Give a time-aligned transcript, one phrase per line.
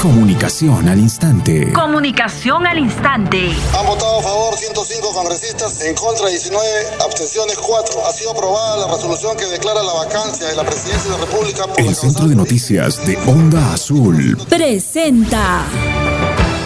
[0.00, 1.74] Comunicación al instante.
[1.74, 3.50] Comunicación al instante.
[3.78, 6.64] Han votado a favor 105 congresistas, en contra 19,
[7.04, 8.06] abstenciones 4.
[8.06, 11.66] Ha sido aprobada la resolución que declara la vacancia de la presidencia de la República
[11.66, 15.66] por El Centro de Noticias de Onda Azul presenta.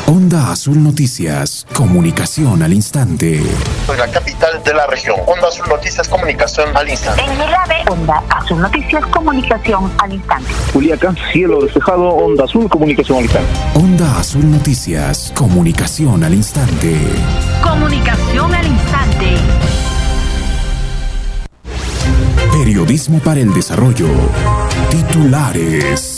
[0.06, 3.40] Onda Azul Noticias, comunicación al instante.
[3.86, 5.16] Soy la capital de la región.
[5.26, 7.22] Onda Azul Noticias, comunicación al instante.
[7.22, 10.52] En Milave, Onda Azul Noticias, comunicación al instante.
[10.74, 13.48] Juliaca, cielo despejado, Onda Azul, comunicación al instante.
[13.76, 16.98] Onda Azul Noticias, comunicación al instante.
[17.62, 19.36] Comunicación al instante.
[22.52, 24.08] Periodismo para el desarrollo.
[24.90, 26.13] Titulares.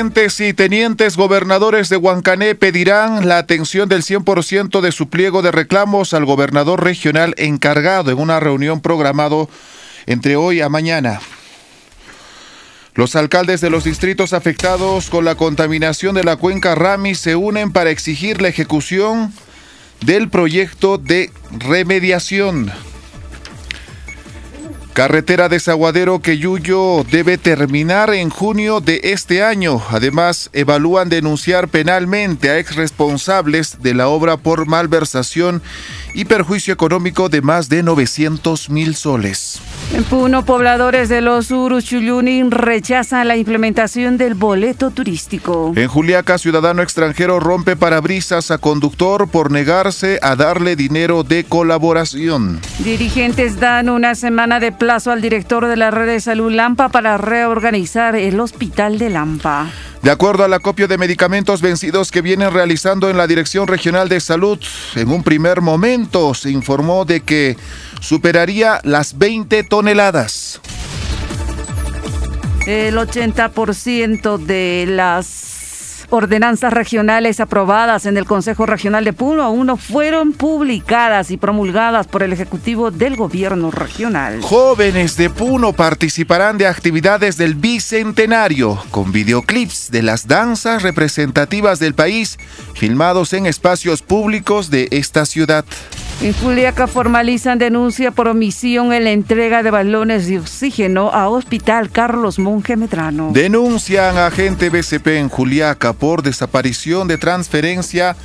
[0.00, 6.14] Y tenientes gobernadores de Huancané pedirán la atención del 100% de su pliego de reclamos
[6.14, 9.50] al gobernador regional encargado en una reunión programado
[10.06, 11.20] entre hoy a mañana.
[12.94, 17.70] Los alcaldes de los distritos afectados con la contaminación de la cuenca Rami se unen
[17.70, 19.34] para exigir la ejecución
[20.00, 22.72] del proyecto de remediación.
[24.92, 29.80] Carretera Desaguadero Queyuyo debe terminar en junio de este año.
[29.90, 35.62] Además, evalúan denunciar penalmente a exresponsables de la obra por malversación
[36.12, 39.60] y perjuicio económico de más de 900 mil soles.
[39.92, 45.72] En Puno, pobladores de los Uruchuyuni rechazan la implementación del boleto turístico.
[45.74, 52.60] En Juliaca, ciudadano extranjero rompe parabrisas a conductor por negarse a darle dinero de colaboración.
[52.78, 57.18] Dirigentes dan una semana de plazo al director de la red de salud Lampa para
[57.18, 59.70] reorganizar el hospital de Lampa.
[60.02, 64.20] De acuerdo al acopio de medicamentos vencidos que vienen realizando en la Dirección Regional de
[64.20, 64.58] Salud,
[64.94, 67.58] en un primer momento se informó de que
[68.00, 70.60] superaría las 20 toneladas.
[72.66, 75.49] El 80% de las
[76.10, 82.06] ordenanzas regionales aprobadas en el Consejo Regional de Puno aún no fueron publicadas y promulgadas
[82.06, 84.40] por el Ejecutivo del Gobierno Regional.
[84.42, 91.94] Jóvenes de Puno participarán de actividades del Bicentenario con videoclips de las danzas representativas del
[91.94, 92.38] país
[92.74, 95.64] filmados en espacios públicos de esta ciudad.
[96.22, 101.90] En Juliaca formalizan denuncia por omisión en la entrega de balones de oxígeno a Hospital
[101.90, 103.30] Carlos Monge Medrano.
[103.32, 108.16] Denuncian a agente BCP en Juliaca por desaparición de transferencia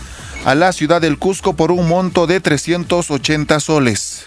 [0.45, 4.23] a la ciudad del Cusco por un monto de 380 soles.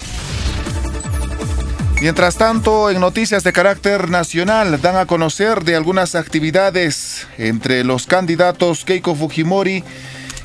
[2.00, 8.06] Mientras tanto, en noticias de carácter nacional dan a conocer de algunas actividades entre los
[8.06, 9.82] candidatos Keiko Fujimori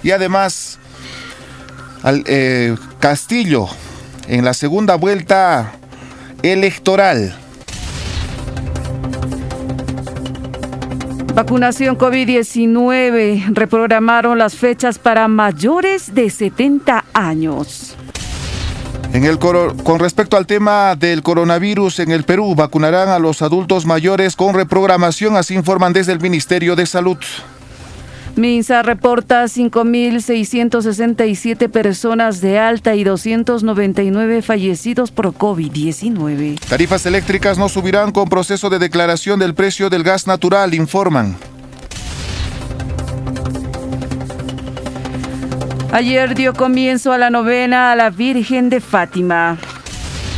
[0.02, 0.80] y además
[2.02, 3.68] al eh, Castillo
[4.28, 5.74] en la segunda vuelta
[6.42, 7.38] electoral.
[11.34, 13.56] Vacunación COVID-19.
[13.56, 17.96] Reprogramaron las fechas para mayores de 70 años.
[19.14, 23.88] En el con respecto al tema del coronavirus en el Perú, vacunarán a los adultos
[23.88, 27.18] mayores con reprogramación, así informan desde el Ministerio de Salud.
[28.36, 36.60] Minsa reporta 5.667 personas de alta y 299 fallecidos por COVID-19.
[36.68, 41.38] Tarifas eléctricas no subirán con proceso de declaración del precio del gas natural, informan.
[45.92, 49.60] Ayer dio comienzo a la novena a la Virgen de Fátima.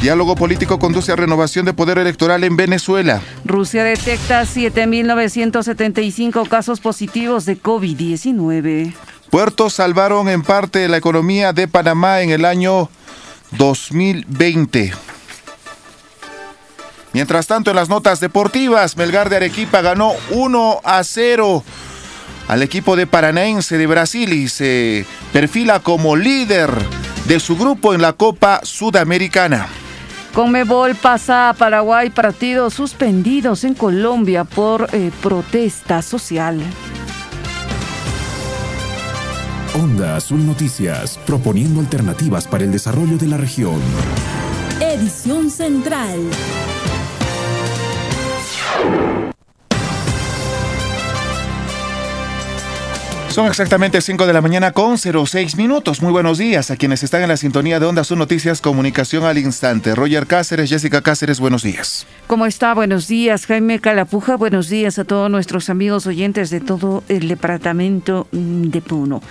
[0.02, 3.22] Diálogo político conduce a renovación de poder electoral en Venezuela.
[3.44, 8.94] Rusia detecta 7.975 casos positivos de COVID-19.
[9.30, 12.90] Puertos salvaron en parte la economía de Panamá en el año
[13.58, 14.94] 2020.
[17.14, 21.64] Mientras tanto, en las notas deportivas, Melgar de Arequipa ganó 1 a 0
[22.48, 26.70] al equipo de Paranaense de Brasil y se perfila como líder
[27.26, 29.68] de su grupo en la Copa Sudamericana.
[30.36, 36.60] Conmebol pasa a Paraguay partidos suspendidos en Colombia por eh, protesta social.
[39.82, 43.80] Onda Azul Noticias, proponiendo alternativas para el desarrollo de la región.
[44.82, 46.20] Edición Central.
[53.36, 56.02] Son exactamente 5 de la mañana con 06 minutos.
[56.02, 59.38] Muy buenos días a quienes están en la sintonía de Onda Azul Noticias Comunicación al
[59.38, 59.94] Instante.
[59.94, 62.08] Roger Cáceres, Jessica Cáceres, buenos días.
[62.28, 62.74] ¿Cómo está?
[62.74, 63.46] Buenos días.
[63.46, 69.22] Jaime Calapuja, buenos días a todos nuestros amigos oyentes de todo el departamento de Puno.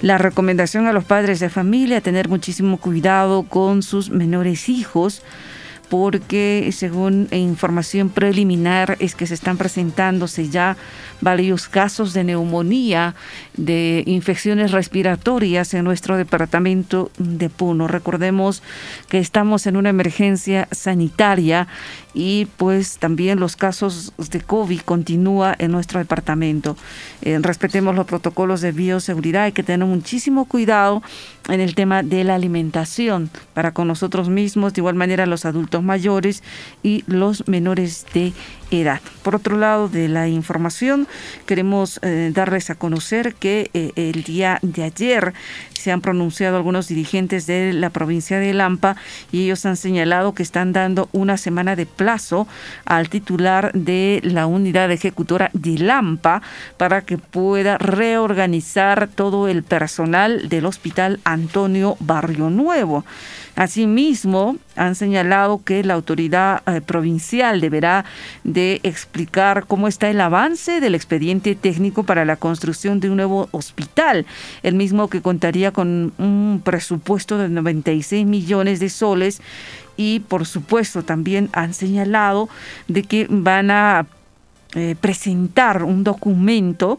[0.00, 5.22] La recomendación a los padres de familia, tener muchísimo cuidado con sus menores hijos
[5.88, 10.76] porque según información preliminar es que se están presentándose ya
[11.24, 13.16] varios casos de neumonía,
[13.56, 17.88] de infecciones respiratorias en nuestro departamento de Puno.
[17.88, 18.62] Recordemos
[19.08, 21.66] que estamos en una emergencia sanitaria
[22.12, 26.76] y pues también los casos de COVID continúa en nuestro departamento.
[27.22, 31.02] Eh, respetemos los protocolos de bioseguridad, hay que tener muchísimo cuidado
[31.48, 35.82] en el tema de la alimentación para con nosotros mismos, de igual manera los adultos
[35.82, 36.42] mayores
[36.82, 38.32] y los menores de
[39.22, 41.06] Por otro lado de la información,
[41.46, 45.32] queremos eh, darles a conocer que eh, el día de ayer
[45.72, 48.96] se han pronunciado algunos dirigentes de la provincia de Lampa
[49.30, 52.48] y ellos han señalado que están dando una semana de plazo
[52.84, 56.42] al titular de la unidad ejecutora de Lampa
[56.76, 63.04] para que pueda reorganizar todo el personal del hospital Antonio Barrio Nuevo.
[63.56, 68.04] Asimismo, han señalado que la autoridad eh, provincial deberá
[68.42, 73.48] de explicar cómo está el avance del expediente técnico para la construcción de un nuevo
[73.52, 74.26] hospital,
[74.64, 79.40] el mismo que contaría con un presupuesto de 96 millones de soles.
[79.96, 82.48] Y por supuesto también han señalado
[82.88, 84.06] de que van a
[84.74, 86.98] eh, presentar un documento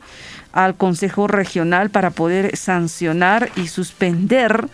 [0.54, 4.70] al Consejo Regional para poder sancionar y suspender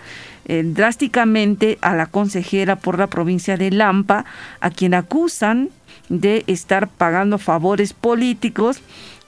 [0.45, 4.25] eh, drásticamente a la consejera por la provincia de Lampa,
[4.59, 5.69] a quien acusan
[6.09, 8.81] de estar pagando favores políticos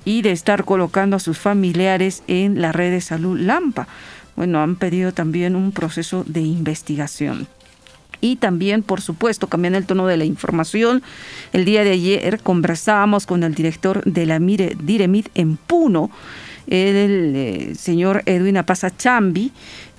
[0.05, 3.87] y de estar colocando a sus familiares en la red de salud Lampa.
[4.35, 7.47] Bueno, han pedido también un proceso de investigación.
[8.19, 11.03] Y también, por supuesto, cambiando el tono de la información,
[11.51, 16.09] el día de ayer conversábamos con el director de la Mire Diremit en Puno,
[16.67, 19.51] el, eh, señor Edwin Apaza Chambi,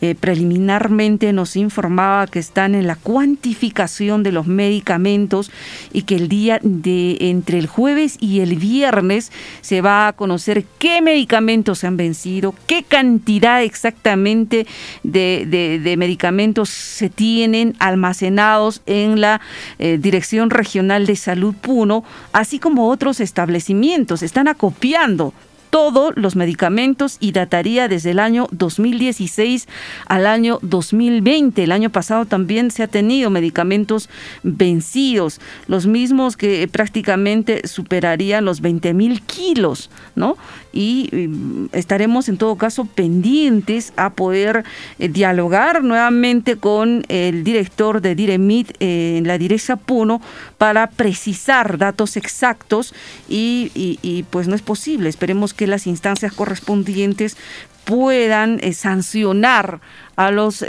[0.04, 5.50] eh, preliminarmente nos informaba que están en la cuantificación de los medicamentos
[5.94, 9.32] y que el día de entre el jueves y el viernes
[9.62, 14.66] se va a conocer qué medicamentos se han vencido, qué cantidad exactamente
[15.04, 19.40] de, medicamentos se tienen almacenados en la
[19.78, 24.22] eh, Dirección Regional de Salud Puno, así como otros establecimientos.
[24.22, 25.32] Están acopiando
[25.74, 29.66] todos los medicamentos y dataría desde el año 2016
[30.06, 31.64] al año 2020.
[31.64, 34.08] El año pasado también se ha tenido medicamentos
[34.44, 40.36] vencidos, los mismos que prácticamente superarían los 20 mil kilos, ¿no?
[40.74, 44.64] y mm, estaremos en todo caso pendientes a poder
[44.98, 50.20] eh, dialogar nuevamente con el director de Diremit eh, en la Directa Puno
[50.58, 52.92] para precisar datos exactos
[53.28, 55.08] y, pues no es posible.
[55.08, 57.36] Esperemos que las instancias correspondientes
[57.84, 59.80] puedan eh, sancionar
[60.16, 60.64] a los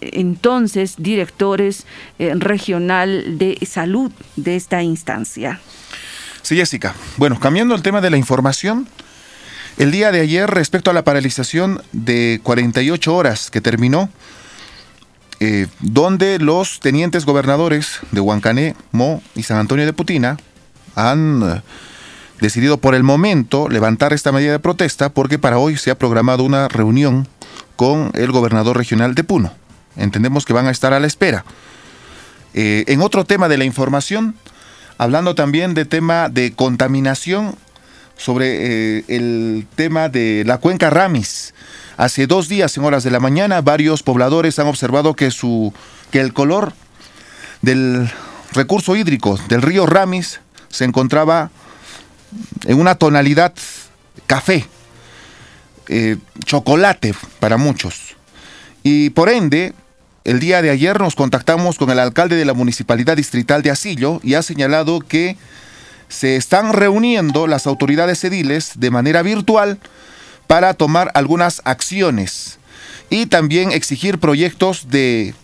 [0.00, 1.86] entonces directores
[2.18, 5.60] regional de salud de esta instancia.
[6.42, 6.94] Sí, Jessica.
[7.16, 8.88] Bueno, cambiando el tema de la información,
[9.78, 14.10] el día de ayer, respecto a la paralización de 48 horas que terminó,
[15.40, 20.36] eh, donde los tenientes gobernadores de Huancané, Mo y San Antonio de Putina
[20.94, 21.62] han eh,
[22.42, 26.42] decidido por el momento levantar esta medida de protesta porque para hoy se ha programado
[26.42, 27.28] una reunión
[27.76, 29.52] con el gobernador regional de Puno.
[29.96, 31.44] Entendemos que van a estar a la espera.
[32.52, 34.34] Eh, en otro tema de la información,
[34.98, 37.54] hablando también de tema de contaminación
[38.16, 41.54] sobre eh, el tema de la cuenca Ramis.
[41.96, 45.72] Hace dos días, en horas de la mañana, varios pobladores han observado que, su,
[46.10, 46.72] que el color
[47.60, 48.10] del
[48.52, 51.50] recurso hídrico del río Ramis se encontraba
[52.64, 53.52] en una tonalidad
[54.26, 54.66] café,
[55.88, 58.16] eh, chocolate para muchos.
[58.82, 59.74] Y por ende,
[60.24, 64.20] el día de ayer nos contactamos con el alcalde de la Municipalidad Distrital de Asillo
[64.22, 65.36] y ha señalado que
[66.08, 69.78] se están reuniendo las autoridades ediles de manera virtual
[70.46, 72.58] para tomar algunas acciones
[73.10, 75.34] y también exigir proyectos de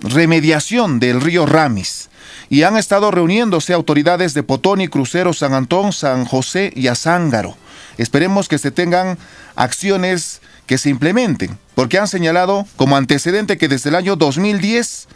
[0.00, 2.08] remediación del río Ramis
[2.52, 7.56] y han estado reuniéndose autoridades de Potoni, Crucero, San Antón, San José y Azángaro.
[7.96, 9.16] Esperemos que se tengan
[9.56, 15.08] acciones que se implementen, porque han señalado como antecedente que desde el año 2010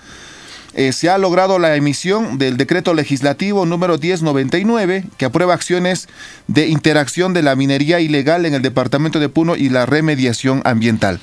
[0.76, 6.08] eh, se ha logrado la emisión del decreto legislativo número 1099 que aprueba acciones
[6.46, 11.20] de interacción de la minería ilegal en el departamento de Puno y la remediación ambiental.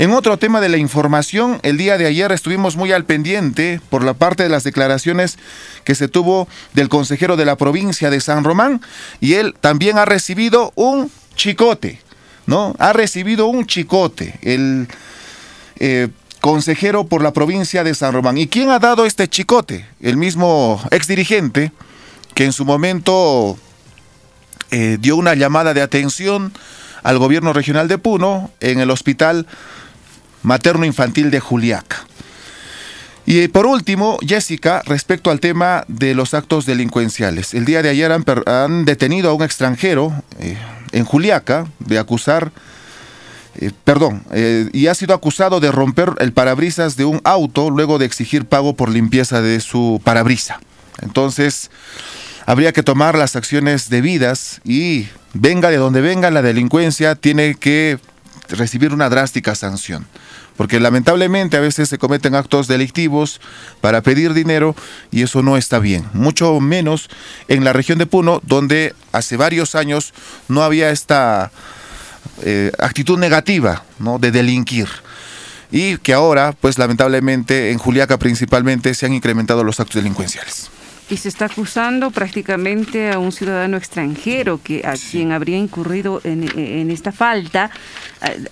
[0.00, 4.02] En otro tema de la información, el día de ayer estuvimos muy al pendiente por
[4.02, 5.38] la parte de las declaraciones
[5.84, 8.80] que se tuvo del consejero de la provincia de San Román
[9.20, 12.00] y él también ha recibido un chicote,
[12.46, 12.74] ¿no?
[12.78, 14.38] Ha recibido un chicote.
[14.40, 14.88] El
[15.80, 16.08] eh,
[16.40, 18.38] consejero por la provincia de San Román.
[18.38, 19.86] ¿Y quién ha dado este chicote?
[20.00, 21.72] El mismo exdirigente
[22.32, 23.58] que en su momento
[24.70, 26.54] eh, dio una llamada de atención
[27.02, 29.46] al gobierno regional de Puno en el hospital
[30.42, 32.04] materno infantil de Juliaca.
[33.26, 37.54] Y por último, Jessica, respecto al tema de los actos delincuenciales.
[37.54, 40.56] El día de ayer han, detenido a un extranjero eh,
[40.92, 42.50] en Juliaca de acusar
[43.56, 47.98] eh, perdón, eh, y ha sido acusado de romper el parabrisas de un auto luego
[47.98, 50.60] de exigir pago por limpieza de su parabrisa.
[51.02, 51.70] Entonces,
[52.46, 57.98] habría que tomar las acciones debidas y venga de donde venga la delincuencia, tiene que
[58.48, 60.06] recibir una drástica sanción.
[60.60, 63.40] Porque lamentablemente a veces se cometen actos delictivos
[63.80, 64.76] para pedir dinero
[65.10, 66.04] y eso no está bien.
[66.12, 67.08] Mucho menos
[67.48, 70.12] en la región de Puno, donde hace varios años
[70.48, 71.50] no había esta
[72.42, 74.18] eh, actitud negativa ¿no?
[74.18, 74.86] de delinquir
[75.72, 80.68] y que ahora, pues lamentablemente en Juliaca principalmente se han incrementado los actos delincuenciales.
[81.10, 86.90] Y se está acusando prácticamente a un ciudadano extranjero que a quien habría incurrido en,
[86.90, 87.70] esta falta,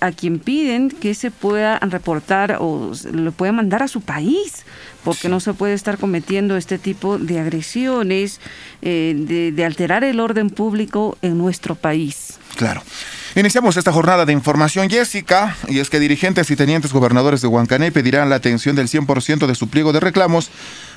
[0.00, 4.64] a, quien piden que se pueda reportar o lo pueda mandar a su país,
[5.04, 8.40] porque no se puede estar cometiendo este tipo de agresiones,
[8.82, 12.38] eh, de, de alterar el orden público en nuestro país.
[12.56, 12.82] Claro.
[13.36, 17.92] Iniciamos esta jornada de información, Jessica, y es que dirigentes y tenientes gobernadores de Huancané
[17.92, 20.50] pedirán la atención del 100% de su pliego de reclamos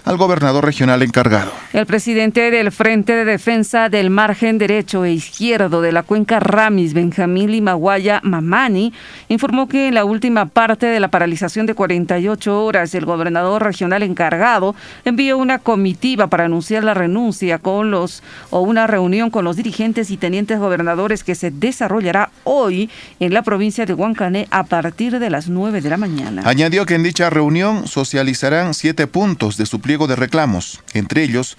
[0.05, 1.51] al gobernador regional encargado.
[1.73, 6.93] El presidente del Frente de Defensa del Margen Derecho e Izquierdo de la Cuenca Ramis,
[6.93, 8.93] Benjamín Limaguaya Mamani,
[9.29, 14.03] informó que en la última parte de la paralización de 48 horas, el gobernador regional
[14.03, 19.55] encargado envió una comitiva para anunciar la renuncia con los o una reunión con los
[19.55, 22.89] dirigentes y tenientes gobernadores que se desarrollará hoy
[23.19, 26.41] en la provincia de Huancané a partir de las 9 de la mañana.
[26.45, 31.57] Añadió que en dicha reunión socializarán siete puntos de de reclamos, entre ellos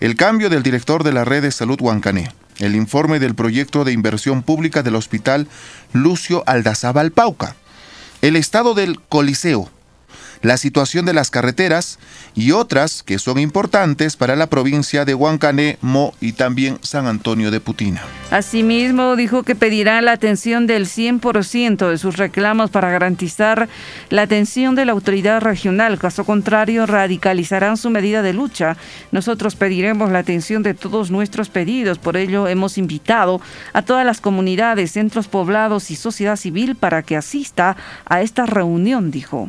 [0.00, 3.92] el cambio del director de la red de salud Huancané, el informe del proyecto de
[3.92, 5.48] inversión pública del hospital
[5.94, 7.56] Lucio Aldazábal Pauca,
[8.20, 9.70] el estado del Coliseo,
[10.42, 11.98] la situación de las carreteras
[12.34, 17.50] y otras que son importantes para la provincia de Huancané, Mo y también San Antonio
[17.50, 18.02] de Putina.
[18.30, 23.68] Asimismo, dijo que pedirá la atención del 100% de sus reclamos para garantizar
[24.10, 25.98] la atención de la autoridad regional.
[25.98, 28.76] Caso contrario, radicalizarán su medida de lucha.
[29.12, 31.98] Nosotros pediremos la atención de todos nuestros pedidos.
[31.98, 33.40] Por ello, hemos invitado
[33.72, 39.10] a todas las comunidades, centros poblados y sociedad civil para que asista a esta reunión,
[39.10, 39.48] dijo.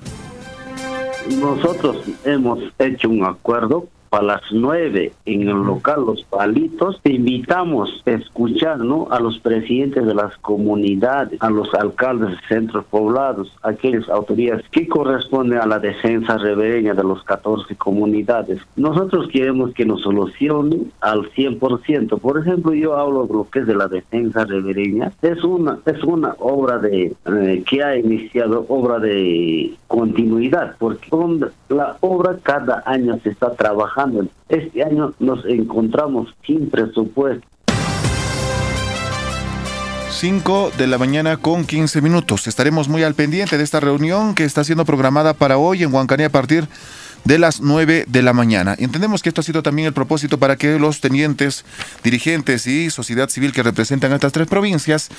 [1.30, 7.00] Nosotros hemos hecho un acuerdo a las nueve en el local Los Palitos.
[7.02, 9.08] Te invitamos a escuchar ¿no?
[9.12, 14.88] a los presidentes de las comunidades, a los alcaldes de centros poblados, aquellas autoridades que
[14.88, 18.60] corresponden a la defensa ribereña de los 14 comunidades.
[18.76, 22.20] Nosotros queremos que nos solucionen al 100%.
[22.20, 25.12] Por ejemplo, yo hablo de lo que es de la defensa ribereña.
[25.22, 31.08] Es una, es una obra de eh, que ha iniciado, obra de continuidad, porque
[31.70, 34.03] la obra cada año se está trabajando
[34.50, 37.48] este año nos encontramos sin presupuesto.
[40.12, 42.48] 5 de la mañana con 15 minutos.
[42.48, 46.26] Estaremos muy al pendiente de esta reunión que está siendo programada para hoy en Huancané
[46.26, 46.68] a partir
[47.26, 48.76] de las 9 de la mañana.
[48.78, 51.66] Entendemos que esto ha sido también el propósito para que los tenientes,
[52.04, 55.10] dirigentes y sociedad civil que representan estas tres provincias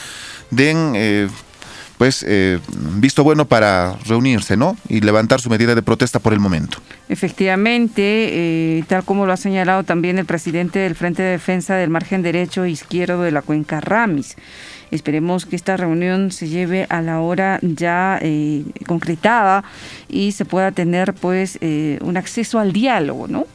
[0.51, 1.29] den eh,
[1.99, 2.59] pues eh,
[2.97, 4.77] visto bueno para reunirse, ¿no?
[4.89, 6.79] Y levantar su medida de protesta por el momento.
[7.09, 11.91] Efectivamente, eh, tal como lo ha señalado también el presidente del Frente de Defensa del
[11.91, 14.37] Margen Derecho e Izquierdo de la Cuenca Ramis.
[14.91, 19.65] Esperemos que esta reunión se lleve a la hora ya eh, concretada
[20.15, 23.47] y se pueda tener pues eh, un acceso al diálogo, ¿no?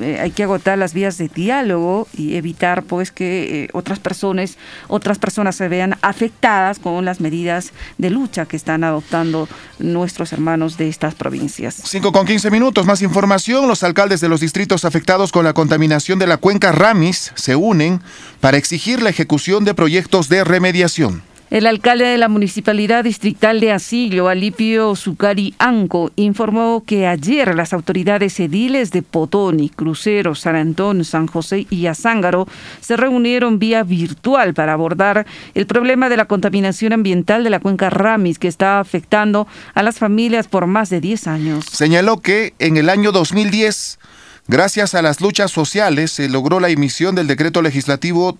[0.00, 4.56] Eh, hay que agotar las vías de diálogo y evitar pues que otras personas
[4.88, 10.76] otras personas se vean afectadas con las medidas de lucha que están adoptando nuestros hermanos
[10.76, 11.82] de estas provincias.
[11.84, 13.66] 5 con 15 minutos, más información.
[13.66, 18.00] Los alcaldes de los distritos afectados con la contaminación de la cuenca Ramis se unen
[18.40, 21.22] para exigir la ejecución de proyectos de remediación.
[21.50, 27.72] El alcalde de la Municipalidad Distrital de Asillo, Alipio Zucari Anco, informó que ayer las
[27.72, 32.48] autoridades ediles de Potoni, Crucero, San Antón, San José y Azángaro
[32.80, 37.90] se reunieron vía virtual para abordar el problema de la contaminación ambiental de la cuenca
[37.90, 41.66] Ramis que está afectando a las familias por más de 10 años.
[41.70, 43.98] Señaló que en el año 2010
[44.46, 48.36] Gracias a las luchas sociales se logró la emisión del decreto legislativo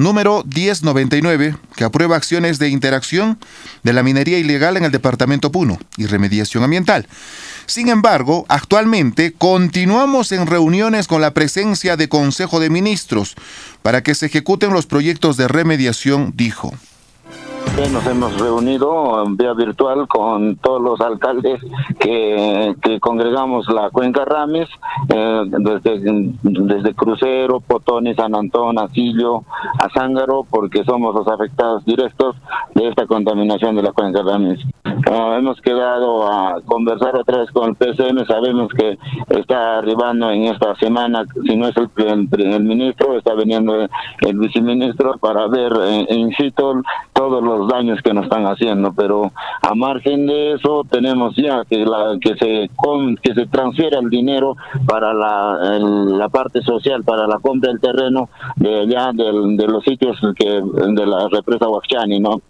[0.00, 3.38] número 1099, que aprueba acciones de interacción
[3.82, 7.06] de la minería ilegal en el departamento Puno y remediación ambiental.
[7.66, 13.36] Sin embargo, actualmente continuamos en reuniones con la presencia de Consejo de Ministros
[13.82, 16.74] para que se ejecuten los proyectos de remediación, dijo.
[17.92, 21.60] Nos hemos reunido en vía virtual con todos los alcaldes
[21.98, 24.68] que, congregamos la cuenca Rames,
[25.08, 29.42] eh, desde, desde Crucero, Potoni, San Antón, Asillo,
[29.78, 32.36] Azángaro, porque somos los afectados directos
[32.74, 34.60] de esta contaminación de la cuenca Rames.
[35.10, 38.98] Ah, hemos quedado a conversar otra vez con el PCM, sabemos que
[39.30, 41.88] está arribando en esta semana, si no es el,
[42.38, 43.74] el, ministro, está viniendo
[44.20, 49.32] el, viceministro para ver en, en situ todos los daños que nos están haciendo, pero
[49.62, 52.70] a margen de eso tenemos ya que la que se
[53.22, 58.28] que se transfiera el dinero para la, la parte social, para la compra del terreno
[58.56, 62.40] de allá de los sitios que de la represa Huachani, ¿no?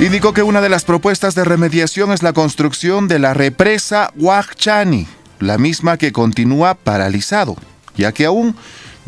[0.00, 5.08] Indicó que una de las propuestas de remediación es la construcción de la represa Huachani,
[5.40, 7.56] la misma que continúa paralizado,
[7.96, 8.54] ya que aún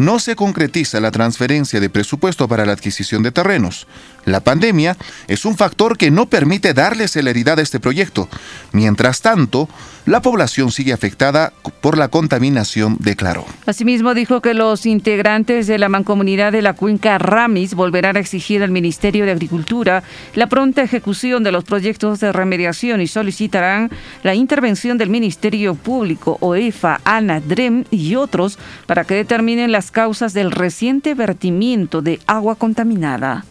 [0.00, 3.86] no se concretiza la transferencia de presupuesto para la adquisición de terrenos.
[4.24, 4.96] La pandemia
[5.28, 8.28] es un factor que no permite darle celeridad a este proyecto.
[8.72, 9.68] Mientras tanto,
[10.06, 13.44] la población sigue afectada por la contaminación, declaró.
[13.66, 18.62] Asimismo, dijo que los integrantes de la mancomunidad de la cuenca Ramis volverán a exigir
[18.62, 20.02] al Ministerio de Agricultura
[20.34, 23.90] la pronta ejecución de los proyectos de remediación y solicitarán
[24.22, 30.50] la intervención del Ministerio Público, OEFA, ANADREM y otros para que determinen las causas del
[30.50, 33.44] reciente vertimiento de agua contaminada.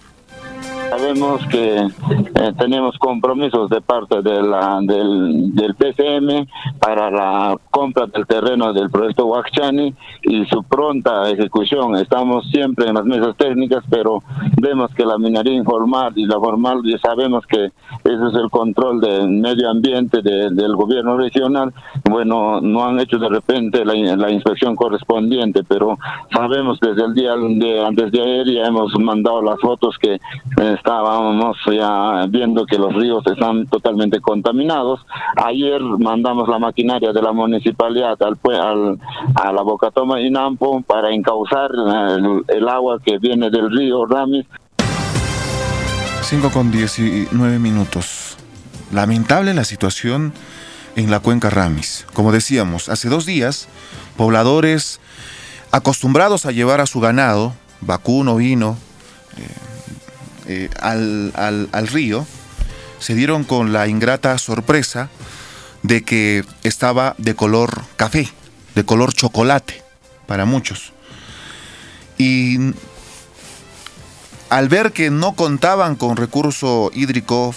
[0.90, 6.48] Sabemos que eh, tenemos compromisos de parte de la, del, del PCM
[6.80, 11.96] para la compra del terreno del proyecto Huachani y su pronta ejecución.
[11.96, 14.24] Estamos siempre en las mesas técnicas, pero
[14.60, 19.00] vemos que la minería informal y la formal, ya sabemos que ese es el control
[19.00, 21.72] del medio ambiente del gobierno regional.
[22.10, 25.98] Bueno, no han hecho de repente la, la inspección correspondiente, pero
[26.34, 27.34] sabemos desde el día
[27.86, 32.94] antes de ayer ya hemos mandado las fotos que eh, estábamos ya viendo que los
[32.94, 35.06] ríos están totalmente contaminados.
[35.36, 38.98] Ayer mandamos la maquinaria de la municipalidad al,
[39.36, 41.72] a la Bocatoma y Nampo para encauzar
[42.48, 44.46] el, agua que viene del río Ramis.
[46.22, 48.38] 5 con 19 minutos.
[48.92, 50.34] Lamentable la situación
[50.96, 52.08] en la cuenca Ramis.
[52.14, 53.68] Como decíamos, hace dos días,
[54.18, 55.00] pobladores
[55.72, 58.78] acostumbrados a llevar a su ganado, vacuno, vino,
[59.38, 59.48] eh,
[60.52, 61.32] eh, al,
[61.72, 62.26] al, río,
[62.98, 65.08] se dieron con la ingrata sorpresa
[65.84, 68.28] de que estaba de color café,
[68.74, 69.84] de color chocolate,
[70.26, 70.92] para muchos.
[72.18, 72.74] Y
[74.50, 77.54] al ver que no contaban con recurso hídrico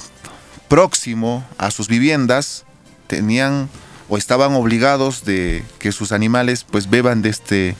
[0.68, 2.66] próximo a sus viviendas,
[3.07, 3.70] tenían
[4.11, 7.74] o estaban obligados de que sus animales pues beban de este,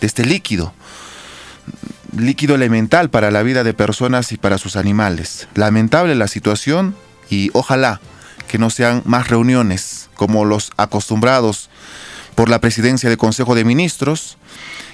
[0.00, 0.74] de este líquido
[2.16, 5.48] líquido elemental para la vida de personas y para sus animales.
[5.54, 6.94] Lamentable la situación
[7.28, 8.00] y ojalá
[8.48, 11.70] que no sean más reuniones como los acostumbrados
[12.34, 14.38] por la presidencia del Consejo de Ministros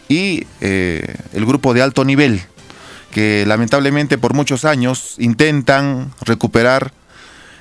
[0.08, 2.42] y eh, el grupo de alto nivel
[3.10, 6.92] que lamentablemente por muchos años intentan recuperar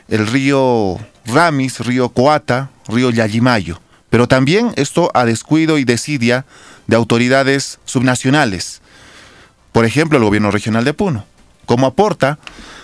[0.10, 3.80] el río Ramis, río Coata, río Yayimayo.
[4.10, 6.46] Pero también esto a descuido y desidia
[6.88, 8.82] de autoridades subnacionales
[9.76, 11.26] por ejemplo, el gobierno regional de Puno,
[11.66, 12.40] como aporta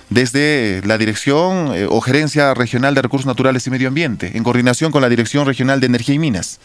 [0.09, 4.91] desde la Dirección eh, o Gerencia Regional de Recursos Naturales y Medio Ambiente, en coordinación
[4.91, 6.59] con la Dirección Regional de Energía y Minas,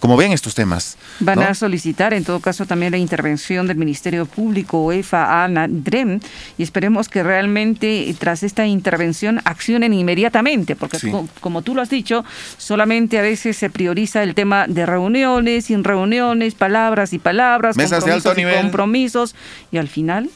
[0.00, 0.96] cómo ven estos temas.
[1.20, 6.20] Van a solicitar en todo caso también la intervención del Ministerio Público, EFA, ANA, DREM,
[6.58, 10.98] y esperemos que realmente tras esta intervención accionen inmediatamente, porque
[11.40, 12.24] como tú lo has dicho,
[12.56, 18.38] solamente a veces se prioriza el tema de reuniones, sin reuniones, palabras y palabras, compromisos
[18.38, 19.34] y compromisos,
[19.70, 20.30] y al final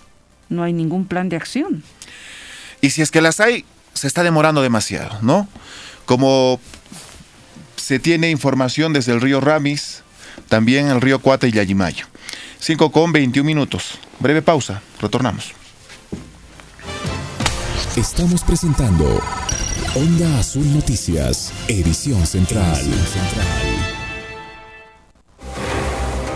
[0.50, 1.82] no hay ningún plan de acción.
[2.82, 5.48] Y si es que las hay, se está demorando demasiado, ¿no?
[6.04, 6.60] Como
[7.84, 10.02] se tiene información desde el río Ramis,
[10.48, 12.06] también el río Cuata y Yayimayo.
[12.58, 13.98] 5 con 21 minutos.
[14.20, 15.52] Breve pausa, retornamos.
[17.94, 19.20] Estamos presentando
[19.94, 22.80] Onda Azul Noticias, edición central.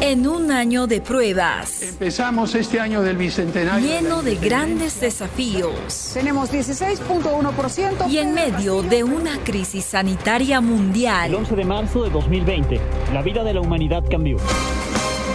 [0.09, 1.83] En un año de pruebas.
[1.83, 3.87] Empezamos este año del bicentenario.
[3.87, 6.13] Lleno de grandes desafíos.
[6.15, 8.09] Tenemos 16.1%.
[8.09, 11.29] Y en medio de una crisis sanitaria mundial.
[11.29, 12.81] El 11 de marzo de 2020,
[13.13, 14.39] la vida de la humanidad cambió.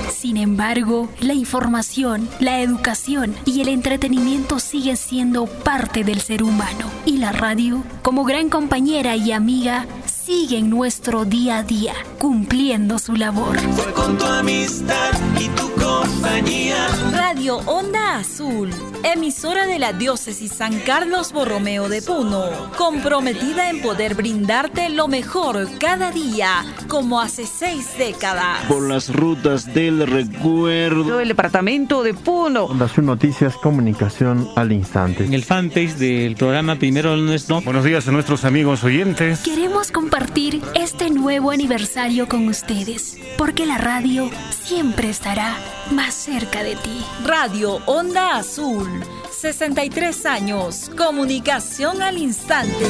[0.10, 6.90] Sin embargo, la información, la educación y el entretenimiento siguen siendo parte del ser humano.
[7.06, 9.86] Y la radio, como gran compañera y amiga,
[10.26, 13.60] sigue en nuestro día a día, cumpliendo su labor.
[13.60, 16.88] Fue con tu amistad y tu compañía.
[17.12, 18.70] Radio Onda Azul,
[19.04, 25.68] emisora de la diócesis San Carlos Borromeo de Puno, comprometida en poder brindarte lo mejor
[25.80, 28.66] cada día, como hace seis décadas.
[28.68, 31.20] Por las rutas del recuerdo.
[31.20, 32.66] El departamento de Puno.
[32.66, 35.26] Onda Azul Noticias, comunicación al instante.
[35.26, 37.62] En el fanpage del programa Primero Nuestro.
[37.62, 39.42] Buenos días a nuestros amigos oyentes.
[39.42, 45.58] Queremos compartir compartir este nuevo aniversario con ustedes, porque la radio siempre estará
[45.92, 47.04] más cerca de ti.
[47.26, 48.88] Radio Onda Azul,
[49.32, 52.86] 63 años, comunicación al instante.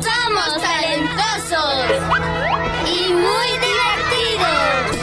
[0.00, 1.84] Somos talentosos
[2.86, 4.96] y muy divertidos.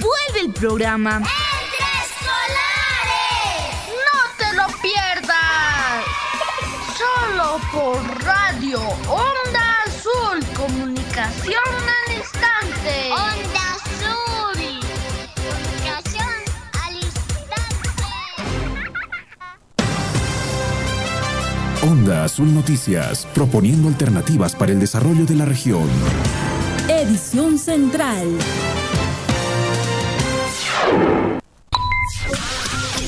[0.00, 1.22] Vuelve el programa.
[7.72, 9.47] por Radio Onda
[21.82, 25.88] Onda Azul Noticias, proponiendo alternativas para el desarrollo de la región.
[26.88, 28.26] Edición Central.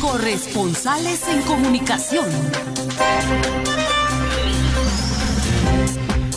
[0.01, 2.27] Corresponsales en comunicación.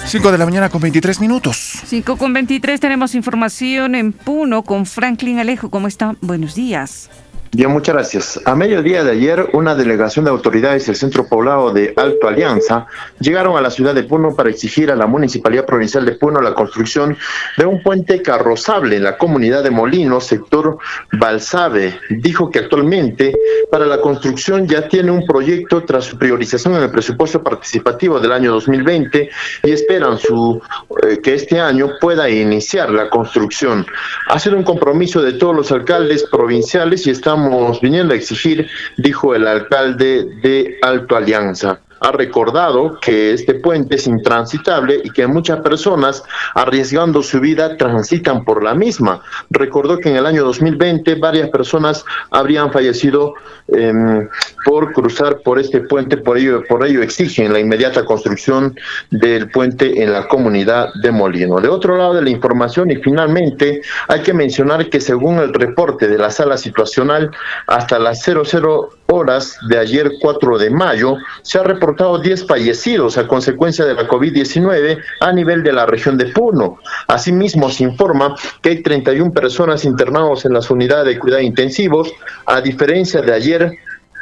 [0.08, 1.82] 5 de la mañana con 23 minutos.
[1.86, 5.70] 5 con 23 tenemos información en Puno con Franklin Alejo.
[5.70, 6.16] ¿Cómo está?
[6.22, 7.12] Buenos días.
[7.56, 8.42] Bien, muchas gracias.
[8.46, 12.88] A mediodía de ayer, una delegación de autoridades del Centro Poblado de Alto Alianza
[13.20, 16.56] llegaron a la ciudad de Puno para exigir a la Municipalidad Provincial de Puno la
[16.56, 17.16] construcción
[17.56, 20.80] de un puente carrozable en la comunidad de Molinos, sector
[21.12, 22.00] Balsabe.
[22.10, 23.36] Dijo que actualmente
[23.70, 28.32] para la construcción ya tiene un proyecto tras su priorización en el presupuesto participativo del
[28.32, 29.30] año 2020
[29.62, 30.60] y esperan su,
[31.04, 33.86] eh, que este año pueda iniciar la construcción.
[34.30, 37.43] Ha sido un compromiso de todos los alcaldes provinciales y estamos
[37.82, 44.08] viniendo a exigir, dijo el alcalde de Alto Alianza ha recordado que este puente es
[44.08, 46.22] intransitable y que muchas personas
[46.54, 49.22] arriesgando su vida transitan por la misma.
[49.50, 53.36] Recordó que en el año 2020 varias personas habrían fallecido
[53.70, 54.28] em,
[54.66, 58.76] por cruzar por este puente, por ello, por ello exigen la inmediata construcción
[59.10, 61.62] del puente en la comunidad de Molino.
[61.62, 66.10] De otro lado de la información y finalmente hay que mencionar que según el reporte
[66.10, 67.32] de la sala situacional
[67.68, 73.28] hasta las 00 horas de ayer 4 de mayo se ha reportado 10 fallecidos a
[73.28, 76.80] consecuencia de la COVID-19 a nivel de la región de Puno.
[77.08, 82.12] Asimismo, se informa que hay 31 personas internadas en las unidades de cuidados intensivos,
[82.46, 83.78] a diferencia de ayer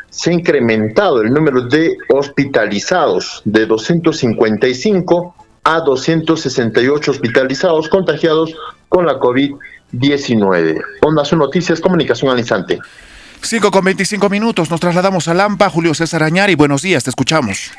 [0.09, 8.53] se ha incrementado el número de hospitalizados de 255 a 268 hospitalizados contagiados
[8.89, 10.81] con la COVID-19.
[11.01, 12.79] Onda noticias, comunicación al instante.
[13.43, 17.71] 5 con 25 minutos, nos trasladamos a Lampa, Julio César Añari, buenos días, te escuchamos.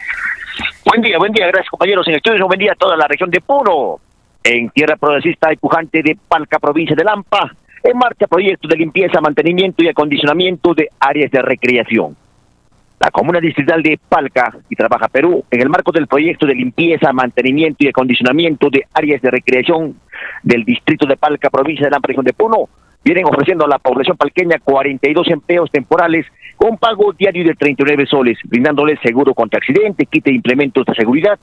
[0.84, 3.30] Buen día, buen día, gracias compañeros en el estudio, buen día a toda la región
[3.30, 4.00] de Puno.
[4.44, 9.20] En tierra progresista y pujante de Palca, provincia de Lampa, en marcha proyectos de limpieza,
[9.20, 12.16] mantenimiento y acondicionamiento de áreas de recreación.
[12.98, 17.12] La comuna distrital de Palca y Trabaja Perú, en el marco del proyecto de limpieza,
[17.12, 19.96] mantenimiento y acondicionamiento de áreas de recreación
[20.42, 22.68] del distrito de Palca, provincia de Lampa, región de Puno,
[23.04, 28.38] vienen ofreciendo a la población palqueña 42 empleos temporales con pago diario de 39 soles,
[28.44, 31.38] brindándoles seguro contra accidente, quite implementos de seguridad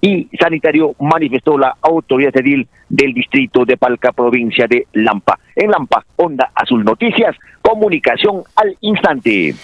[0.00, 5.38] y sanitario, manifestó la autoridad edil del distrito de Palca, provincia de Lampa.
[5.56, 9.54] En Lampa, Onda Azul Noticias, comunicación al instante.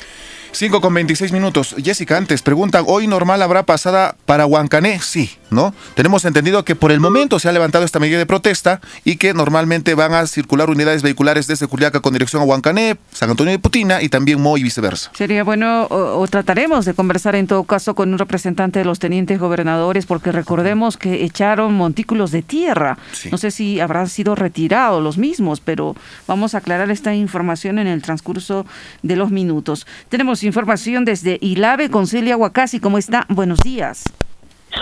[0.53, 1.75] 5 con 26 minutos.
[1.83, 5.01] Jessica, antes preguntan, ¿hoy normal habrá pasada para Huancané?
[5.01, 5.73] Sí, ¿no?
[5.95, 9.33] Tenemos entendido que por el momento se ha levantado esta medida de protesta y que
[9.33, 13.59] normalmente van a circular unidades vehiculares desde Culiaca con dirección a Huancané, San Antonio de
[13.59, 15.11] Putina y también Mo y viceversa.
[15.15, 19.39] Sería bueno, o, trataremos de conversar en todo caso con un representante de los tenientes
[19.39, 22.99] gobernadores, porque recordemos que echaron montículos de tierra.
[23.31, 25.95] No sé si habrán sido retirados los mismos, pero
[26.27, 28.67] vamos a aclarar esta información en el transcurso
[29.03, 29.87] de los minutos.
[30.09, 32.81] Tenemos información desde Ilave con Celia Huacasi.
[32.81, 33.27] ¿Cómo está?
[33.29, 34.05] Buenos días.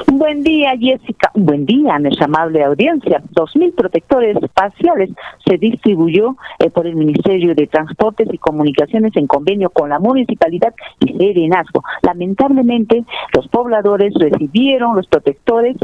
[0.06, 1.30] Buen día, Jessica.
[1.34, 3.22] Buen día, nuestra amable audiencia.
[3.30, 5.10] Dos mil protectores espaciales
[5.46, 10.74] se distribuyó eh, por el Ministerio de Transportes y Comunicaciones en convenio con la municipalidad
[11.00, 11.82] y Serenazgo.
[12.02, 15.76] Lamentablemente, los pobladores recibieron los protectores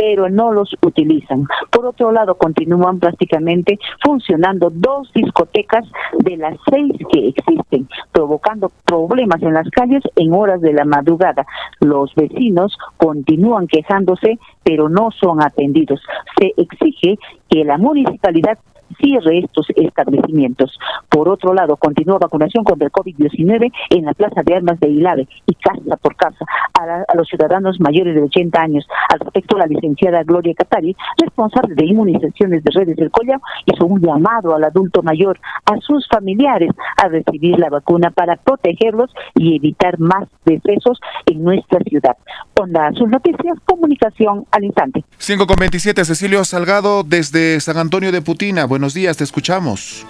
[0.00, 1.44] pero no los utilizan.
[1.70, 5.84] Por otro lado, continúan prácticamente funcionando dos discotecas
[6.20, 11.44] de las seis que existen, provocando problemas en las calles en horas de la madrugada.
[11.80, 16.00] Los vecinos continúan quejándose, pero no son atendidos.
[16.38, 17.18] Se exige
[17.50, 18.58] que la municipalidad
[18.98, 20.78] cierre estos establecimientos.
[21.08, 25.28] Por otro lado, continúa vacunación contra el COVID-19 en la Plaza de Armas de Ilave
[25.46, 28.86] y casa por casa a, los ciudadanos mayores de 80 años.
[29.08, 34.00] Al respecto, la licenciada Gloria Catari, responsable de inmunizaciones de redes del Collao, hizo un
[34.00, 39.98] llamado al adulto mayor, a sus familiares, a recibir la vacuna para protegerlos y evitar
[39.98, 42.16] más decesos en nuestra ciudad.
[42.58, 45.04] Onda sus Noticias, comunicación al instante.
[45.18, 48.66] 5 con 27, Cecilio Salgado desde San Antonio de Putina.
[48.94, 50.06] Días, te escuchamos.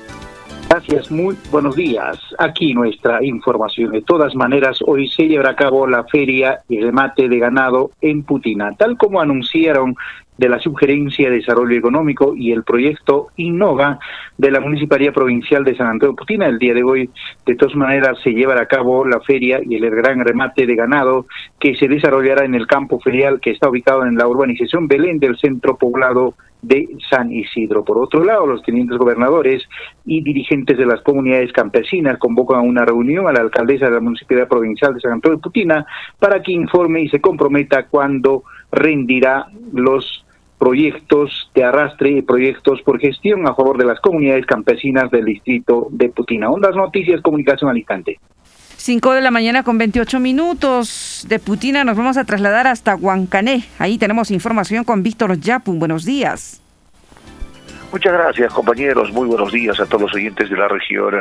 [0.68, 2.16] Gracias, muy buenos días.
[2.38, 3.90] Aquí nuestra información.
[3.90, 8.22] De todas maneras, hoy se llevará a cabo la feria y remate de ganado en
[8.22, 9.96] Putina, tal como anunciaron
[10.40, 13.98] de la Sugerencia de Desarrollo Económico y el proyecto Innova
[14.38, 16.46] de la Municipalidad Provincial de San Antonio Putina.
[16.46, 17.11] El día de hoy,
[17.44, 21.26] de todas maneras, se llevará a cabo la feria y el gran remate de ganado
[21.59, 25.37] que se desarrollará en el campo ferial que está ubicado en la urbanización Belén del
[25.37, 27.85] centro poblado de San Isidro.
[27.85, 29.68] Por otro lado, los tenientes gobernadores
[30.07, 34.00] y dirigentes de las comunidades campesinas convocan a una reunión a la alcaldesa de la
[34.00, 35.87] Municipalidad Provincial de San Antonio de Putina
[36.18, 40.24] para que informe y se comprometa cuando rendirá los
[40.61, 45.88] proyectos de arrastre y proyectos por gestión a favor de las comunidades campesinas del distrito
[45.90, 46.51] de Putina.
[46.51, 48.20] Ondas Noticias, comunicación al instante.
[48.77, 53.64] 5 de la mañana con 28 minutos de Putina nos vamos a trasladar hasta Huancané.
[53.79, 55.79] Ahí tenemos información con Víctor Yapun.
[55.79, 56.62] Buenos días.
[57.90, 61.14] Muchas gracias compañeros, muy buenos días a todos los oyentes de la región.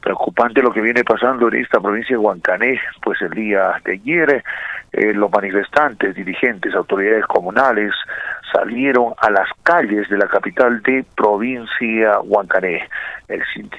[0.00, 4.42] Preocupante lo que viene pasando en esta provincia de Huancané, pues el día de ayer
[4.92, 7.92] eh, los manifestantes, dirigentes, autoridades comunales
[8.52, 12.88] salieron a las calles de la capital de provincia Huancané,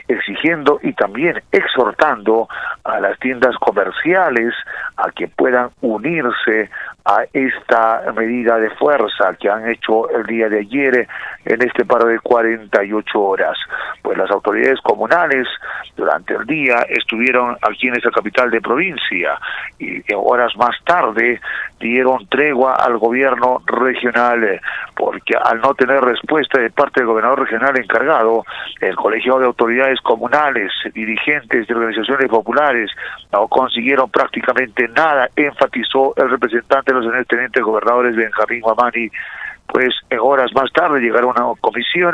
[0.07, 2.47] exigiendo y también exhortando
[2.83, 4.53] a las tiendas comerciales
[4.97, 6.69] a que puedan unirse
[7.05, 11.07] a esta medida de fuerza que han hecho el día de ayer
[11.45, 13.57] en este paro de 48 horas.
[14.01, 15.47] Pues las autoridades comunales
[15.95, 19.37] durante el día estuvieron aquí en esa capital de provincia
[19.79, 21.41] y horas más tarde
[21.79, 24.61] dieron tregua al gobierno regional
[24.95, 28.45] porque al no tener respuesta de parte del gobernador regional encargado,
[28.79, 32.89] el colegio de autoridades comunales, dirigentes de organizaciones populares
[33.31, 39.09] no consiguieron prácticamente nada, enfatizó el representante de los señores tenientes gobernadores Benjamín Mamani
[39.73, 42.13] pues en horas más tarde llegaron a una comisión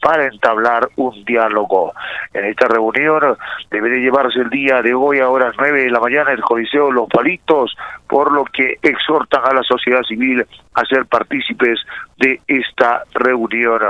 [0.00, 1.92] para entablar un diálogo.
[2.32, 3.36] En esta reunión
[3.70, 6.92] debe de llevarse el día de hoy a horas nueve de la mañana el Coliseo
[6.92, 7.76] Los Palitos,
[8.08, 11.80] por lo que exhortan a la sociedad civil a ser partícipes
[12.18, 13.80] de esta reunión.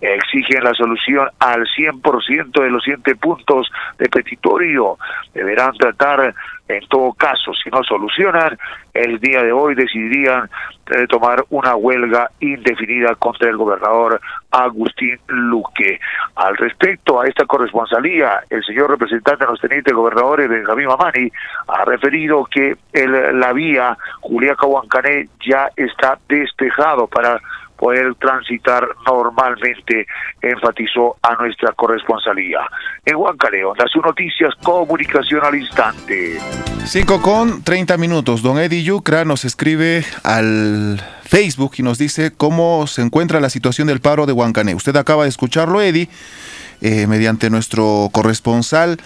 [0.00, 4.98] Exigen la solución al 100% de los siete puntos de petitorio.
[5.32, 6.34] Deberán tratar
[6.68, 8.56] en todo caso, si no solucionan,
[8.94, 10.48] el día de hoy decidirían
[10.90, 16.00] eh, tomar una huelga indefinida contra el gobernador Agustín Luque.
[16.36, 21.30] Al respecto a esta corresponsalía, el señor representante de los tenientes gobernadores Benjamín Mamani
[21.68, 27.40] ha referido que el, la vía Juliaca-Huancané ya está despejado para
[27.76, 30.06] poder transitar normalmente,
[30.40, 32.60] enfatizó a nuestra corresponsalía.
[33.04, 36.38] En Huancaleo, las noticias, comunicación al instante.
[36.84, 38.42] 5 con 30 minutos.
[38.42, 43.88] Don Eddie Yucra nos escribe al Facebook y nos dice cómo se encuentra la situación
[43.88, 44.74] del paro de Huancané.
[44.74, 46.08] Usted acaba de escucharlo, Eddie.
[46.80, 48.98] eh, mediante nuestro corresponsal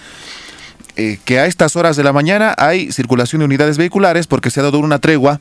[0.96, 4.58] eh, que a estas horas de la mañana hay circulación de unidades vehiculares porque se
[4.58, 5.38] ha dado una tregua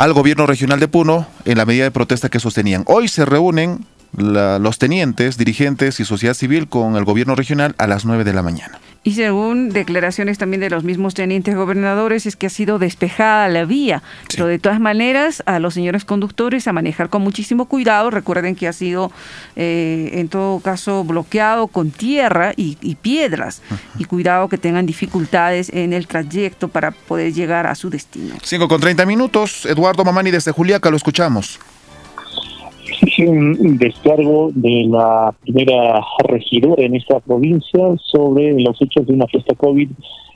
[0.00, 2.84] al gobierno regional de Puno en la medida de protesta que sostenían.
[2.86, 3.84] Hoy se reúnen
[4.16, 8.42] los tenientes, dirigentes y sociedad civil con el gobierno regional a las 9 de la
[8.42, 8.80] mañana.
[9.02, 13.64] Y según declaraciones también de los mismos tenientes gobernadores, es que ha sido despejada la
[13.64, 14.02] vía.
[14.28, 18.10] Pero de todas maneras, a los señores conductores a manejar con muchísimo cuidado.
[18.10, 19.10] Recuerden que ha sido,
[19.56, 23.62] eh, en todo caso, bloqueado con tierra y, piedras.
[23.98, 28.34] Y cuidado que tengan dificultades en el trayecto para poder llegar a su destino.
[28.42, 29.64] 5 con 30 minutos.
[29.64, 31.58] Eduardo Mamani desde Juliaca, lo escuchamos
[33.26, 39.54] un descargo de la primera regidora en esta provincia sobre los hechos de una fiesta
[39.54, 39.90] COVID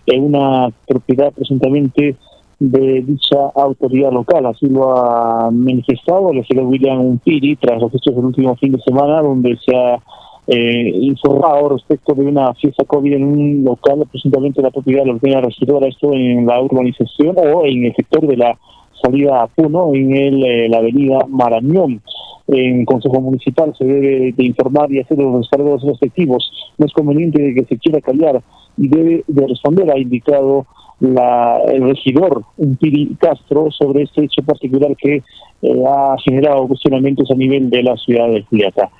[0.06, 2.16] en una propiedad presuntamente
[2.58, 4.46] de dicha autoridad local.
[4.46, 8.82] Así lo ha manifestado el señor William Umpiri tras los hechos del último fin de
[8.82, 9.98] semana, donde se ha
[10.46, 15.18] eh, informado respecto de una fiesta COVID en un local, presuntamente la propiedad de la
[15.18, 18.58] primera regidora, esto en la urbanización o en el sector de la
[19.02, 22.00] salida a Puno, en el, eh, la avenida Marañón
[22.48, 26.50] en Consejo Municipal se debe de informar y hacer los descargos respectivos.
[26.78, 28.42] No es conveniente que se quiera callar
[28.76, 30.66] y debe de responder, ha indicado
[31.00, 32.44] la, el regidor
[32.80, 35.22] Piri Castro sobre este hecho particular que
[35.62, 38.90] eh, ha generado cuestionamientos a nivel de la ciudad de Juliaca.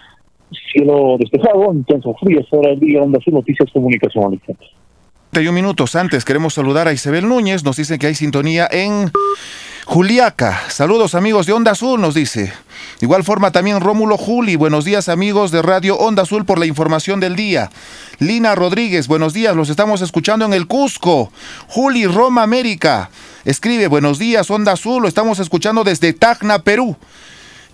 [0.73, 4.41] Cielo despejado, intenso frío, hora del día, donde hacer noticias comunicacionales.
[5.31, 9.11] 31 minutos antes queremos saludar a Isabel Núñez, nos dicen que hay sintonía en
[9.87, 10.63] Juliaca.
[10.71, 12.45] Saludos amigos de Onda Azul, nos dice.
[12.45, 16.65] De igual forma también Rómulo Juli, buenos días amigos de Radio Onda Azul por la
[16.65, 17.71] información del día.
[18.19, 21.31] Lina Rodríguez, buenos días, los estamos escuchando en el Cusco.
[21.69, 23.11] Juli Roma América,
[23.45, 26.97] escribe, buenos días Onda Azul, lo estamos escuchando desde Tacna, Perú.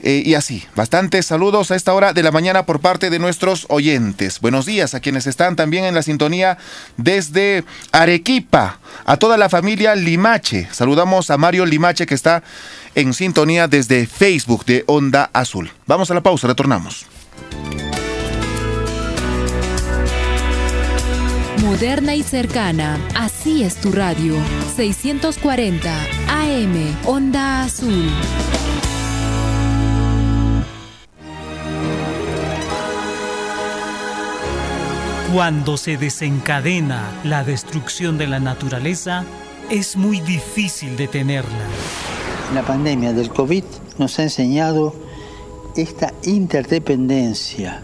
[0.02, 3.66] Eh, y así, bastantes saludos a esta hora de la mañana por parte de nuestros
[3.68, 4.40] oyentes.
[4.40, 6.56] Buenos días a quienes están también en la sintonía
[6.96, 10.68] desde Arequipa, a toda la familia Limache.
[10.72, 12.42] Saludamos a Mario Limache que está
[12.94, 15.70] en sintonía desde Facebook de Onda Azul.
[15.86, 17.06] Vamos a la pausa, retornamos.
[21.62, 24.34] Moderna y cercana, así es tu radio.
[24.76, 25.94] 640
[26.28, 28.10] AM, Onda Azul.
[35.32, 39.24] Cuando se desencadena la destrucción de la naturaleza,
[39.70, 41.68] es muy difícil detenerla.
[42.52, 43.62] La pandemia del COVID
[43.98, 44.92] nos ha enseñado
[45.76, 47.80] esta interdependencia,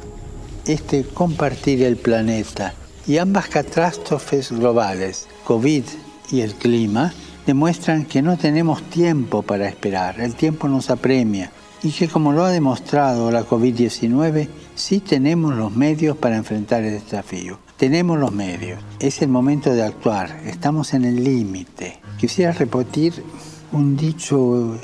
[0.67, 2.75] este compartir el planeta.
[3.07, 5.85] Y ambas catástrofes globales, COVID
[6.33, 7.15] y el clima,
[7.47, 11.53] demuestran que no tenemos tiempo para esperar, el tiempo nos apremia
[11.85, 16.93] y que como lo ha demostrado la COVID-19, sí tenemos los medios para enfrentar el
[16.93, 17.59] desafío.
[17.77, 22.01] Tenemos los medios, es el momento de actuar, estamos en el límite.
[22.19, 23.25] Quisiera repetir
[23.73, 24.79] un dicho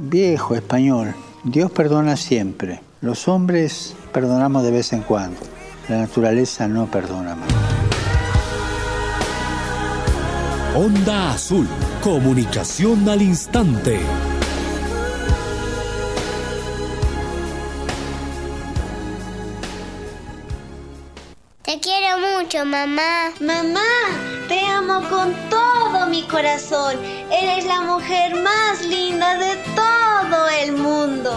[0.00, 5.40] viejo español, Dios perdona siempre, los hombres perdonamos de vez en cuando,
[5.88, 7.48] la naturaleza no perdona más.
[10.76, 11.66] Onda Azul,
[12.02, 13.98] comunicación al instante.
[22.42, 23.32] Mucho, mamá.
[23.40, 23.90] Mamá,
[24.48, 26.96] te amo con todo mi corazón.
[27.32, 31.30] Eres la mujer más linda de todo el mundo.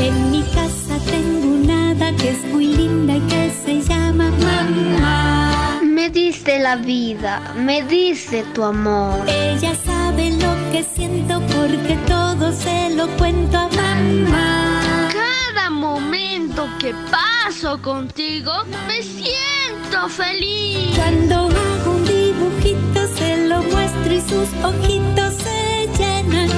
[0.00, 5.80] En mi casa tengo una hada que es muy linda y que se llama mamá.
[5.82, 9.20] Me diste la vida, me diste tu amor.
[9.26, 15.10] Ella sabe lo que siento porque todo se lo cuento a mamá.
[15.12, 18.52] Cada momento que paso contigo
[18.86, 19.57] me siento
[20.06, 20.96] feliz.
[20.96, 26.50] Cuando hago un dibujito se lo muestro y sus ojitos se llenan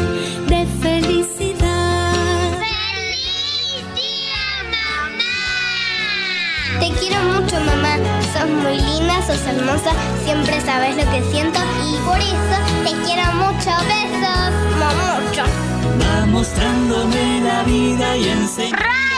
[0.46, 2.12] de felicidad.
[2.58, 5.36] ¡Feliz día, mamá!
[6.80, 7.96] Te quiero mucho, mamá.
[8.34, 9.92] Sos muy linda, sos hermosa,
[10.24, 13.70] siempre sabes lo que siento y por eso te quiero mucho.
[13.88, 15.44] Besos, mucho.
[16.02, 19.09] Va mostrándome la vida y enseñando.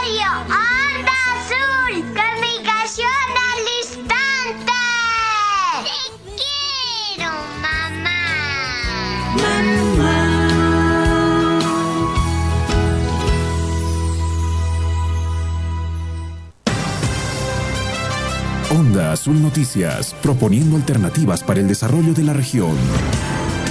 [19.13, 22.77] Azul Noticias, proponiendo alternativas para el desarrollo de la región.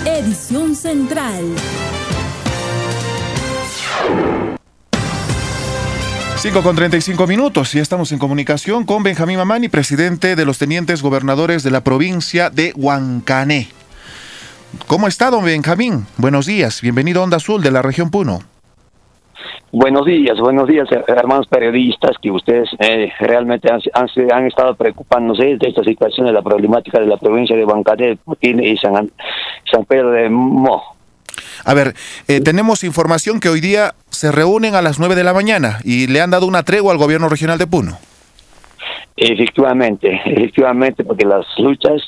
[0.05, 1.43] Edición Central.
[6.37, 11.01] 5 con 35 minutos y estamos en comunicación con Benjamín Mamani, presidente de los tenientes
[11.01, 13.69] gobernadores de la provincia de Huancané.
[14.87, 16.07] ¿Cómo está, don Benjamín?
[16.17, 18.50] Buenos días, bienvenido a Onda Azul de la región Puno.
[19.73, 23.79] Buenos días, buenos días, hermanos periodistas, que ustedes eh, realmente han,
[24.33, 28.75] han, estado preocupándose de esta situación de la problemática de la provincia de Huancané y
[28.75, 29.09] San,
[29.71, 30.83] San Pedro de Mo.
[31.63, 31.93] A ver,
[32.27, 36.07] eh, tenemos información que hoy día se reúnen a las 9 de la mañana y
[36.07, 37.97] le han dado una tregua al gobierno regional de Puno.
[39.15, 42.01] Efectivamente, efectivamente, porque las luchas,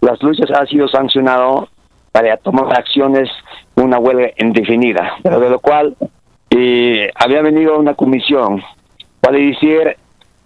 [0.00, 1.68] las luchas han sido sancionado
[2.12, 3.28] para tomar acciones
[3.74, 5.96] una huelga indefinida, pero de lo cual
[6.54, 8.62] eh, había venido una comisión,
[9.20, 9.96] para decir,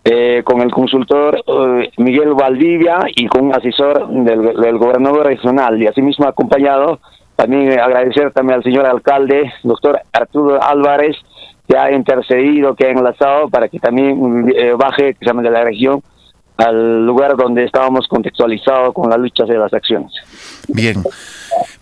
[0.05, 5.89] eh, con el consultor eh, Miguel Valdivia y con un asesor del, gobernador regional y
[5.89, 7.01] asimismo acompañado
[7.35, 11.17] también agradecer también al señor alcalde, doctor Arturo Álvarez,
[11.69, 16.03] que ha intercedido, que ha enlazado para que también eh, baje que de la región
[16.57, 20.13] al lugar donde estábamos contextualizados con las luchas de las acciones.
[20.69, 21.03] Bien.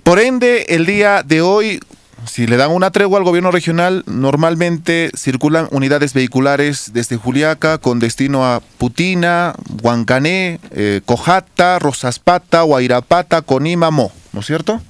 [0.03, 1.79] Por ende, el día de hoy,
[2.27, 8.01] si le dan una tregua al gobierno regional, normalmente circulan unidades vehiculares desde Juliaca con
[8.01, 14.81] destino a Putina, Huancané, eh, Cojata, Rosaspata, Guairapata, Conima, Mo, ¿no es cierto?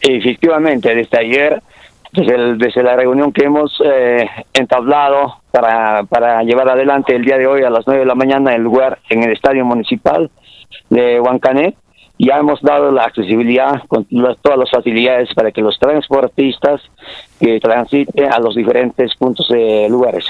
[0.00, 1.62] Efectivamente, desde ayer,
[2.12, 7.62] desde, la reunión que hemos eh, entablado para, para llevar adelante el día de hoy
[7.62, 10.30] a las 9 de la mañana el lugar, en el estadio municipal
[10.90, 11.74] de Huancané,
[12.18, 14.06] ya hemos dado la accesibilidad con
[14.42, 16.80] todas las facilidades para que los transportistas
[17.38, 20.24] que transiten a los diferentes puntos de lugares.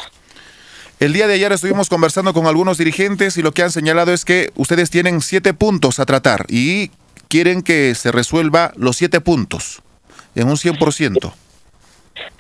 [1.01, 4.25] El día de ayer estuvimos conversando con algunos dirigentes y lo que han señalado es
[4.25, 6.91] que ustedes tienen siete puntos a tratar y
[7.29, 9.81] quieren que se resuelva los siete puntos
[10.35, 11.33] en un 100%.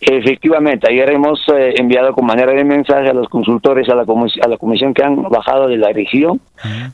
[0.01, 4.49] Efectivamente, ayer hemos eh, enviado con manera de mensaje a los consultores, a la, a
[4.49, 6.41] la comisión que han bajado de la región,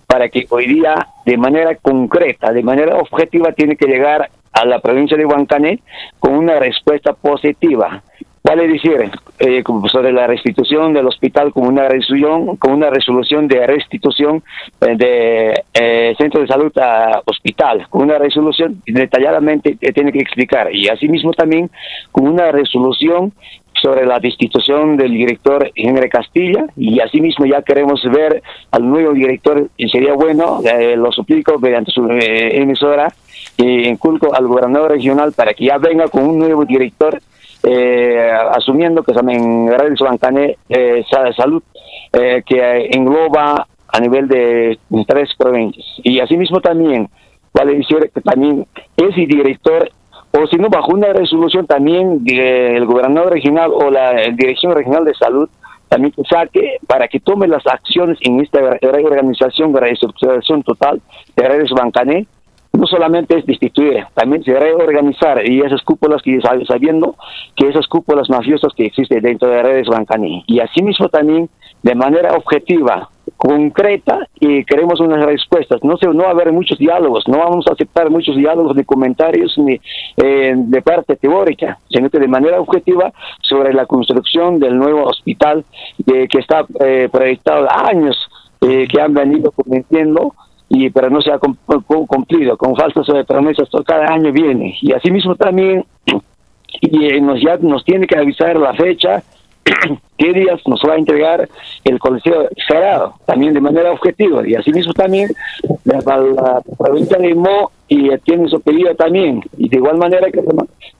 [0.06, 4.78] para que hoy día, de manera concreta, de manera objetiva, tiene que llegar a la
[4.78, 5.80] provincia de Huancané
[6.18, 8.02] con una respuesta positiva
[8.46, 13.66] Vale decir, eh, sobre la restitución del hospital con una resolución, con una resolución de
[13.66, 14.42] restitución
[14.82, 20.74] eh, de eh, centro de salud a hospital, con una resolución detalladamente tiene que explicar.
[20.74, 21.70] Y asimismo también
[22.12, 23.32] con una resolución
[23.84, 26.66] sobre la destitución del director Henry Castilla.
[26.76, 31.92] Y asimismo ya queremos ver al nuevo director y sería bueno, eh, lo suplico mediante
[31.92, 33.10] su emisora
[33.56, 37.20] y inculco al gobernador regional para que ya venga con un nuevo director
[37.66, 41.04] eh, asumiendo que también Radio Bancané eh,
[41.36, 41.62] Salud,
[42.12, 45.86] eh, que engloba a nivel de tres provincias.
[46.02, 47.08] Y asimismo también,
[47.52, 49.90] vale decir que también ese director,
[50.32, 55.14] o si no, bajo una resolución también del gobernador regional o la Dirección Regional de
[55.14, 55.48] Salud,
[55.88, 61.00] también que saque para que tome las acciones en esta reorganización, reestructuración total
[61.36, 62.26] de redes Bancané,
[62.76, 67.14] no solamente es destituir, también se reorganizar y esas cúpulas que sabiendo
[67.56, 71.48] que esas cúpulas mafiosas que existen dentro de redes Bancaní y asimismo también
[71.82, 75.82] de manera objetiva, concreta y queremos unas respuestas.
[75.84, 78.84] No se, no va a haber muchos diálogos, no vamos a aceptar muchos diálogos ni
[78.84, 79.78] comentarios ni
[80.16, 83.12] eh, de parte teórica, sino que de manera objetiva
[83.42, 85.64] sobre la construcción del nuevo hospital
[86.06, 88.16] que está eh, proyectado años
[88.62, 90.34] eh, que han venido cometiendo
[90.68, 94.76] y pero no se ha cumplido con falsas promesas cada año viene.
[94.80, 95.84] Y asimismo también
[96.80, 99.22] y eh, nos ya nos tiene que avisar la fecha
[100.18, 101.48] qué días nos va a entregar
[101.84, 104.46] el colegio cerrado también de manera objetiva.
[104.46, 105.30] Y asimismo también
[105.84, 110.42] la, la provincia de Mo y tiene su pedido también y de igual manera que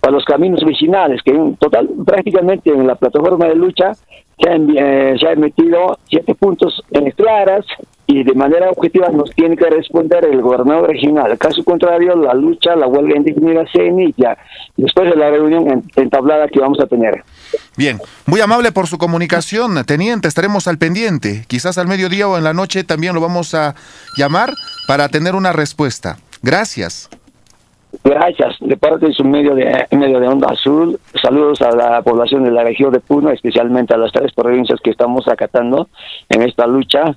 [0.01, 3.93] para los caminos vecinales que en total prácticamente en la plataforma de lucha
[4.39, 7.65] se han, eh, se han metido siete puntos en claras
[8.07, 11.39] y de manera objetiva nos tiene que responder el gobernador regional.
[11.39, 14.37] Caso contrario, la lucha, la huelga indefinida se inicia
[14.77, 17.25] después de la reunión entablada que vamos a tener.
[17.77, 21.45] Bien, muy amable por su comunicación, teniente, estaremos al pendiente.
[21.49, 23.75] Quizás al mediodía o en la noche también lo vamos a
[24.19, 24.51] llamar
[24.87, 26.19] para tener una respuesta.
[26.45, 27.09] Gracias.
[28.03, 28.57] Gracias.
[28.61, 32.51] De parte de su medio de, medio de Onda Azul, saludos a la población de
[32.51, 35.89] la región de Puno, especialmente a las tres provincias que estamos acatando
[36.29, 37.17] en esta lucha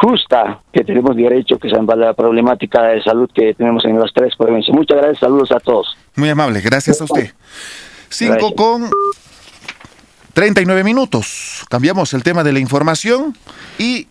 [0.00, 4.36] justa que tenemos derecho, que es la problemática de salud que tenemos en las tres
[4.36, 4.76] provincias.
[4.76, 5.96] Muchas gracias, saludos a todos.
[6.14, 7.32] Muy amable, gracias a usted.
[8.08, 8.88] Cinco con
[10.34, 11.64] 39 minutos.
[11.68, 13.36] Cambiamos el tema de la información
[13.76, 14.06] y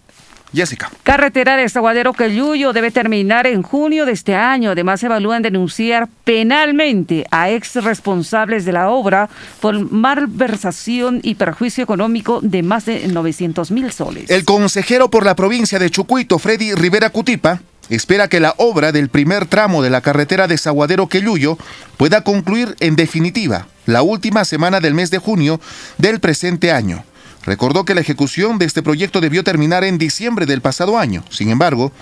[0.54, 0.92] Jessica.
[1.04, 4.72] Carretera de Zaguadero Quelluyo debe terminar en junio de este año.
[4.72, 9.30] Además, evalúan denunciar penalmente a ex responsables de la obra
[9.60, 14.30] por malversación y perjuicio económico de más de 900 mil soles.
[14.30, 19.10] El consejero por la provincia de Chucuito, Freddy Rivera Cutipa, espera que la obra del
[19.10, 21.08] primer tramo de la carretera de Zaguadero
[21.98, 25.60] pueda concluir en definitiva la última semana del mes de junio
[25.98, 27.04] del presente año.
[27.48, 31.24] Recordó que la ejecución de este proyecto debió terminar en diciembre del pasado año.
[31.30, 31.94] Sin embargo,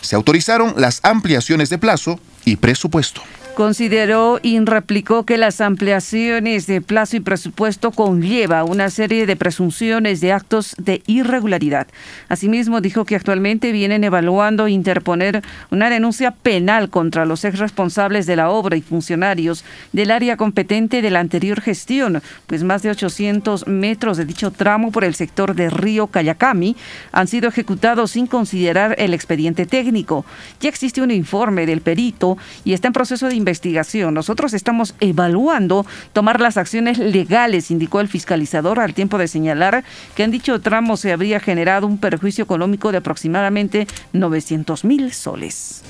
[0.00, 3.22] se autorizaron las ampliaciones de plazo y presupuesto.
[3.54, 10.20] Consideró y replicó que las ampliaciones de plazo y presupuesto conlleva una serie de presunciones
[10.20, 11.86] de actos de irregularidad.
[12.28, 18.34] Asimismo, dijo que actualmente vienen evaluando interponer una denuncia penal contra los ex responsables de
[18.34, 23.68] la obra y funcionarios del área competente de la anterior gestión, pues más de 800
[23.68, 26.74] metros de dicho tramo por el sector de Río Cayacami
[27.12, 30.26] han sido ejecutados sin considerar el expediente técnico.
[30.60, 34.14] Ya existe un informe del perito y está en proceso de investigación.
[34.14, 39.84] Nosotros estamos evaluando tomar las acciones legales, indicó el fiscalizador al tiempo de señalar
[40.14, 45.82] que en dicho tramo se habría generado un perjuicio económico de aproximadamente 900 mil soles.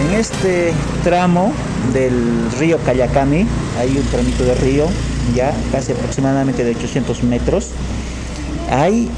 [0.00, 0.72] En este
[1.04, 1.52] tramo
[1.92, 3.46] del río Cayacami
[3.78, 4.86] hay un tramito de río,
[5.34, 7.70] ya casi aproximadamente de 800 metros.
[8.70, 9.10] Ahí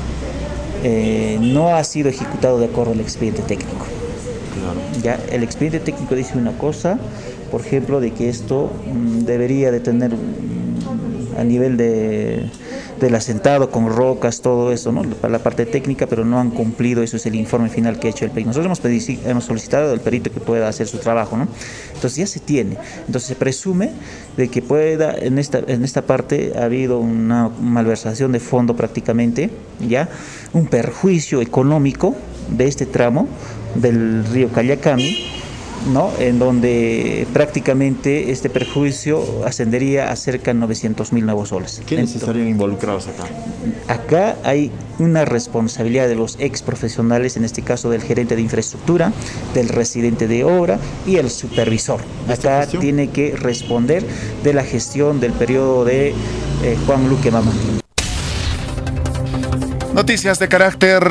[0.85, 3.92] eh, no ha sido ejecutado de acuerdo al expediente técnico.
[5.03, 6.99] Ya el expediente técnico dice una cosa,
[7.51, 12.51] por ejemplo, de que esto mm, debería de tener mm, a nivel de
[13.03, 15.03] del asentado con rocas, todo eso, ¿no?
[15.03, 18.11] Para la parte técnica, pero no han cumplido, eso es el informe final que ha
[18.11, 18.49] hecho el perito.
[18.49, 21.49] Nosotros hemos, hemos solicitado al perito que pueda hacer su trabajo, ¿no?
[21.95, 22.79] Entonces ya se tiene.
[23.07, 23.91] Entonces se presume
[24.37, 29.51] de que pueda, en esta, en esta parte ha habido una malversación de fondo prácticamente,
[29.87, 30.09] ¿ya?
[30.53, 32.15] Un perjuicio económico
[32.51, 33.27] de este tramo
[33.75, 35.33] del río Cayacami,
[35.93, 36.13] ¿no?
[36.19, 41.83] en donde prácticamente este perjuicio ascendería a cerca de 900 mil nuevos soles.
[41.87, 43.25] ¿Quiénes estarían involucrados acá?
[43.89, 49.13] Acá hay una responsabilidad de los ex profesionales, en este caso del gerente de infraestructura,
[49.55, 52.01] del residente de obra y el supervisor.
[52.29, 54.05] Acá tiene que responder
[54.43, 56.11] de la gestión del periodo de
[56.63, 57.53] eh, Juan Luque Mamá.
[59.95, 61.03] Noticias de carácter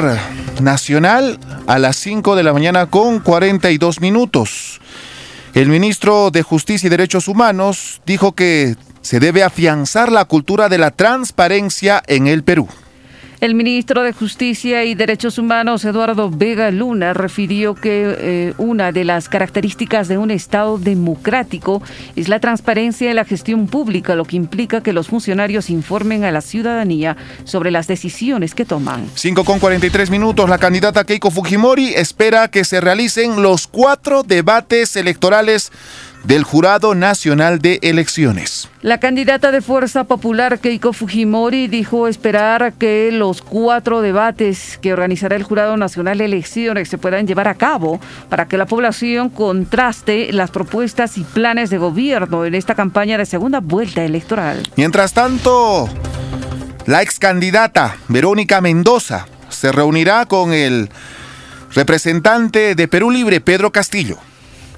[0.59, 4.81] nacional a las 5 de la mañana con 42 minutos.
[5.53, 10.77] El ministro de Justicia y Derechos Humanos dijo que se debe afianzar la cultura de
[10.77, 12.67] la transparencia en el Perú.
[13.41, 19.03] El ministro de Justicia y Derechos Humanos, Eduardo Vega Luna, refirió que eh, una de
[19.03, 21.81] las características de un Estado democrático
[22.15, 26.29] es la transparencia en la gestión pública, lo que implica que los funcionarios informen a
[26.29, 29.09] la ciudadanía sobre las decisiones que toman.
[29.15, 34.95] 5 con 43 minutos, la candidata Keiko Fujimori espera que se realicen los cuatro debates
[34.95, 35.71] electorales
[36.23, 38.69] del Jurado Nacional de Elecciones.
[38.81, 45.35] La candidata de Fuerza Popular, Keiko Fujimori, dijo esperar que los cuatro debates que organizará
[45.35, 47.99] el Jurado Nacional de Elecciones se puedan llevar a cabo
[48.29, 53.25] para que la población contraste las propuestas y planes de gobierno en esta campaña de
[53.25, 54.63] segunda vuelta electoral.
[54.75, 55.89] Mientras tanto,
[56.85, 60.89] la ex candidata Verónica Mendoza se reunirá con el
[61.73, 64.17] representante de Perú Libre, Pedro Castillo.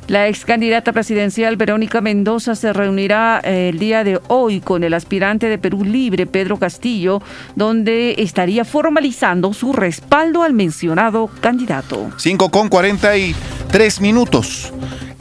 [0.07, 4.93] La ex candidata presidencial Verónica Mendoza se reunirá eh, el día de hoy con el
[4.93, 7.21] aspirante de Perú Libre, Pedro Castillo,
[7.55, 12.11] donde estaría formalizando su respaldo al mencionado candidato.
[12.17, 14.73] 5 con 43 minutos.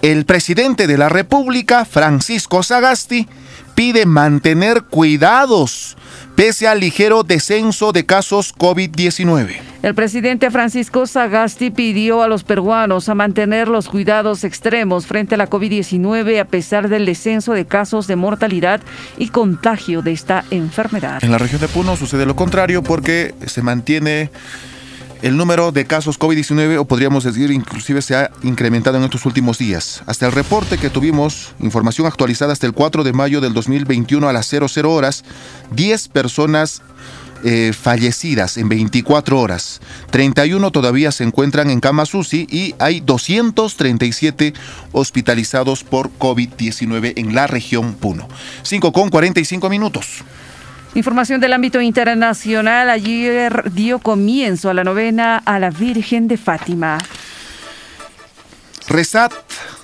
[0.02, 3.28] El presidente de la República, Francisco Sagasti,
[3.76, 5.96] pide mantener cuidados
[6.34, 9.60] pese al ligero descenso de casos COVID-19.
[9.82, 15.38] El presidente Francisco Sagasti pidió a los peruanos a mantener los cuidados extremos frente a
[15.38, 18.80] la COVID-19 a pesar del descenso de casos de mortalidad
[19.18, 21.22] y contagio de esta enfermedad.
[21.24, 24.30] En la región de Puno sucede lo contrario porque se mantiene
[25.22, 29.56] el número de casos COVID-19, o podríamos decir inclusive se ha incrementado en estos últimos
[29.56, 30.02] días.
[30.06, 34.32] Hasta el reporte que tuvimos, información actualizada hasta el 4 de mayo del 2021 a
[34.32, 35.24] las 00 horas,
[35.70, 36.82] 10 personas
[37.44, 39.80] eh, fallecidas en 24 horas.
[40.10, 44.54] 31 todavía se encuentran en cama UCI y hay 237
[44.92, 48.28] hospitalizados por COVID-19 en la región Puno.
[48.62, 50.24] 5 con 45 minutos.
[50.94, 52.90] Información del ámbito internacional.
[52.90, 56.98] Ayer dio comienzo a la novena a la Virgen de Fátima.
[58.88, 59.32] Rezad,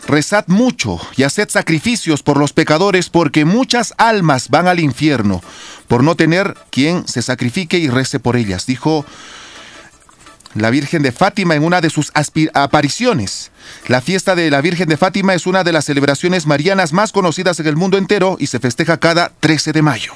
[0.07, 5.41] rezad mucho y haced sacrificios por los pecadores porque muchas almas van al infierno
[5.87, 9.07] por no tener quien se sacrifique y rece por ellas, dijo
[10.55, 12.13] la Virgen de Fátima en una de sus
[12.53, 13.51] apariciones.
[13.87, 17.61] La fiesta de la Virgen de Fátima es una de las celebraciones marianas más conocidas
[17.61, 20.13] en el mundo entero y se festeja cada 13 de mayo.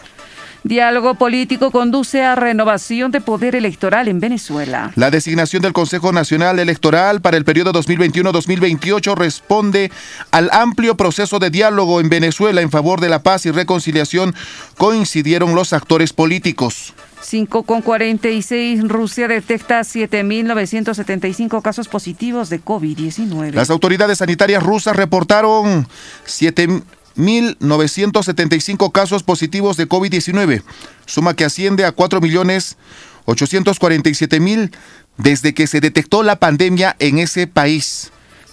[0.65, 4.93] Diálogo político conduce a renovación de poder electoral en Venezuela.
[4.95, 9.91] La designación del Consejo Nacional Electoral para el periodo 2021-2028 responde
[10.31, 14.35] al amplio proceso de diálogo en Venezuela en favor de la paz y reconciliación,
[14.77, 16.95] coincidieron los actores políticos.
[17.23, 23.53] 5 con 46, Rusia detecta 7.975 casos positivos de COVID-19.
[23.53, 25.87] Las autoridades sanitarias rusas reportaron
[26.25, 26.83] 7
[27.17, 30.63] 1.975 casos positivos de COVID-19,
[31.07, 34.73] suma que asciende a 4.847.000
[35.17, 38.11] desde que se detectó la pandemia en ese país.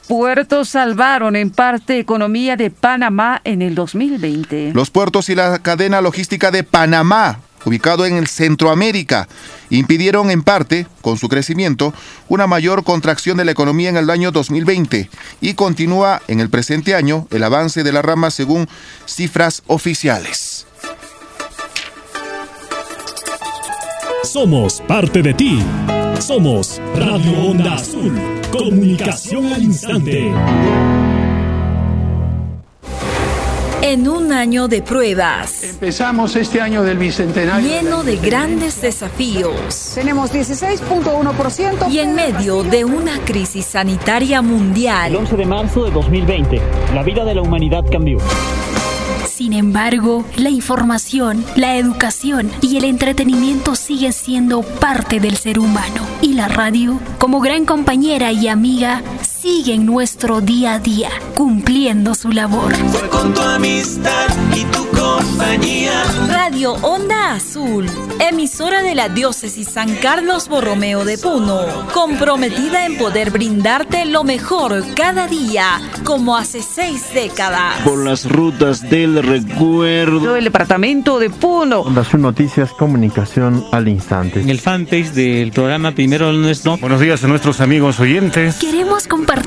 [0.07, 4.71] Puertos salvaron en parte economía de Panamá en el 2020.
[4.73, 9.27] Los puertos y la cadena logística de Panamá ubicado en el Centroamérica,
[9.69, 11.93] impidieron en parte, con su crecimiento,
[12.27, 15.09] una mayor contracción de la economía en el año 2020
[15.41, 18.67] y continúa en el presente año el avance de la rama según
[19.05, 20.65] cifras oficiales.
[24.23, 25.59] Somos parte de ti.
[26.19, 28.19] Somos Radio Onda Azul.
[28.51, 30.31] Comunicación al instante.
[33.89, 35.63] En un año de pruebas.
[35.63, 37.67] Empezamos este año del bicentenario.
[37.67, 39.93] Lleno de grandes desafíos.
[39.95, 41.91] Tenemos 16.1%.
[41.91, 45.09] Y en medio de una crisis sanitaria mundial.
[45.09, 46.61] El 11 de marzo de 2020,
[46.93, 48.19] la vida de la humanidad cambió.
[49.25, 56.05] Sin embargo, la información, la educación y el entretenimiento siguen siendo parte del ser humano.
[56.21, 59.01] Y la radio, como gran compañera y amiga,
[59.49, 62.71] sigue en nuestro día a día, cumpliendo su labor.
[63.09, 66.03] con tu amistad y tu compañía.
[66.27, 67.87] Radio Onda Azul,
[68.19, 71.61] emisora de la diócesis San Carlos Borromeo de Puno,
[71.93, 77.81] comprometida en poder brindarte lo mejor cada día, como hace seis décadas.
[77.83, 80.35] Por las rutas del recuerdo.
[80.35, 81.81] El departamento de Puno.
[81.81, 84.41] Onda Azul Noticias, comunicación al instante.
[84.41, 86.77] En el fanpage del programa Primero Nuestro.
[86.77, 88.57] Buenos días a nuestros amigos oyentes.
[88.57, 89.38] Queremos compartir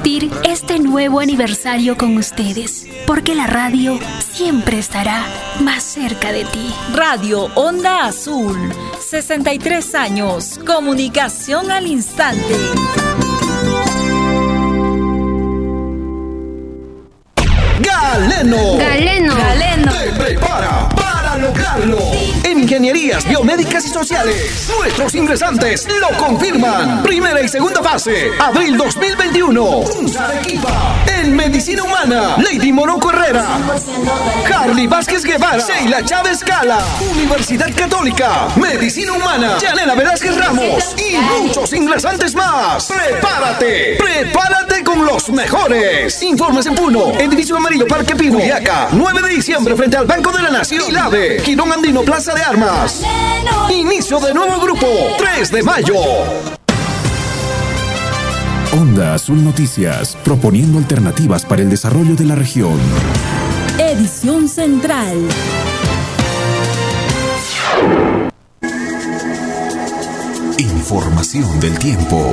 [0.45, 3.99] este nuevo aniversario con ustedes, porque la radio
[4.33, 5.25] siempre estará
[5.61, 6.75] más cerca de ti.
[6.95, 8.57] Radio Onda Azul,
[9.01, 12.57] 63 años, comunicación al instante.
[17.81, 18.77] Galeno.
[18.79, 19.37] Galeno.
[19.37, 19.93] Galeno.
[19.93, 22.22] Te prepara para lograrlo.
[22.45, 27.03] En Ingenierías Biomédicas y Sociales, nuestros ingresantes lo confirman.
[27.03, 29.83] Primera y segunda fase, abril 2021.
[29.83, 31.05] Cruz Arequipa.
[31.23, 33.47] En Medicina Humana, Lady Moroco Herrera.
[34.53, 35.63] Harley Vázquez Guevara.
[35.65, 36.81] Sheila Chávez Cala.
[37.13, 38.49] Universidad Católica.
[38.57, 39.57] Medicina Humana.
[39.61, 40.97] Yanela Velázquez Ramos.
[40.99, 42.89] Y muchos ingresantes más.
[42.89, 43.99] Prepárate.
[43.99, 46.21] Prepárate con los mejores.
[46.25, 47.13] Informes en Puno.
[47.13, 48.89] Edificio Amarillo Parque Pihuiaca.
[48.91, 50.89] 9 de diciembre frente al Banco de la Nación.
[50.89, 51.37] Ilave.
[51.37, 53.01] Quirón Andino Plaza de Armas.
[53.71, 54.89] Inicio de nuevo grupo.
[55.19, 56.62] 3 de mayo.
[58.73, 62.79] Onda Azul Noticias, proponiendo alternativas para el desarrollo de la región.
[63.79, 65.19] Edición Central.
[70.57, 72.33] Información del tiempo.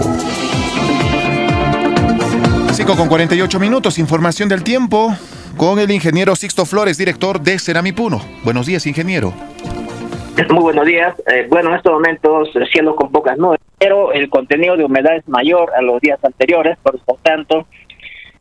[2.71, 5.13] 5 con 48 minutos, información del tiempo
[5.57, 8.21] con el ingeniero Sixto Flores, director de Ceramipuno.
[8.45, 9.33] Buenos días, ingeniero.
[10.49, 11.15] Muy buenos días.
[11.27, 15.15] Eh, bueno, en estos momentos el cielo con pocas nubes, pero el contenido de humedad
[15.15, 17.67] es mayor a los días anteriores, por lo tanto,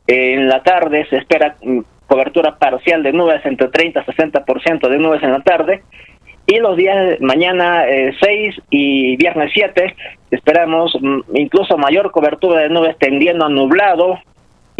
[0.07, 4.97] en la tarde se espera mm, cobertura parcial de nubes entre 30 y 60% de
[4.97, 5.83] nubes en la tarde.
[6.45, 9.95] Y los días mañana 6 eh, y viernes 7
[10.31, 14.19] esperamos mm, incluso mayor cobertura de nubes tendiendo a nublado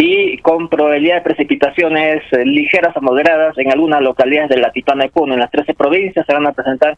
[0.01, 5.05] y con probabilidad de precipitaciones eh, ligeras a moderadas en algunas localidades de la Titana
[5.05, 5.33] y Puno.
[5.33, 6.97] En las 13 provincias se van a presentar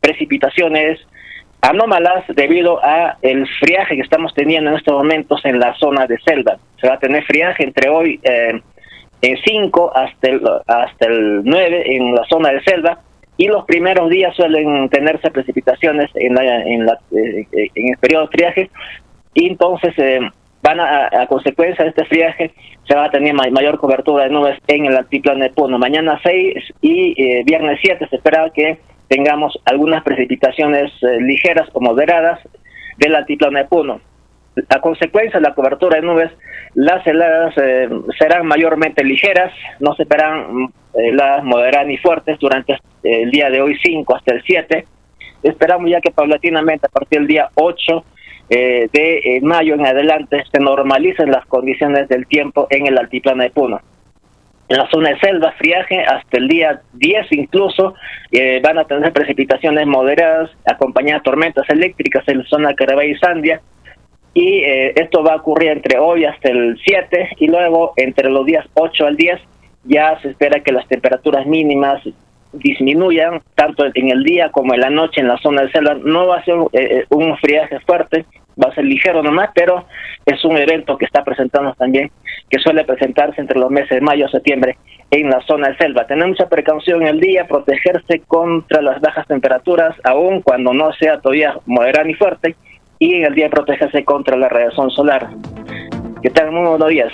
[0.00, 0.98] precipitaciones
[1.60, 6.18] anómalas debido a el friaje que estamos teniendo en estos momentos en la zona de
[6.26, 6.58] selva.
[6.80, 8.60] Se va a tener friaje entre hoy eh,
[9.22, 12.98] en 5 hasta el, hasta el 9 en la zona de selva
[13.36, 18.22] y los primeros días suelen tenerse precipitaciones en, la, en, la, eh, en el periodo
[18.22, 18.70] de friaje
[19.34, 20.18] y entonces eh,
[20.64, 22.54] van a, consecuencia de este friaje
[22.88, 25.78] se va a tener mayor cobertura de nubes en el altiplano de Puno.
[25.78, 31.80] Mañana 6 y eh, viernes 7 se espera que tengamos algunas precipitaciones eh, ligeras o
[31.80, 32.40] moderadas
[32.96, 34.00] del altiplano de Puno.
[34.70, 36.30] A consecuencia de la cobertura de nubes,
[36.74, 37.88] las heladas eh,
[38.18, 43.60] serán mayormente ligeras, no se esperan mm, heladas moderadas ni fuertes durante el día de
[43.60, 44.86] hoy 5 hasta el 7.
[45.42, 48.04] Esperamos ya que paulatinamente a partir del día 8
[48.50, 53.42] eh, de eh, mayo en adelante se normalicen las condiciones del tiempo en el altiplano
[53.42, 53.80] de Puno.
[54.68, 57.94] En la zona de selva, friaje, hasta el día 10 incluso,
[58.32, 63.10] eh, van a tener precipitaciones moderadas acompañadas de tormentas eléctricas en la zona de Carabay
[63.10, 63.60] y Sandia.
[64.36, 68.66] Y esto va a ocurrir entre hoy hasta el 7 y luego entre los días
[68.74, 69.40] 8 al 10
[69.84, 72.02] ya se espera que las temperaturas mínimas
[72.54, 75.94] disminuyan tanto en el día como en la noche en la zona de selva.
[75.94, 78.24] No va a ser eh, un friaje fuerte,
[78.62, 79.86] va a ser ligero nomás, pero
[80.26, 82.10] es un evento que está presentando también,
[82.48, 84.76] que suele presentarse entre los meses de mayo y septiembre
[85.10, 86.06] en la zona de selva.
[86.06, 91.20] Tener mucha precaución en el día, protegerse contra las bajas temperaturas, aun cuando no sea
[91.20, 92.56] todavía moderada ni fuerte,
[92.98, 95.28] y en el día protegerse contra la radiación solar.
[96.22, 97.12] Que tengan muy buenos días.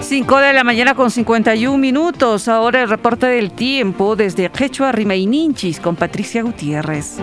[0.00, 2.48] 5 de la mañana con 51 minutos.
[2.48, 7.18] Ahora el reporte del tiempo desde Quechua Rimaininchis con Patricia Gutiérrez.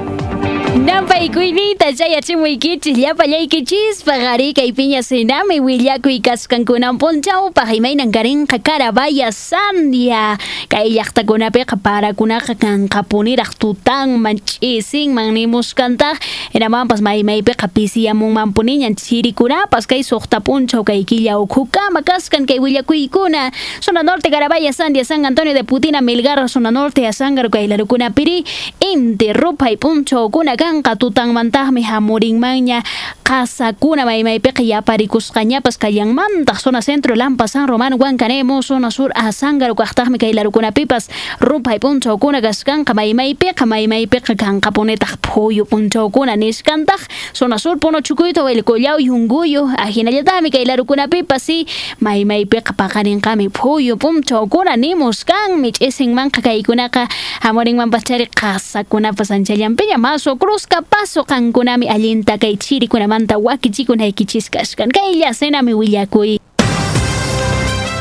[0.83, 10.35] Nampaykuynita chayachimuykichis llapallaykichis pagari kay piña senami willakuy kaskankunan punchawpaq imaynan karinqa karabaya sandia
[10.67, 16.19] kay llaqtakunapiqa parakunaqa kanqa puniraq tutanman ch'isinman nimusqantaq
[16.51, 24.03] hinamanpas maymaypiqa pisiyamunman puniñan chirikunapas kay suqta punchaw kay killa ukhukama kaskan kay willakuykuna zona
[24.03, 28.43] norte karabaya sandia san antonio de putina milgar zona norte asangar kay larukunapiri
[28.83, 32.81] inti ruphay punchawkuna kanqa tutanmantajmi hamurinmanña
[33.23, 40.33] qasakuna maymaypiqa yaparikusqañapas kayanmantaq zona centro lampa san román huancanemo zona sur asangaru kaqtaqmi kay
[40.33, 41.09] larukunapipas
[41.39, 47.01] ruphay punchawkuna kaskanqa maymaypiqa maymaypiqa kanqa punitaq phuyu punchawkuna nisqantaq
[47.33, 51.67] zona sur puno chukuyta willkullaw yunguyu ajinallataqmi kay larukunapipas si
[52.01, 57.07] maymaypiqa paqarinqami phuyu punchawkuna nimusqanmi ch'isinmanqa kaykunaqa
[57.45, 65.73] hamurinmanpas chari qasakunapas anchallanpiña maso cruzca paso kankunami allinta kay chirikunamanta wakichikunaykichis kashkan kaylla senami
[65.73, 66.39] willakuy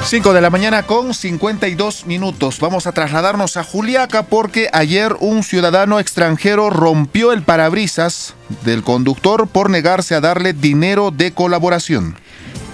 [0.04, 2.60] 5 de la mañana con 52 minutos.
[2.60, 8.34] Vamos a trasladarnos a Juliaca porque ayer un ciudadano extranjero rompió el parabrisas
[8.64, 12.16] del conductor por negarse a darle dinero de colaboración.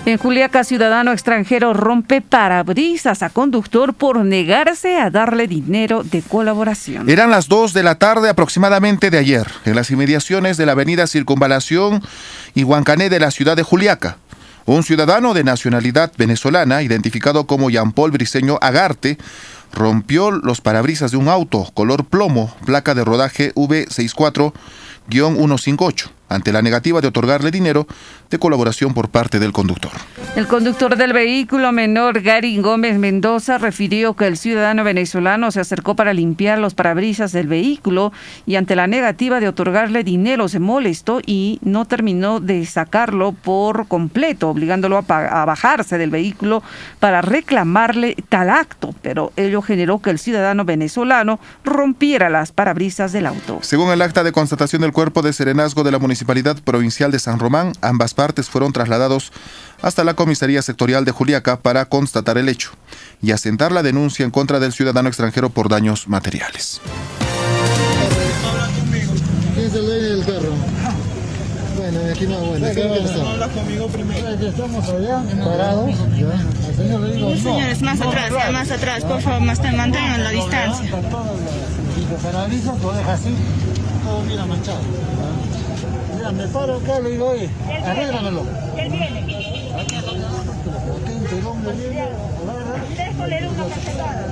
[0.07, 7.11] En Juliaca, ciudadano extranjero rompe parabrisas a conductor por negarse a darle dinero de colaboración.
[7.11, 11.07] Eran las 2 de la tarde aproximadamente de ayer, en las inmediaciones de la avenida
[11.07, 12.03] Circunvalación
[12.55, 14.17] y Huancané de la ciudad de Juliaca.
[14.65, 19.19] Un ciudadano de nacionalidad venezolana, identificado como Jean Paul Briceño Agarte,
[19.73, 27.01] rompió los parabrisas de un auto color plomo, placa de rodaje V64-158 ante la negativa
[27.01, 27.87] de otorgarle dinero
[28.31, 29.93] de colaboración por parte del conductor.
[30.37, 35.97] El conductor del vehículo menor, Gary Gómez Mendoza, refirió que el ciudadano venezolano se acercó
[35.97, 38.13] para limpiar los parabrisas del vehículo
[38.47, 43.89] y ante la negativa de otorgarle dinero se molestó y no terminó de sacarlo por
[43.89, 46.63] completo, obligándolo a, a bajarse del vehículo
[47.01, 53.27] para reclamarle tal acto, pero ello generó que el ciudadano venezolano rompiera las parabrisas del
[53.27, 53.59] auto.
[53.63, 56.18] Según el acta de constatación del cuerpo de serenazgo de la Municipalidad
[56.65, 59.33] Provincial de San Román, ambas partes fueron trasladados
[59.83, 62.71] hasta la comisaría sectorial de Juliaca para constatar el hecho
[63.23, 66.81] y asentar la denuncia en contra del ciudadano extranjero por daños materiales.
[69.55, 70.53] ¿Quién es el dueño del carro?
[71.77, 73.27] Bueno, aquí no, bueno, ¿qué va a pasar?
[73.27, 74.29] Habla conmigo primero.
[74.29, 75.91] Estamos allá, parados.
[76.67, 77.37] Al señor le digo, no.
[77.37, 80.91] Señores, más atrás, ya más atrás, por favor, más te mantengan la distancia.
[81.95, 83.35] Si te paralizas, lo dejas así,
[84.05, 84.81] todo mira manchado.
[86.31, 87.49] Mira, me paro acá, le digo, oye,
[87.85, 88.43] arréglamelo.
[88.77, 89.21] Él viene.
[90.87, 92.85] Potente, el hombre viene, agarra.
[92.97, 94.27] Déjole una cachetada.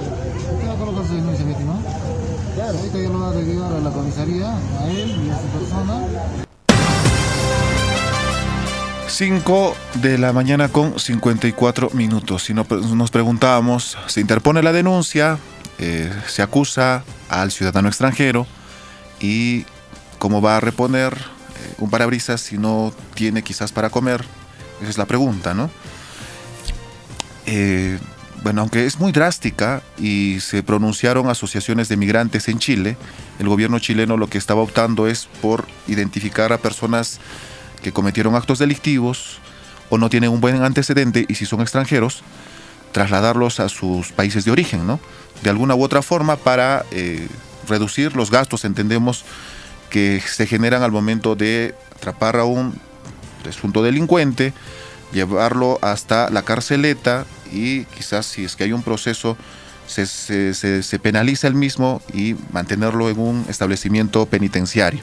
[0.61, 1.79] ¿Qué va a colocar su denuncia, estimado?
[2.55, 2.79] Claro.
[2.79, 6.03] Ahorita yo lo voy a llevar a la comisaría, a él y a su persona.
[9.09, 12.45] 5 de la mañana con 54 minutos.
[12.45, 15.39] Si no, pues, nos preguntábamos, se interpone la denuncia,
[15.79, 18.47] eh, se acusa al ciudadano extranjero
[19.19, 19.65] y
[20.19, 21.36] cómo va a reponer
[21.79, 24.25] un parabrisas si no tiene quizás para comer.
[24.81, 25.71] Esa es la pregunta, ¿no?
[27.47, 27.99] Eh,
[28.43, 32.97] bueno, aunque es muy drástica y se pronunciaron asociaciones de migrantes en Chile,
[33.39, 37.19] el gobierno chileno lo que estaba optando es por identificar a personas
[37.83, 39.39] que cometieron actos delictivos
[39.91, 42.23] o no tienen un buen antecedente y si son extranjeros,
[42.93, 45.01] trasladarlos a sus países de origen, ¿no?
[45.43, 47.29] De alguna u otra forma para eh,
[47.69, 49.25] reducir los gastos, entendemos,
[49.91, 52.75] que se generan al momento de atrapar a un
[53.43, 54.53] presunto delincuente,
[55.13, 59.37] llevarlo hasta la carceleta y quizás si es que hay un proceso
[59.87, 65.01] se, penaliza el mismo y mantenerlo en un establecimiento penitenciario.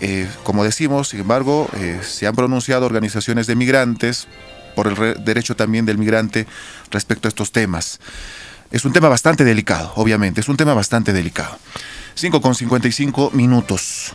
[0.00, 4.28] Eh, como decimos, sin embargo, eh, se han pronunciado organizaciones de migrantes
[4.76, 6.46] por el derecho también del migrante
[6.90, 7.98] respecto a estos temas.
[8.70, 11.58] Es un tema bastante delicado, obviamente, es un tema bastante delicado.
[12.14, 14.12] 5 con 55 minutos.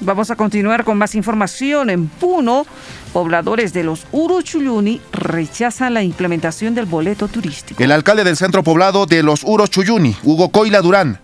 [0.00, 1.88] Vamos a continuar con más información.
[1.88, 2.66] En Puno,
[3.12, 7.80] pobladores de los Uruchuyuni rechazan la implementación del boleto turístico.
[7.80, 11.20] El alcalde del centro poblado de los Uruchuyuni, Hugo Coila Durán,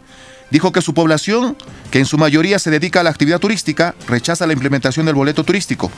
[0.51, 1.57] dijo que su población,
[1.91, 5.43] que en su mayoría se dedica a la actividad turística, rechaza la implementación del boleto
[5.43, 5.91] turístico.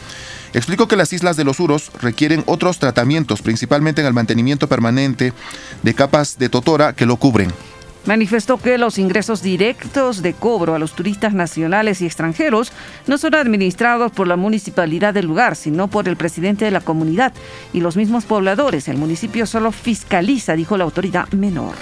[0.52, 5.32] Explicó que las islas de los Uros requieren otros tratamientos, principalmente en el mantenimiento permanente
[5.82, 7.52] de capas de totora que lo cubren.
[8.06, 12.72] Manifestó que los ingresos directos de cobro a los turistas nacionales y extranjeros
[13.06, 17.34] no son administrados por la municipalidad del lugar, sino por el presidente de la comunidad
[17.74, 18.88] y los mismos pobladores.
[18.88, 21.74] El municipio solo fiscaliza, dijo la autoridad menor.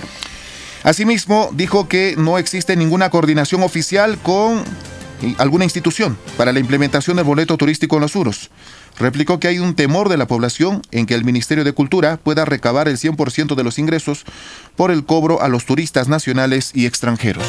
[0.82, 4.64] Asimismo, dijo que no existe ninguna coordinación oficial con
[5.38, 8.50] alguna institución para la implementación del boleto turístico en los Uros.
[8.98, 12.44] Replicó que hay un temor de la población en que el Ministerio de Cultura pueda
[12.44, 14.24] recabar el 100% de los ingresos
[14.76, 17.44] por el cobro a los turistas nacionales y extranjeros.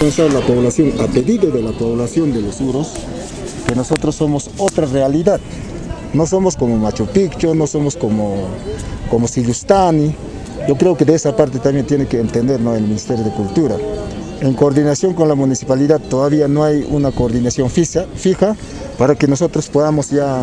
[0.00, 2.92] La población, a pedido de la población de los Uros,
[3.66, 5.40] que nosotros somos otra realidad.
[6.14, 8.48] No somos como Machu Picchu, no somos como,
[9.10, 10.14] como Silustani.
[10.66, 13.76] Yo creo que de esa parte también tiene que entender el Ministerio de Cultura.
[14.40, 18.56] En coordinación con la municipalidad todavía no hay una coordinación fija, fija
[18.96, 20.38] para que nosotros podamos ya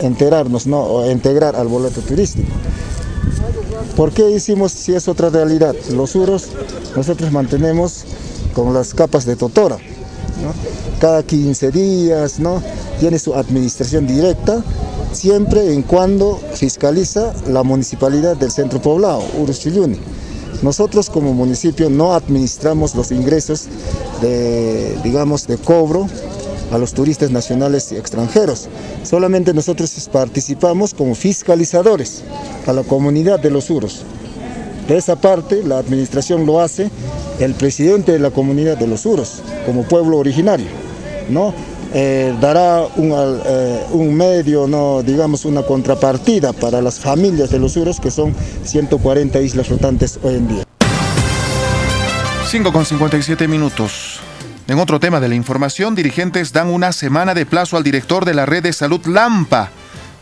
[0.00, 0.80] enterarnos ¿no?
[0.80, 2.48] o integrar al boleto turístico.
[3.96, 5.74] ¿Por qué hicimos si es otra realidad?
[5.92, 6.48] Los uros
[6.96, 8.04] nosotros mantenemos
[8.54, 9.76] con las capas de totora.
[10.98, 12.62] Cada 15 días ¿no?
[12.98, 14.64] tiene su administración directa,
[15.12, 19.98] siempre en cuando fiscaliza la municipalidad del centro poblado, Uruchuyuni.
[20.64, 23.66] Nosotros como municipio no administramos los ingresos
[24.22, 26.06] de, digamos, de cobro
[26.72, 28.68] a los turistas nacionales y extranjeros.
[29.02, 32.22] Solamente nosotros participamos como fiscalizadores
[32.66, 34.04] a la comunidad de los Uros.
[34.88, 36.90] De esa parte, la administración lo hace
[37.40, 40.68] el presidente de la comunidad de los Uros, como pueblo originario.
[41.28, 41.52] ¿no?
[41.96, 43.12] Eh, dará un,
[43.46, 48.34] eh, un, medio, no, digamos una contrapartida para las familias de los Uros, que son
[48.64, 50.64] 140 islas flotantes hoy en día.
[52.48, 54.18] 5 con 57 minutos.
[54.66, 58.34] En otro tema de la información, dirigentes dan una semana de plazo al director de
[58.34, 59.70] la red de salud Lampa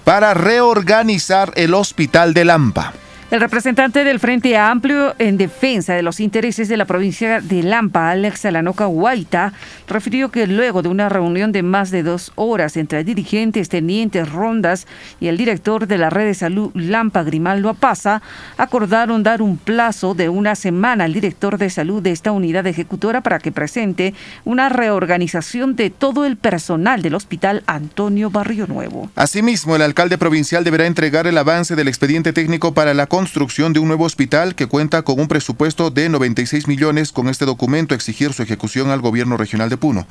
[0.04, 2.92] para reorganizar el hospital de Lampa.
[3.32, 8.10] El representante del Frente Amplio en defensa de los intereses de la provincia de Lampa,
[8.10, 9.54] Alex Alanoca Guaita,
[9.88, 14.86] refirió que luego de una reunión de más de dos horas entre dirigentes, tenientes, rondas
[15.18, 18.20] y el director de la red de salud Lampa, Grimaldo Apaza,
[18.58, 23.22] acordaron dar un plazo de una semana al director de salud de esta unidad ejecutora
[23.22, 24.12] para que presente
[24.44, 29.10] una reorganización de todo el personal del hospital Antonio Barrio Nuevo.
[29.16, 33.78] Asimismo, el alcalde provincial deberá entregar el avance del expediente técnico para la construcción de
[33.78, 38.32] un nuevo hospital que cuenta con un presupuesto de 96 millones con este documento exigir
[38.32, 40.08] su ejecución al gobierno regional de Puno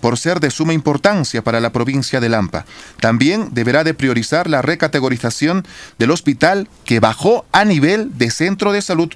[0.00, 2.64] por ser de suma importancia para la provincia de Lampa.
[3.00, 5.64] También deberá de priorizar la recategorización
[5.98, 9.10] del hospital que bajó a nivel de centro de salud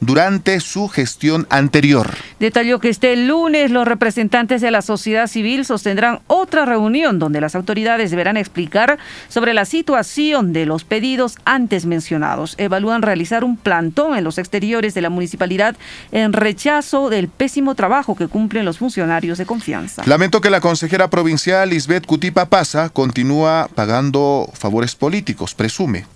[0.00, 2.16] durante su gestión anterior.
[2.40, 7.54] Detalló que este lunes los representantes de la sociedad civil sostendrán otra reunión donde las
[7.54, 12.54] autoridades deberán explicar sobre la situación de los pedidos antes mencionados.
[12.58, 15.76] Evalúan realizar un plantón en los exteriores de la municipalidad
[16.12, 20.02] en rechazo del pésimo trabajo que cumplen los funcionarios de confianza.
[20.06, 26.06] Lamento que la consejera provincial Lisbeth Cutipa Pasa continúa pagando favores políticos, presume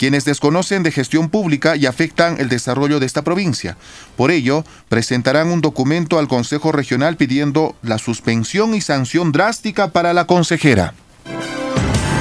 [0.00, 3.76] quienes desconocen de gestión pública y afectan el desarrollo de esta provincia.
[4.16, 10.14] Por ello, presentarán un documento al Consejo Regional pidiendo la suspensión y sanción drástica para
[10.14, 10.94] la consejera.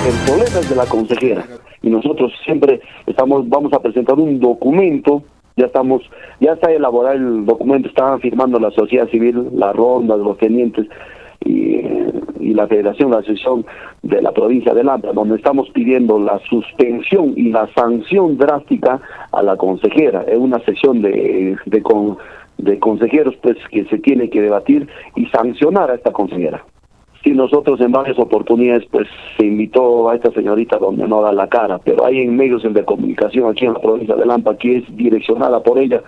[0.05, 1.45] El problema es de la consejera
[1.81, 5.23] y nosotros siempre estamos vamos a presentar un documento
[5.55, 6.01] ya estamos,
[6.39, 10.87] ya está elaborado el documento, estaban firmando la sociedad civil, la ronda, los tenientes,
[11.45, 11.81] y,
[12.39, 13.65] y, la Federación, la Asociación
[14.01, 18.99] de la provincia de Lampa, donde estamos pidiendo la suspensión y la sanción drástica
[19.31, 20.23] a la consejera.
[20.23, 22.17] Es una sesión de, de, con,
[22.57, 26.65] de consejeros pues que se tiene que debatir y sancionar a esta consejera.
[27.23, 31.47] Si nosotros en varias oportunidades pues se invitó a esta señorita donde no da la
[31.47, 34.95] cara, pero hay en medios de comunicación aquí en la provincia de Lampa que es
[34.95, 36.01] direccionada por ella,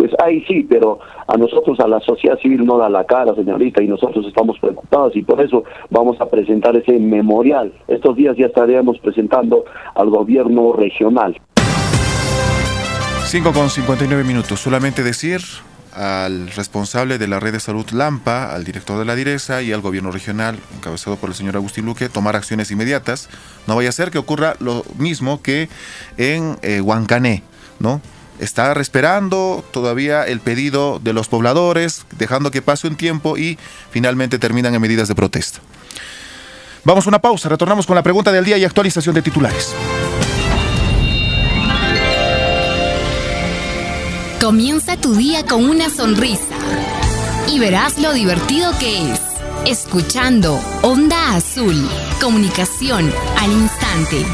[0.00, 0.98] pues ahí sí, pero
[1.28, 5.14] a nosotros, a la sociedad civil no da la cara, señorita, y nosotros estamos preocupados
[5.14, 7.70] y por eso vamos a presentar ese memorial.
[7.86, 11.38] Estos días ya estaremos presentando al gobierno regional.
[13.26, 14.58] 5 con 59 minutos.
[14.58, 15.42] Solamente decir
[15.92, 19.82] al responsable de la red de salud Lampa, al director de la Direza y al
[19.82, 23.28] gobierno regional, encabezado por el señor Agustín Luque, tomar acciones inmediatas.
[23.66, 25.68] No vaya a ser que ocurra lo mismo que
[26.16, 27.42] en eh, Huancané,
[27.80, 28.00] ¿no?
[28.40, 33.58] Está esperando todavía el pedido de los pobladores, dejando que pase un tiempo y
[33.90, 35.60] finalmente terminan en medidas de protesta.
[36.84, 39.74] Vamos a una pausa, retornamos con la pregunta del día y actualización de titulares.
[44.40, 46.56] Comienza tu día con una sonrisa
[47.46, 49.20] y verás lo divertido que es.
[49.66, 51.86] Escuchando Onda Azul,
[52.18, 54.24] comunicación al instante.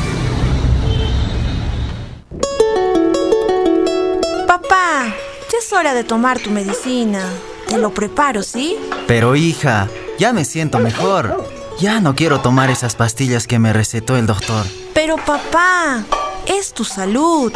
[5.56, 7.20] Ya es hora de tomar tu medicina.
[7.68, 8.76] Te lo preparo, ¿sí?
[9.06, 9.88] Pero hija,
[10.18, 11.48] ya me siento mejor.
[11.78, 14.66] Ya no quiero tomar esas pastillas que me recetó el doctor.
[14.94, 16.04] Pero papá,
[16.46, 17.52] es tu salud.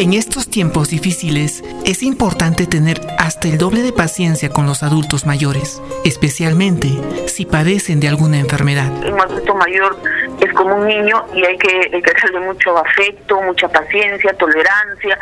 [0.00, 5.26] En estos tiempos difíciles es importante tener hasta el doble de paciencia con los adultos
[5.26, 6.88] mayores, especialmente
[7.26, 8.90] si padecen de alguna enfermedad.
[9.06, 9.98] Un adulto mayor
[10.40, 15.18] es como un niño y hay que ejercerle mucho afecto, mucha paciencia, tolerancia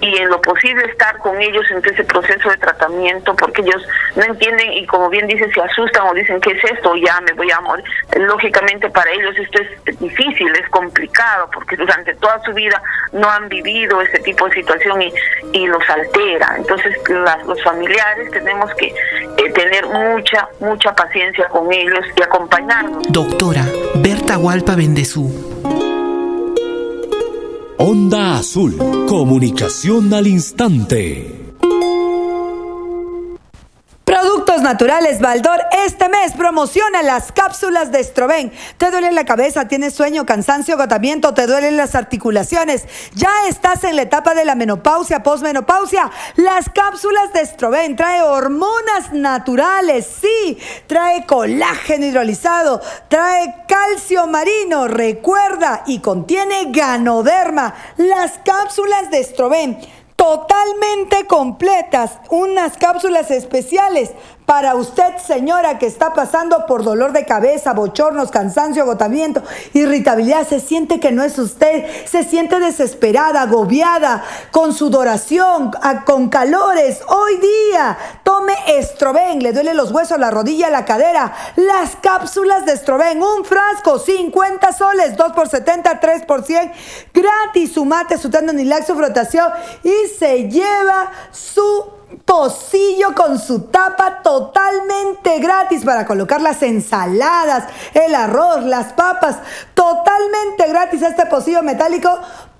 [0.00, 4.24] y en lo posible estar con ellos en ese proceso de tratamiento porque ellos no
[4.24, 7.50] entienden y como bien dice se asustan o dicen qué es esto ya me voy
[7.50, 7.84] a morir
[8.16, 13.48] lógicamente para ellos esto es difícil es complicado porque durante toda su vida no han
[13.48, 15.12] vivido ese tipo de situación y,
[15.52, 16.54] y los altera.
[16.58, 16.96] Entonces
[17.46, 23.64] los familiares tenemos que eh, tener mucha mucha paciencia con ellos y acompañarnos doctora
[23.96, 25.52] Berta Hualpa Bendezú.
[27.78, 28.76] Onda Azul,
[29.08, 31.41] comunicación al instante.
[34.32, 38.50] Productos Naturales Baldor este mes promociona las cápsulas de Estroven.
[38.78, 39.68] ¿Te duele la cabeza?
[39.68, 41.34] ¿Tienes sueño, cansancio, agotamiento?
[41.34, 42.86] ¿Te duelen las articulaciones?
[43.14, 46.10] ¿Ya estás en la etapa de la menopausia, posmenopausia?
[46.36, 50.56] Las cápsulas de Estroven trae hormonas naturales, sí,
[50.86, 57.74] trae colágeno hidrolizado, trae calcio marino, recuerda, y contiene ganoderma.
[57.98, 59.78] Las cápsulas de Estroven
[60.22, 64.12] totalmente completas, unas cápsulas especiales
[64.52, 69.42] para usted, señora, que está pasando por dolor de cabeza, bochornos, cansancio, agotamiento,
[69.72, 75.70] irritabilidad, se siente que no es usted, se siente desesperada, agobiada, con sudoración,
[76.04, 77.00] con calores.
[77.08, 81.32] Hoy día, tome Estroven, le duele los huesos, la rodilla, la cadera.
[81.56, 86.72] Las cápsulas de Estroven, un frasco, 50 soles, 2 por 70, 3 por 100,
[87.14, 89.50] gratis, su mate, su tendonilax, su frotación
[89.82, 98.14] y se lleva su pocillo con su tapa totalmente gratis para colocar las ensaladas, el
[98.14, 99.36] arroz, las papas,
[99.74, 102.10] totalmente gratis este pocillo metálico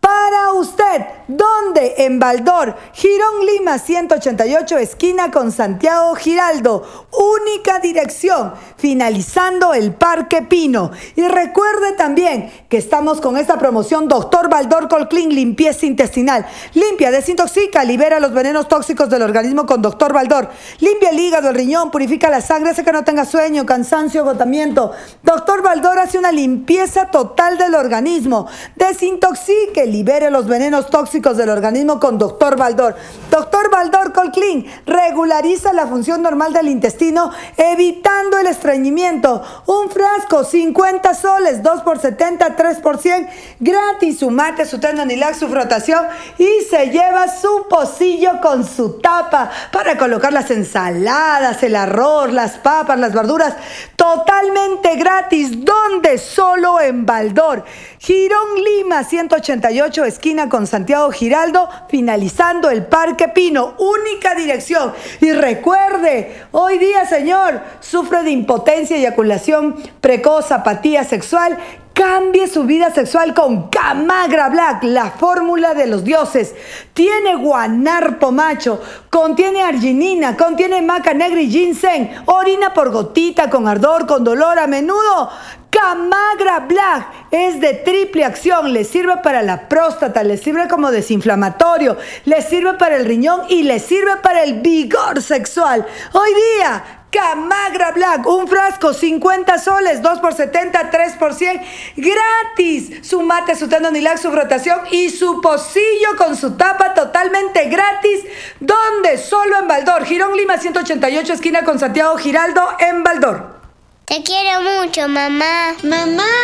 [0.02, 1.06] para usted.
[1.28, 1.94] ¿Dónde?
[1.98, 7.06] En Baldor, Girón Lima 188, esquina con Santiago Giraldo.
[7.12, 10.90] Única dirección, finalizando el Parque Pino.
[11.14, 16.46] Y recuerde también que estamos con esta promoción Doctor Baldor Colclean Limpieza Intestinal.
[16.74, 20.48] Limpia, desintoxica, libera los venenos tóxicos del organismo con Doctor Baldor.
[20.80, 24.90] Limpia el hígado, el riñón, purifica la sangre, hace que no tenga sueño, cansancio, agotamiento.
[25.22, 28.48] Doctor Baldor hace una limpieza total del organismo.
[28.74, 32.96] Desintoxique, libere los venenos tóxicos del organismo con Doctor Baldor.
[33.30, 39.42] Doctor Baldor Colclean regulariza la función normal del intestino, evitando el estreñimiento.
[39.66, 43.28] Un frasco, 50 soles, 2 por 70, 3 por 100,
[43.60, 44.18] gratis.
[44.18, 46.06] Su mate, su tendonilax, su frotación
[46.38, 52.52] y se lleva su pocillo con su tapa para colocar las ensaladas, el arroz, las
[52.52, 53.54] papas, las verduras,
[53.96, 55.64] totalmente gratis.
[55.64, 56.18] ¿Dónde?
[56.18, 57.64] Solo en Baldor.
[58.04, 64.92] Girón Lima 188, esquina con Santiago Giraldo, finalizando el Parque Pino, única dirección.
[65.20, 71.56] Y recuerde, hoy día, señor, sufre de impotencia, eyaculación precoz, apatía sexual.
[71.92, 76.54] Cambie su vida sexual con Camagra Black, la fórmula de los dioses.
[76.94, 78.80] Tiene guanarpo macho,
[79.10, 84.66] contiene arginina, contiene maca negra y ginseng, orina por gotita, con ardor, con dolor a
[84.66, 85.30] menudo.
[85.72, 91.96] Camagra Black es de triple acción, le sirve para la próstata, le sirve como desinflamatorio,
[92.26, 95.86] le sirve para el riñón y le sirve para el vigor sexual.
[96.12, 101.62] Hoy día, Camagra Black, un frasco, 50 soles, 2 por 70, 3 por 100,
[101.96, 103.08] gratis.
[103.08, 108.20] Su mate, su tendonilax, su frotación y su pocillo con su tapa totalmente gratis.
[108.60, 109.16] ¿Dónde?
[109.16, 110.04] Solo en Baldor.
[110.04, 113.61] Girón Lima 188, esquina con Santiago Giraldo, en Baldor.
[114.04, 115.74] Te quiero mucho, mamá.
[115.84, 116.34] Mamá,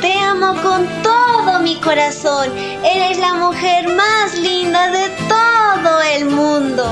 [0.00, 2.50] te amo con todo mi corazón.
[2.82, 6.84] Eres la mujer más linda de todo el mundo.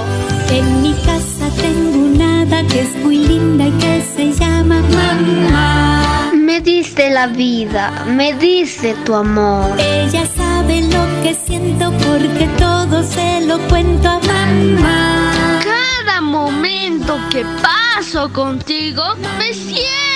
[0.50, 6.30] En mi casa tengo una hada que es muy linda y que se llama mamá.
[6.34, 9.80] Me diste la vida, me diste tu amor.
[9.80, 15.32] Ella sabe lo que siento porque todo se lo cuento a mamá.
[15.64, 19.02] Cada momento que paso contigo
[19.38, 20.09] me siento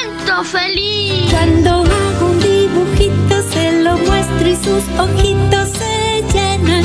[0.44, 1.30] feliz.
[1.30, 6.84] Cuando hago un dibujito se lo muestro y sus ojitos se llenan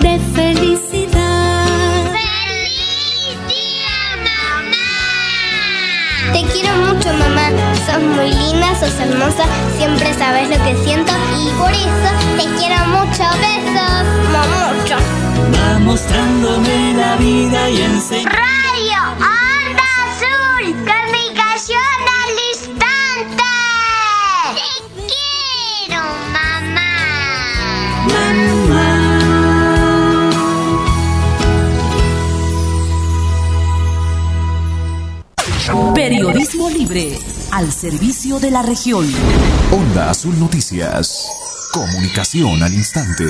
[0.00, 1.66] de felicidad.
[2.12, 3.96] ¡Feliz día,
[4.28, 4.88] mamá!
[6.32, 7.50] Te quiero mucho, mamá.
[7.86, 9.44] Sos muy linda, sos hermosa,
[9.78, 13.24] siempre sabes lo que siento y por eso te quiero mucho.
[13.40, 14.04] Besos,
[14.34, 14.96] mucho.
[15.54, 18.30] Va mostrándome la vida y enseña.
[18.30, 20.84] Radio Onda Azul,
[35.94, 37.18] Periodismo libre
[37.50, 39.06] al servicio de la región.
[39.72, 41.26] Onda Azul Noticias.
[41.72, 43.24] Comunicación al instante.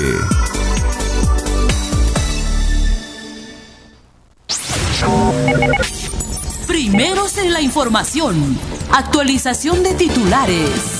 [6.67, 8.59] Primeros en la información.
[8.91, 10.94] Actualización de titulares.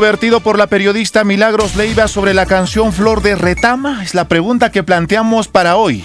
[0.00, 4.70] Vertido por la periodista Milagros Leiva sobre la canción Flor de Retama es la pregunta
[4.70, 6.04] que planteamos para hoy.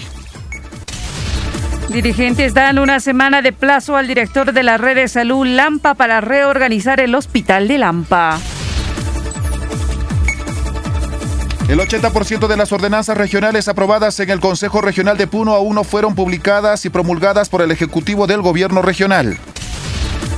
[1.88, 6.20] Dirigentes dan una semana de plazo al director de la red de salud Lampa para
[6.20, 8.38] reorganizar el hospital de Lampa.
[11.68, 15.84] El 80% de las ordenanzas regionales aprobadas en el Consejo Regional de Puno aún no
[15.84, 19.38] fueron publicadas y promulgadas por el Ejecutivo del Gobierno Regional.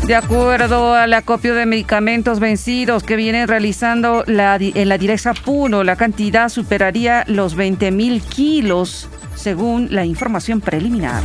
[0.06, 5.82] De acuerdo al acopio de medicamentos vencidos que vienen realizando la, en la Directa Puno,
[5.82, 11.24] la cantidad superaría los 20 mil kilos, según la información preliminar.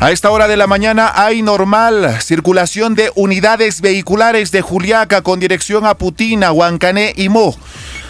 [0.00, 5.40] A esta hora de la mañana hay normal circulación de unidades vehiculares de Juliaca con
[5.40, 7.54] dirección a Putina, Huancané y Mo.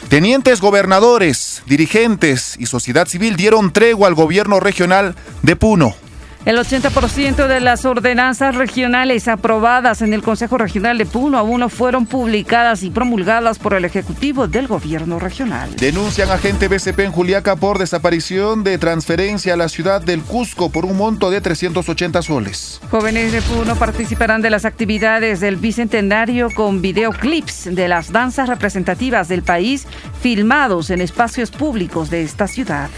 [0.08, 5.96] Tenientes gobernadores, dirigentes y sociedad civil dieron tregua al gobierno regional de Puno.
[6.44, 11.70] El 80% de las ordenanzas regionales aprobadas en el Consejo Regional de Puno aún no
[11.70, 15.74] fueron publicadas y promulgadas por el Ejecutivo del Gobierno Regional.
[15.76, 20.84] Denuncian agente BCP en Juliaca por desaparición de transferencia a la ciudad del Cusco por
[20.84, 22.78] un monto de 380 soles.
[22.90, 29.28] Jóvenes de Puno participarán de las actividades del Bicentenario con videoclips de las danzas representativas
[29.28, 29.86] del país
[30.20, 32.90] filmados en espacios públicos de esta ciudad.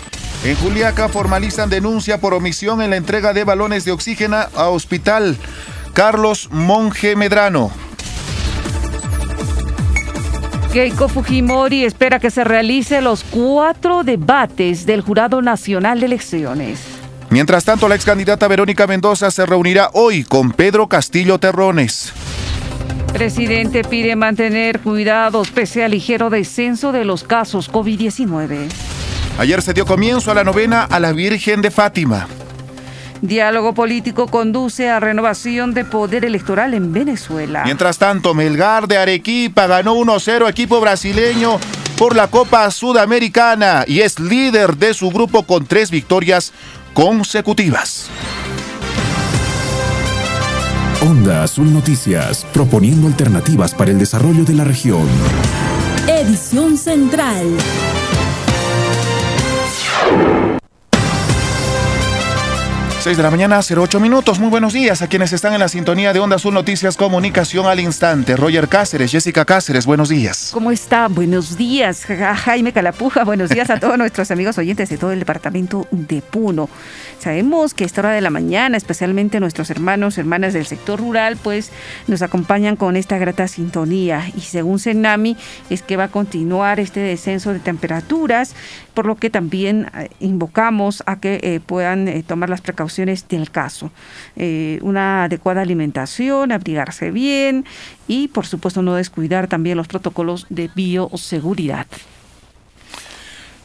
[0.46, 5.36] En Juliaca formalizan denuncia por omisión en la entrega de balones de oxígeno a Hospital
[5.92, 7.72] Carlos Monje Medrano.
[10.72, 16.78] Keiko Fujimori espera que se realice los cuatro debates del Jurado Nacional de Elecciones.
[17.30, 22.12] Mientras tanto, la ex candidata Verónica Mendoza se reunirá hoy con Pedro Castillo Terrones.
[23.12, 28.95] Presidente pide mantener cuidados pese al ligero descenso de los casos COVID-19.
[29.38, 32.26] Ayer se dio comienzo a la novena a la Virgen de Fátima.
[33.20, 37.62] Diálogo político conduce a renovación de poder electoral en Venezuela.
[37.64, 41.58] Mientras tanto, Melgar de Arequipa ganó 1-0 equipo brasileño
[41.98, 46.52] por la Copa Sudamericana y es líder de su grupo con tres victorias
[46.94, 48.08] consecutivas.
[51.02, 55.06] Onda Azul Noticias, proponiendo alternativas para el desarrollo de la región.
[56.08, 57.44] Edición Central.
[63.06, 64.40] 6 de la mañana, 08 minutos.
[64.40, 67.78] Muy buenos días a quienes están en la sintonía de Onda Azul Noticias Comunicación al
[67.78, 68.34] Instante.
[68.34, 70.50] Roger Cáceres, Jessica Cáceres, buenos días.
[70.52, 71.06] ¿Cómo está?
[71.06, 73.22] Buenos días, Jaime Calapuja.
[73.22, 76.68] Buenos días a todos nuestros amigos oyentes de todo el departamento de Puno.
[77.20, 81.36] Sabemos que a esta hora de la mañana, especialmente nuestros hermanos, hermanas del sector rural,
[81.40, 81.70] pues
[82.08, 84.24] nos acompañan con esta grata sintonía.
[84.36, 85.36] Y según Senami,
[85.70, 88.56] es que va a continuar este descenso de temperaturas,
[88.94, 93.50] por lo que también eh, invocamos a que eh, puedan eh, tomar las precauciones del
[93.50, 93.90] caso.
[94.36, 97.64] Eh, una adecuada alimentación, abrigarse bien
[98.08, 101.86] y por supuesto no descuidar también los protocolos de bioseguridad.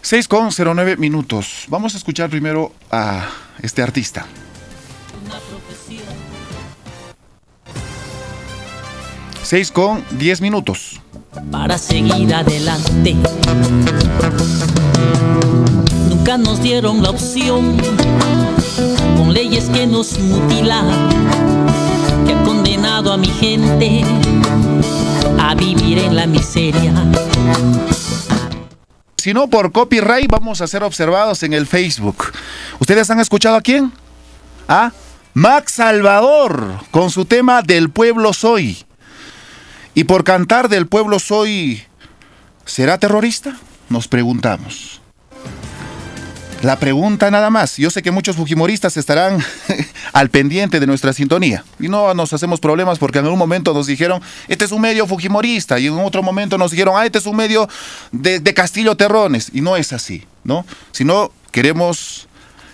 [0.02, 1.66] 6 con 09 minutos.
[1.70, 3.30] Vamos a escuchar primero a
[3.62, 4.26] este artista.
[9.44, 11.02] Seis con 10 minutos.
[11.52, 13.18] Para seguir adelante.
[16.32, 17.76] Nunca nos dieron la opción
[19.18, 20.88] con leyes que nos mutilan.
[22.26, 24.02] que ha condenado a mi gente
[25.38, 26.94] a vivir en la miseria.
[29.18, 32.32] Si no por copyright, vamos a ser observados en el Facebook.
[32.80, 33.92] ¿Ustedes han escuchado a quién?
[34.70, 34.94] A
[35.34, 38.86] Max Salvador, con su tema Del pueblo soy.
[39.96, 41.84] Y por cantar Del pueblo soy,
[42.64, 43.58] ¿será terrorista?
[43.90, 45.01] Nos preguntamos.
[46.64, 47.78] La pregunta nada más.
[47.78, 49.44] Yo sé que muchos fujimoristas estarán
[50.14, 51.64] al pendiente de nuestra sintonía.
[51.80, 55.08] Y no nos hacemos problemas porque en algún momento nos dijeron, este es un medio
[55.08, 55.80] fujimorista.
[55.80, 57.68] Y en otro momento nos dijeron, ah, este es un medio
[58.12, 59.50] de, de Castillo Terrones.
[59.54, 60.64] Y no es así, ¿no?
[60.92, 62.28] Sino queremos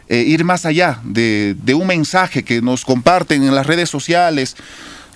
[0.10, 4.58] eh, ir más allá de, de un mensaje que nos comparten en las redes sociales,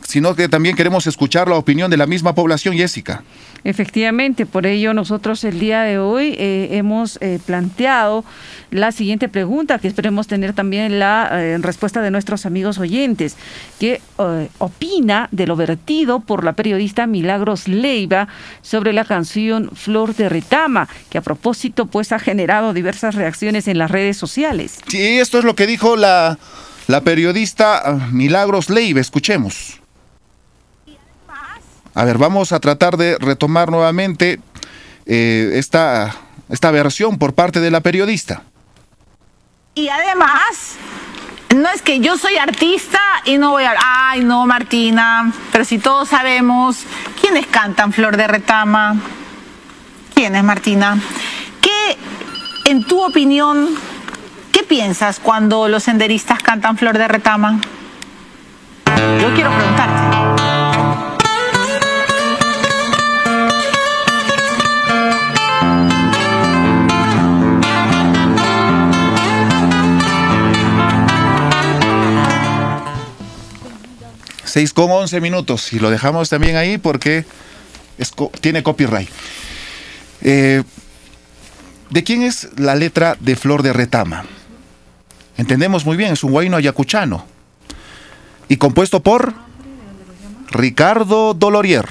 [0.07, 3.23] sino que también queremos escuchar la opinión de la misma población, Jessica.
[3.63, 8.23] Efectivamente, por ello nosotros el día de hoy eh, hemos eh, planteado
[8.71, 13.35] la siguiente pregunta, que esperemos tener también la eh, respuesta de nuestros amigos oyentes.
[13.79, 18.29] ¿Qué eh, opina de lo vertido por la periodista Milagros Leiva
[18.61, 23.77] sobre la canción Flor de Retama, que a propósito pues ha generado diversas reacciones en
[23.77, 24.79] las redes sociales?
[24.87, 26.39] Sí, esto es lo que dijo la,
[26.87, 29.01] la periodista ah, Milagros Leiva.
[29.01, 29.80] Escuchemos.
[31.93, 34.39] A ver, vamos a tratar de retomar nuevamente
[35.05, 36.15] eh, esta,
[36.49, 38.43] esta versión por parte de la periodista.
[39.75, 40.77] Y además,
[41.55, 43.73] no es que yo soy artista y no voy a...
[43.83, 46.83] Ay, no, Martina, pero si todos sabemos
[47.19, 48.95] quiénes cantan Flor de Retama.
[50.13, 50.97] ¿Quiénes, Martina?
[51.61, 51.97] ¿Qué,
[52.65, 53.69] en tu opinión,
[54.51, 57.59] qué piensas cuando los senderistas cantan Flor de Retama?
[59.19, 60.30] Yo quiero preguntarte.
[74.51, 77.23] Seis con 11 minutos y lo dejamos también ahí porque
[78.41, 79.07] tiene copyright.
[80.23, 80.63] Eh,
[81.89, 84.25] ¿De quién es la letra de Flor de Retama?
[85.37, 87.25] Entendemos muy bien, es un guayno ayacuchano.
[88.49, 89.33] Y compuesto por
[90.49, 91.87] Ricardo Dolorier.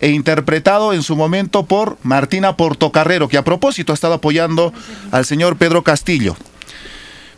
[0.00, 4.74] E interpretado en su momento por Martina Portocarrero, que a propósito ha estado apoyando
[5.10, 6.36] al señor Pedro Castillo.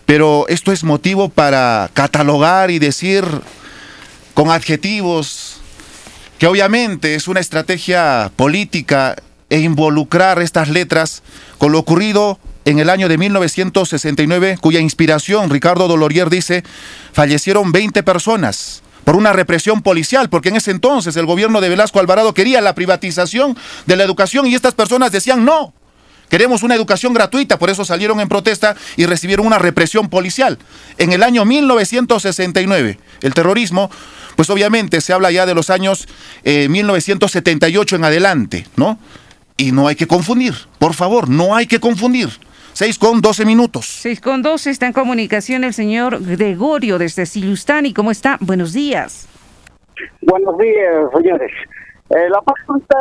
[0.06, 3.24] Pero esto es motivo para catalogar y decir
[4.40, 5.56] con adjetivos
[6.38, 9.14] que obviamente es una estrategia política
[9.50, 11.22] e involucrar estas letras
[11.58, 16.64] con lo ocurrido en el año de 1969, cuya inspiración, Ricardo Dolorier dice,
[17.12, 22.00] fallecieron 20 personas por una represión policial, porque en ese entonces el gobierno de Velasco
[22.00, 25.74] Alvarado quería la privatización de la educación y estas personas decían no.
[26.30, 30.58] Queremos una educación gratuita, por eso salieron en protesta y recibieron una represión policial.
[30.96, 33.90] En el año 1969, el terrorismo,
[34.36, 36.06] pues obviamente se habla ya de los años
[36.44, 38.98] eh, 1978 en adelante, ¿no?
[39.56, 42.30] Y no hay que confundir, por favor, no hay que confundir.
[42.74, 43.86] 6 con 12 minutos.
[43.86, 47.92] 6 con 12 está en comunicación el señor Gregorio desde Silustani.
[47.92, 48.38] ¿Cómo está?
[48.40, 49.26] Buenos días.
[50.22, 51.50] Buenos días, señores.
[52.10, 52.96] Eh, la pregunta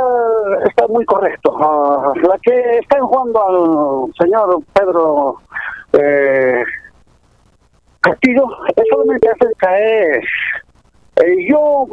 [0.67, 1.57] está muy correcto.
[1.59, 5.37] Ah, la que están jugando al señor Pedro
[5.93, 6.63] eh,
[8.01, 8.43] Castillo
[8.75, 10.25] es solamente acerca es
[11.23, 11.87] eh, yo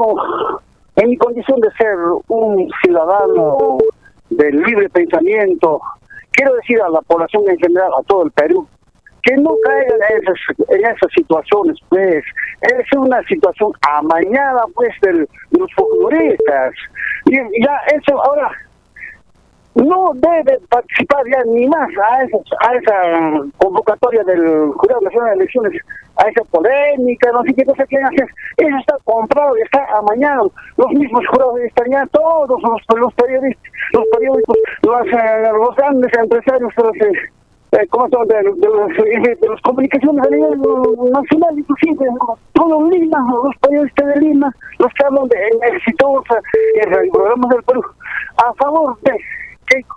[0.97, 1.97] en mi condición de ser
[2.29, 3.79] un ciudadano
[4.29, 5.81] de libre pensamiento
[6.33, 8.69] quiero decir a la población en general a todo el Perú
[9.27, 10.39] que no caigan en esas,
[10.69, 12.25] en esas situaciones, pues.
[12.63, 16.75] Es una situación amañada, pues, de los futbolistas.
[17.27, 18.51] Y ya eso ahora
[19.75, 25.35] no debe participar ya ni más a, esos- a esa convocatoria del Jurado Nacional de
[25.45, 25.83] Elecciones,
[26.17, 28.27] a esa polémica, no sé qué cosa quieren hacer.
[28.57, 30.51] Eso está comprado, está amañado.
[30.79, 36.13] Los mismos jurados están ya todos los, los periodistas, los periódicos, los, eh, los grandes
[36.17, 37.13] empresarios, los, eh,
[37.91, 38.25] ¿cómo llama?
[38.27, 40.61] de, de eh, de las comunicaciones a nivel
[41.13, 42.39] nacional, inclusive, ¿no?
[42.53, 45.37] todos Lima, los periodistas de Lima, los que hablan de
[45.75, 46.41] exitosa
[46.83, 47.83] en el programa del Perú,
[48.39, 49.13] a favor de
[49.67, 49.97] Keiko,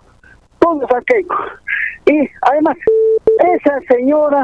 [0.59, 1.35] todos a Keiko.
[2.05, 2.77] Y además,
[3.55, 4.43] esa señora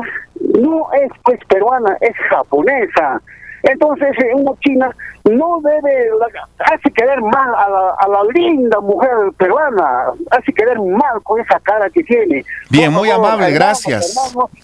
[0.59, 3.21] no es pues peruana, es japonesa.
[3.67, 4.89] Entonces, eh, una china
[5.23, 9.85] no debe, la- hace quedar mal a la, a la linda mujer peruana,
[10.29, 12.45] hace quedar mal con esa cara que tiene.
[12.69, 14.15] Bien, muy amable, gracias.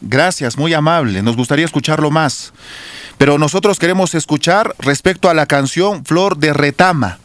[0.01, 1.23] Gracias, muy amable.
[1.23, 2.53] Nos gustaría escucharlo más.
[3.17, 7.17] Pero nosotros queremos escuchar respecto a la canción Flor de Retama.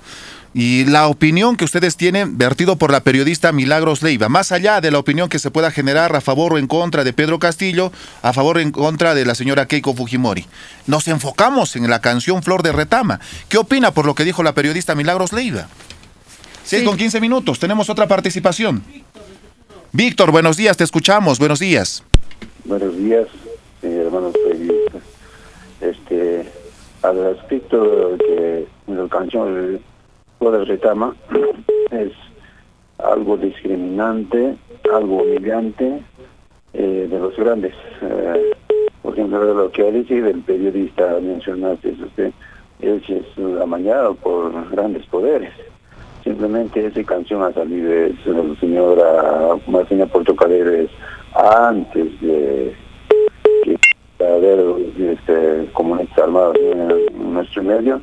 [0.58, 4.90] Y la opinión que ustedes tienen vertido por la periodista Milagros Leiva, más allá de
[4.90, 7.92] la opinión que se pueda generar a favor o en contra de Pedro Castillo,
[8.22, 10.46] a favor o en contra de la señora Keiko Fujimori.
[10.86, 13.20] Nos enfocamos en la canción Flor de Retama.
[13.50, 15.68] ¿Qué opina por lo que dijo la periodista Milagros Leiva?
[16.64, 18.82] 6 con 15 minutos, tenemos otra participación.
[19.92, 22.02] Víctor, buenos días, te escuchamos, buenos días.
[22.64, 23.28] Buenos días,
[23.82, 25.02] hermanos periodistas.
[25.82, 26.50] Este,
[27.02, 29.82] al respecto que la canción
[30.38, 31.14] Flor de Retama
[31.90, 32.12] es
[32.98, 34.56] algo discriminante,
[34.92, 36.00] algo humillante
[36.72, 37.74] eh, de los grandes.
[38.02, 38.52] Eh,
[39.02, 42.32] por ejemplo, lo que dice del periodista mencionaste, usted,
[42.80, 45.52] él es amañado por grandes poderes.
[46.24, 50.90] Simplemente esa canción ha salido de la señora Martina Portocaderes
[51.34, 52.74] antes de
[53.62, 53.78] que
[54.24, 54.58] haber
[54.98, 58.00] este, comunistas armados en nuestro medio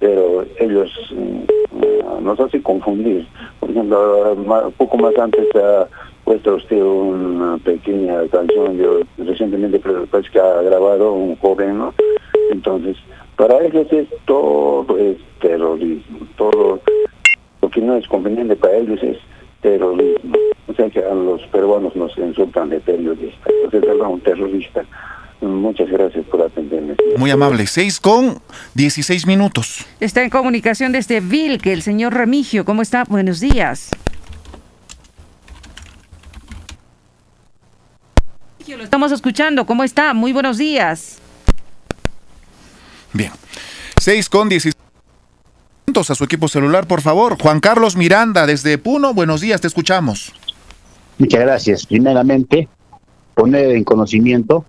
[0.00, 3.26] pero ellos mm, nos hace confundir.
[3.60, 4.36] Por ejemplo,
[4.76, 5.86] poco más antes ha
[6.24, 11.94] puesto usted una pequeña canción, yo recientemente parece que ha grabado un joven, ¿no?
[12.50, 12.96] Entonces,
[13.36, 14.86] para ellos es todo
[15.40, 16.80] terrorismo, todo
[17.62, 19.18] lo que no es conveniente para ellos es
[19.60, 20.36] terrorismo.
[20.68, 24.84] O sea que a los peruanos nos insultan de periodista, entonces es un terrorista.
[25.40, 26.96] Muchas gracias por atenderme.
[27.16, 27.66] Muy amable.
[27.66, 28.40] Seis con
[28.74, 29.86] 16 minutos.
[30.00, 32.64] Está en comunicación desde Vilque el señor Remigio.
[32.64, 33.04] ¿Cómo está?
[33.04, 33.90] Buenos días.
[38.76, 39.66] Lo estamos escuchando.
[39.66, 40.14] ¿Cómo está?
[40.14, 41.18] Muy buenos días.
[43.12, 43.32] Bien.
[44.00, 44.74] Seis con 16
[45.96, 47.36] a su equipo celular, por favor.
[47.40, 50.32] Juan Carlos Miranda, desde Puno, buenos días, te escuchamos.
[51.18, 51.84] Muchas gracias.
[51.84, 52.68] Primeramente,
[53.34, 54.64] poner en conocimiento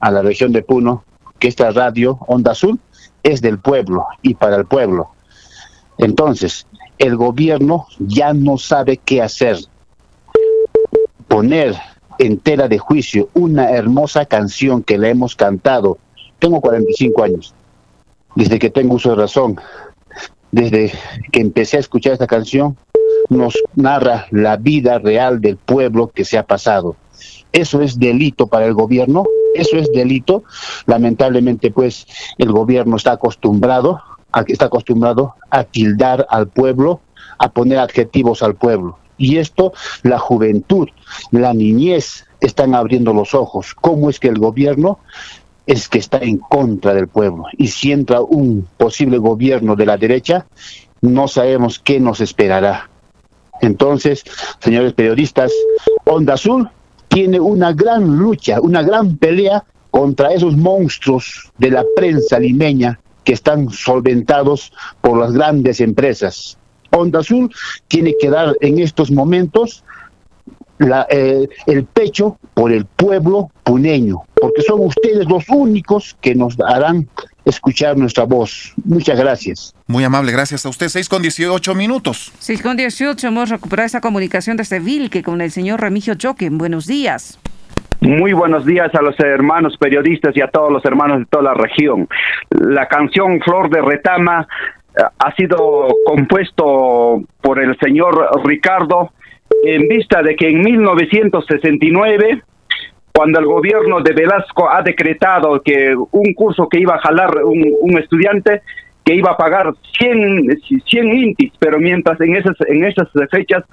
[0.00, 1.04] a la región de Puno
[1.38, 2.78] que esta radio Onda Azul
[3.22, 5.10] es del pueblo y para el pueblo.
[5.98, 6.66] Entonces,
[6.98, 9.58] el gobierno ya no sabe qué hacer.
[11.28, 11.76] Poner
[12.18, 15.98] entera de juicio una hermosa canción que le hemos cantado.
[16.38, 17.54] Tengo 45 años,
[18.34, 19.58] desde que tengo uso de razón,
[20.52, 20.92] desde
[21.32, 22.76] que empecé a escuchar esta canción,
[23.28, 26.96] nos narra la vida real del pueblo que se ha pasado.
[27.52, 29.24] ¿Eso es delito para el gobierno?
[29.54, 30.44] Eso es delito.
[30.86, 32.06] Lamentablemente, pues,
[32.38, 34.00] el gobierno está acostumbrado
[34.32, 37.00] a, está acostumbrado a tildar al pueblo,
[37.38, 38.98] a poner adjetivos al pueblo.
[39.18, 39.72] Y esto,
[40.02, 40.88] la juventud,
[41.30, 43.74] la niñez, están abriendo los ojos.
[43.74, 44.98] ¿Cómo es que el gobierno
[45.66, 47.44] es que está en contra del pueblo?
[47.58, 50.46] Y si entra un posible gobierno de la derecha,
[51.02, 52.88] no sabemos qué nos esperará.
[53.60, 54.24] Entonces,
[54.58, 55.52] señores periodistas,
[56.04, 56.70] Onda Azul
[57.10, 63.32] tiene una gran lucha, una gran pelea contra esos monstruos de la prensa limeña que
[63.32, 66.56] están solventados por las grandes empresas.
[66.90, 67.52] Onda Azul
[67.88, 69.84] tiene que dar en estos momentos
[71.10, 77.08] eh, el pecho por el pueblo puneño, porque son ustedes los únicos que nos harán
[77.44, 78.72] escuchar nuestra voz.
[78.84, 79.74] Muchas gracias.
[79.86, 80.88] Muy amable, gracias a usted.
[80.88, 82.32] 6 con 18 minutos.
[82.38, 86.48] 6 con 18, hemos recuperado esa comunicación desde Vilque con el señor Remigio Choque.
[86.50, 87.38] Buenos días.
[88.00, 91.54] Muy buenos días a los hermanos periodistas y a todos los hermanos de toda la
[91.54, 92.08] región.
[92.48, 94.48] La canción Flor de Retama
[94.96, 99.12] eh, ha sido compuesto por el señor Ricardo
[99.64, 102.42] en vista de que en 1969
[103.12, 107.98] cuando el gobierno de Velasco ha decretado que un curso que iba a jalar un,
[107.98, 108.62] estudiante
[109.04, 113.64] que iba a pagar 100, 100 intis, pero mientras en esas, en esas fechas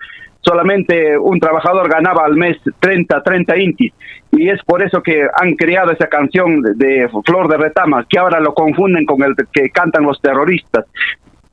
[0.42, 3.94] solamente un trabajador ganaba al mes 30, 30 intis.
[4.32, 8.40] Y es por eso que han creado esa canción de Flor de Retama, que ahora
[8.40, 10.86] lo confunden con el que cantan los terroristas.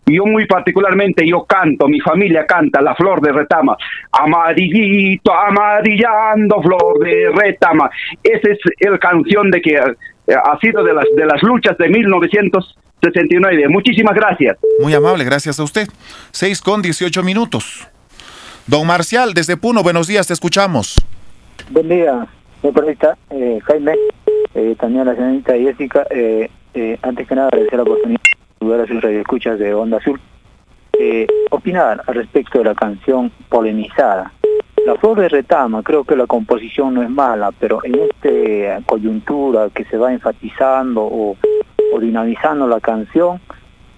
[0.06, 3.76] Yo muy particularmente, yo canto, mi familia canta La Flor de Retama.
[4.12, 7.90] Amarillito, amarillando, Flor de Retama.
[8.22, 11.88] Esa es la canción de que eh, ha sido de las, de las luchas de
[11.88, 13.68] 1969.
[13.68, 14.58] Muchísimas gracias.
[14.80, 15.88] Muy amable, gracias a usted.
[16.32, 17.88] 6 con 18 minutos.
[18.66, 20.96] Don Marcial, desde Puno, buenos días, te escuchamos.
[21.70, 22.26] Buen día,
[22.62, 22.96] señor
[23.30, 23.94] eh, Jaime,
[24.54, 26.06] eh, también la señorita Jessica.
[26.10, 28.20] Eh, eh, antes que nada, agradecer la oportunidad
[28.72, 30.20] a sus escuchas de Onda Azul,
[30.98, 34.32] eh, opinar al respecto de la canción polemizada.
[34.86, 39.70] La flor de retama, creo que la composición no es mala, pero en esta coyuntura
[39.70, 41.36] que se va enfatizando o,
[42.00, 43.40] dinamizando la canción,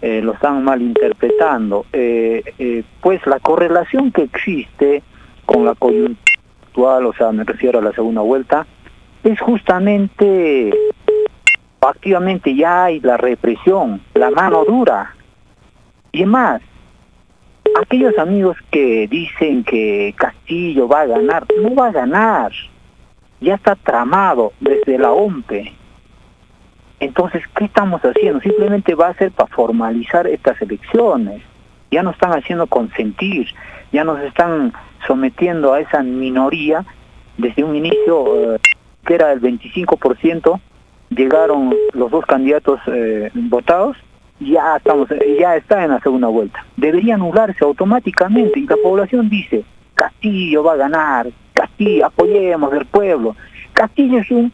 [0.01, 1.87] eh, lo están malinterpretando.
[1.93, 5.03] Eh, eh, pues la correlación que existe
[5.45, 6.21] con la coyuntura
[6.69, 8.67] actual, o sea, me refiero a la segunda vuelta,
[9.25, 10.71] es justamente
[11.89, 15.15] activamente ya hay la represión, la mano dura.
[16.13, 16.63] Y más,
[17.81, 22.53] aquellos amigos que dicen que Castillo va a ganar, no va a ganar.
[23.41, 25.75] Ya está tramado desde la OMPE.
[27.01, 28.41] Entonces, ¿qué estamos haciendo?
[28.41, 31.43] Simplemente va a ser para formalizar estas elecciones.
[31.91, 33.49] Ya nos están haciendo consentir,
[33.93, 34.73] ya nos están
[35.07, 36.85] sometiendo a esa minoría
[37.37, 38.61] desde un inicio eh,
[39.05, 40.61] que era el 25%,
[41.11, 43.97] llegaron los dos candidatos eh, votados
[44.41, 45.09] ya estamos
[45.39, 46.65] ya está en la segunda vuelta.
[46.77, 49.65] Debería anularse automáticamente y la población dice,
[49.95, 53.37] Castillo va a ganar, Castillo, apoyemos al pueblo.
[53.73, 54.53] Castillo es un,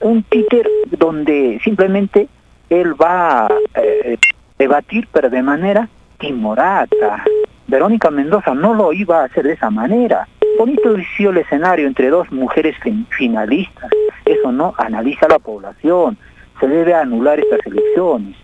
[0.00, 2.28] un títer donde simplemente
[2.68, 4.18] él va a eh,
[4.58, 5.88] debatir, pero de manera
[6.18, 7.24] timorata.
[7.66, 10.28] Verónica Mendoza no lo iba a hacer de esa manera.
[10.58, 12.76] Bonito sido el escenario entre dos mujeres
[13.10, 13.90] finalistas.
[14.32, 16.18] Eso no analiza la población.
[16.60, 18.36] Se debe anular estas elecciones.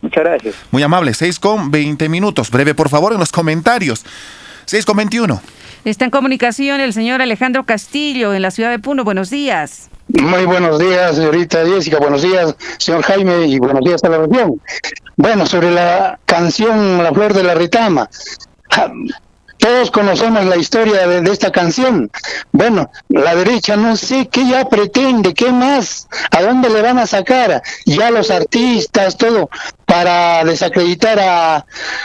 [0.00, 0.54] Muchas gracias.
[0.70, 2.50] Muy amable, 6 con 20 minutos.
[2.50, 4.04] Breve, por favor, en los comentarios.
[4.66, 5.40] 6 con 21.
[5.84, 9.04] Está en comunicación el señor Alejandro Castillo en la ciudad de Puno.
[9.04, 9.90] Buenos días.
[10.08, 11.98] Muy buenos días, señorita Jessica.
[11.98, 14.60] Buenos días, señor Jaime, y buenos días a la región.
[15.16, 18.08] Bueno, sobre la canción La Flor de la Ritama.
[19.64, 22.10] Todos conocemos la historia de, esta canción.
[22.52, 27.06] Bueno, la derecha no sé qué ya pretende, qué más, a dónde le van a
[27.06, 29.48] sacar ya los artistas, todo,
[29.86, 31.64] para desacreditar a,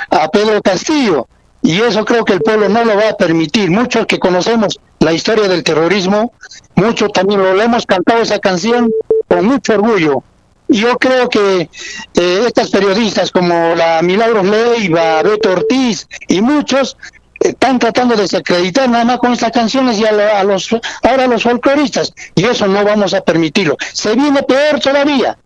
[0.10, 1.28] a Pedro Castillo.
[1.62, 3.70] Y eso creo que el pueblo no lo va a permitir.
[3.70, 6.32] Muchos que conocemos la historia del terrorismo,
[6.76, 8.90] muchos también lo hemos cantado esa canción
[9.28, 10.24] con mucho orgullo.
[10.70, 11.70] Yo creo que
[12.14, 16.96] eh, estas periodistas como la Milagros Leiva, Beto Ortiz y muchos
[17.40, 20.70] están tratando de desacreditar nada más con estas canciones y a, los
[21.04, 23.78] ahora a los folcloristas y eso no vamos a permitirlo.
[23.94, 25.38] Se viene peor todavía.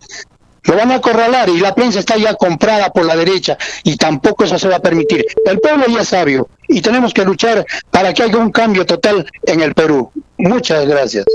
[0.66, 4.46] Lo van a acorralar y la prensa está ya comprada por la derecha y tampoco
[4.46, 5.26] eso se va a permitir.
[5.46, 9.26] El pueblo ya es sabio y tenemos que luchar para que haya un cambio total
[9.46, 10.12] en el Perú.
[10.38, 11.26] Muchas gracias.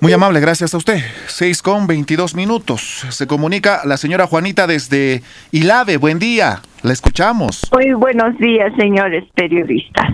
[0.00, 0.98] Muy amable, gracias a usted.
[1.26, 3.06] 6 con 22 minutos.
[3.10, 5.96] Se comunica la señora Juanita desde Ilave.
[5.96, 7.70] Buen día, la escuchamos.
[7.72, 10.08] Muy buenos días, señores periodistas.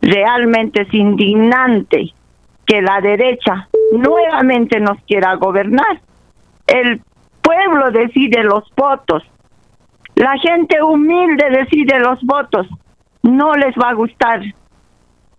[0.00, 2.12] Realmente es indignante
[2.66, 6.00] que la derecha nuevamente nos quiera gobernar.
[6.66, 7.00] El
[7.44, 9.22] pueblo decide los votos.
[10.16, 12.66] La gente humilde decide los votos.
[13.22, 14.40] No les va a gustar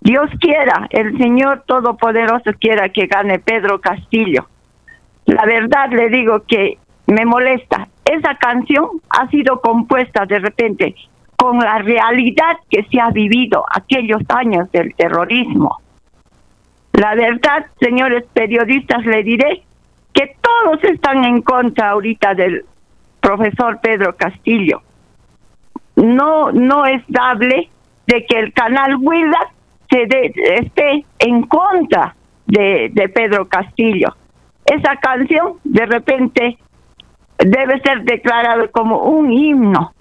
[0.05, 4.45] Dios quiera, el Señor Todopoderoso quiera que gane Pedro Castillo.
[5.25, 6.77] La verdad le digo que
[7.07, 7.87] me molesta.
[8.05, 10.93] Esa canción ha sido compuesta de repente
[11.35, 15.79] con la realidad que se ha vivido aquellos años del terrorismo.
[16.93, 19.63] La verdad, señores periodistas, le diré
[20.15, 22.65] que todos están en contra ahorita del
[23.19, 24.81] profesor Pedro Castillo.
[25.97, 27.69] No, no es dable
[28.07, 29.51] de que el canal Willac
[29.89, 30.07] se
[30.55, 32.15] esté en contra
[32.47, 34.15] de, de Pedro Castillo.
[34.65, 36.57] Esa canción de repente
[37.37, 39.93] debe ser declarada como un himno,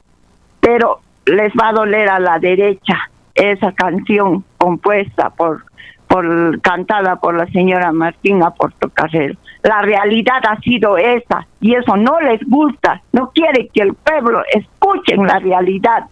[0.61, 5.65] pero les va a doler a la derecha esa canción compuesta por,
[6.07, 9.37] por cantada por la señora Martina Portocarrero.
[9.65, 14.43] La realidad ha sido esa y eso no les gusta, no quiere que el pueblo
[14.53, 16.05] escuche la realidad.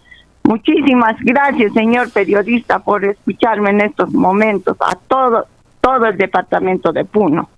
[0.43, 5.47] Muchísimas gracias, señor periodista, por escucharme en estos momentos, a todo,
[5.83, 7.49] todo el departamento de Puno.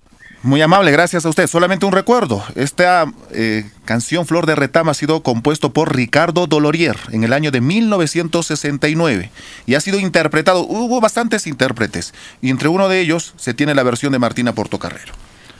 [0.43, 1.47] Muy amable, gracias a usted.
[1.47, 2.43] Solamente un recuerdo.
[2.55, 7.51] Esta eh, canción Flor de Retama ha sido compuesto por Ricardo Dolorier en el año
[7.51, 9.31] de 1969
[9.65, 10.66] y ha sido interpretado.
[10.66, 12.12] Hubo bastantes intérpretes
[12.43, 15.15] y entre uno de ellos se tiene la versión de Martina Portocarrero.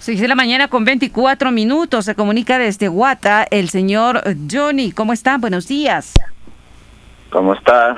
[0.05, 2.05] 6 de la mañana con 24 minutos.
[2.05, 4.21] Se comunica desde Guata el señor
[4.53, 4.93] Johnny.
[4.93, 5.39] ¿Cómo está?
[5.39, 6.13] Buenos días.
[7.31, 7.97] ¿Cómo está?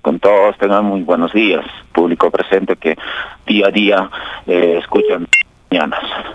[0.00, 2.96] Con todos tengan muy buenos días, público presente que
[3.48, 4.10] día a día
[4.46, 5.26] eh, escuchan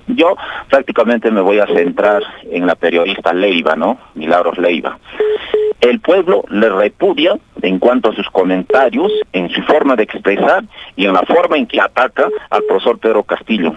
[0.07, 0.36] Yo
[0.70, 3.98] prácticamente me voy a centrar en la periodista Leiva, ¿no?
[4.16, 4.98] Milagros Leiva.
[5.82, 10.64] El pueblo le repudia en cuanto a sus comentarios, en su forma de expresar
[10.95, 13.74] y en la forma en que ataca al profesor Pedro Castillo.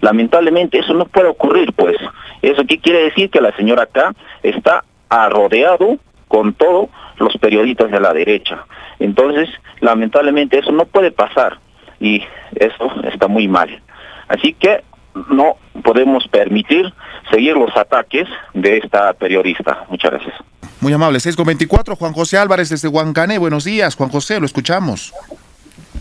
[0.00, 1.96] Lamentablemente eso no puede ocurrir, pues.
[2.42, 3.30] ¿Eso qué quiere decir?
[3.30, 4.84] Que la señora acá está
[5.30, 6.88] rodeado con todo
[7.18, 8.64] los periodistas de la derecha.
[8.98, 9.48] Entonces,
[9.80, 11.58] lamentablemente eso no puede pasar
[12.00, 12.22] y
[12.56, 13.80] eso está muy mal.
[14.28, 14.82] Así que
[15.30, 16.92] no podemos permitir
[17.30, 19.84] seguir los ataques de esta periodista.
[19.88, 20.34] Muchas gracias.
[20.80, 21.20] Muy amable.
[21.20, 23.38] 6 con 24, Juan José Álvarez desde Huancané.
[23.38, 25.14] Buenos días, Juan José, lo escuchamos.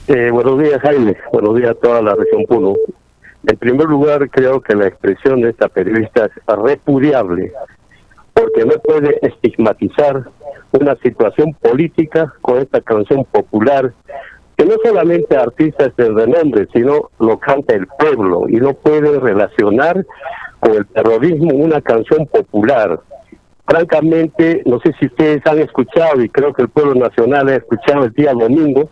[0.07, 1.15] Eh, buenos días, Jaime.
[1.31, 2.73] Buenos días a toda la región Puno.
[3.45, 7.51] En primer lugar, creo que la expresión de esta periodista es repudiable
[8.33, 10.23] porque no puede estigmatizar
[10.71, 13.93] una situación política con esta canción popular
[14.63, 20.05] que no solamente artistas de renombre, sino lo canta el pueblo y no puede relacionar
[20.59, 22.99] con el terrorismo una canción popular.
[23.65, 28.05] Francamente, no sé si ustedes han escuchado y creo que el pueblo nacional ha escuchado
[28.05, 28.89] el día domingo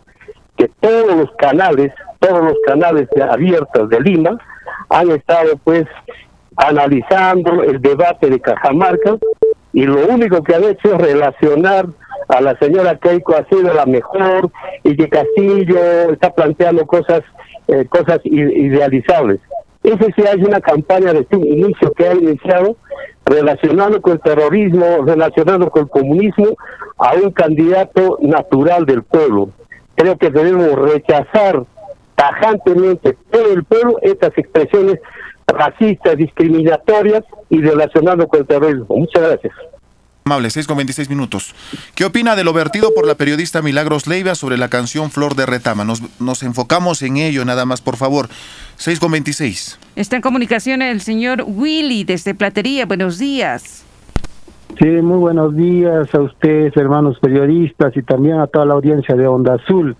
[0.56, 4.38] que todos los canales, todos los canales abiertos de Lima
[4.90, 5.84] han estado pues
[6.56, 9.16] analizando el debate de Cajamarca
[9.72, 11.86] y lo único que han hecho es relacionar
[12.28, 14.50] a la señora Keiko ha sido la mejor
[14.84, 17.22] y que Castillo está planteando cosas
[17.68, 19.40] eh, cosas idealizables.
[19.82, 22.76] Eso sí hay una campaña de inicio que ha iniciado
[23.24, 26.56] relacionando con el terrorismo, relacionando con el comunismo
[26.98, 29.50] a un candidato natural del pueblo.
[29.94, 31.62] Creo que debemos rechazar
[32.14, 34.98] tajantemente todo el pueblo estas expresiones
[35.46, 38.96] racistas, discriminatorias y relacionando con el terrorismo.
[38.96, 39.54] Muchas gracias.
[40.24, 41.52] Amable, 6 con 26 minutos.
[41.96, 45.46] ¿Qué opina de lo vertido por la periodista Milagros Leiva sobre la canción Flor de
[45.46, 45.84] Retama?
[45.84, 48.28] Nos, nos enfocamos en ello nada más, por favor.
[48.76, 49.80] 6 con 26.
[49.96, 52.86] Está en comunicación el señor Willy desde Platería.
[52.86, 53.84] Buenos días.
[54.78, 59.26] Sí, muy buenos días a ustedes, hermanos periodistas, y también a toda la audiencia de
[59.26, 59.96] Onda Azul.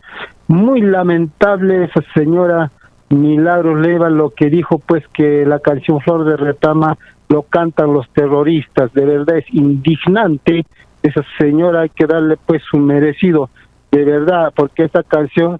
[0.46, 2.70] Muy lamentable esa señora
[3.10, 6.96] Milagros Leiva lo que dijo, pues que la canción Flor de Retama
[7.32, 8.92] lo cantan los terroristas.
[8.92, 10.66] De verdad es indignante.
[11.02, 13.48] Esa señora hay que darle pues su merecido.
[13.90, 15.58] De verdad, porque esta canción,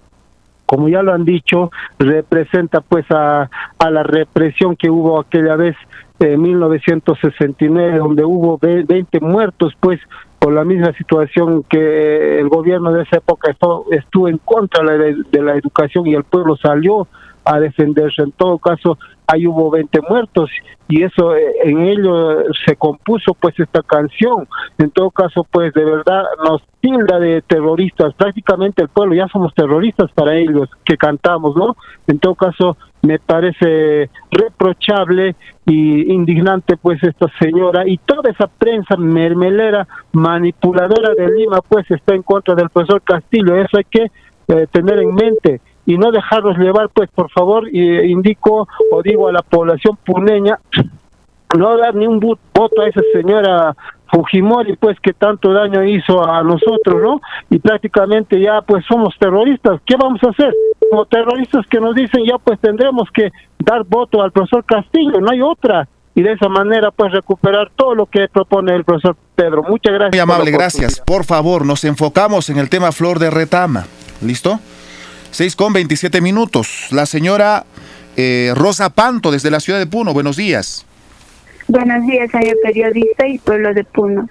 [0.67, 5.75] como ya lo han dicho, representa pues a, a la represión que hubo aquella vez
[6.19, 9.99] en 1969, donde hubo 20 muertos pues
[10.37, 15.41] por la misma situación que el gobierno de esa época estuvo, estuvo en contra de
[15.41, 17.07] la educación y el pueblo salió
[17.45, 18.21] a defenderse.
[18.21, 18.97] En todo caso,
[19.33, 20.49] ahí hubo 20 muertos
[20.87, 24.47] y eso eh, en ello se compuso pues esta canción.
[24.77, 28.13] En todo caso, pues de verdad nos tilda de terroristas.
[28.15, 31.75] Prácticamente el pueblo ya somos terroristas para ellos que cantamos, ¿no?
[32.07, 35.35] En todo caso, me parece reprochable
[35.65, 42.15] y indignante pues esta señora y toda esa prensa mermelera manipuladora de Lima pues está
[42.15, 43.55] en contra del profesor Castillo.
[43.55, 44.11] Eso hay que
[44.47, 49.27] eh, tener en mente y no dejarlos llevar, pues por favor, y indico o digo
[49.27, 50.59] a la población puneña,
[51.57, 53.75] no dar ni un voto a esa señora
[54.11, 57.21] Fujimori, pues que tanto daño hizo a nosotros, ¿no?
[57.49, 60.53] Y prácticamente ya pues somos terroristas, ¿qué vamos a hacer?
[60.89, 65.31] Como terroristas que nos dicen ya pues tendremos que dar voto al profesor Castillo, no
[65.31, 65.87] hay otra.
[66.15, 69.63] Y de esa manera pues recuperar todo lo que propone el profesor Pedro.
[69.63, 70.11] Muchas gracias.
[70.11, 71.01] Muy amable, gracias.
[71.01, 73.87] Por favor, nos enfocamos en el tema Flor de Retama.
[74.21, 74.59] ¿Listo?
[75.33, 76.89] 6 con 27 minutos.
[76.91, 77.65] La señora
[78.15, 80.13] eh, Rosa Panto, desde la ciudad de Puno.
[80.13, 80.85] Buenos días.
[81.67, 84.29] Buenos días, señor periodista y pueblo de Puno.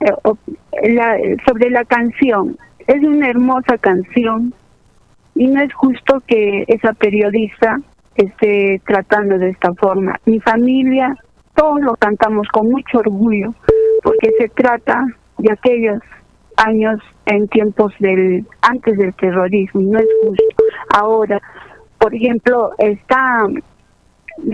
[0.00, 2.56] Eh, sobre la canción,
[2.86, 4.54] es una hermosa canción
[5.34, 7.78] y no es justo que esa periodista
[8.14, 10.18] esté tratando de esta forma.
[10.24, 11.14] Mi familia,
[11.54, 13.52] todos lo cantamos con mucho orgullo
[14.02, 15.04] porque se trata
[15.36, 16.00] de aquellos
[16.66, 20.64] años en tiempos del antes del terrorismo, no es justo.
[20.94, 21.40] Ahora,
[21.98, 23.46] por ejemplo, está,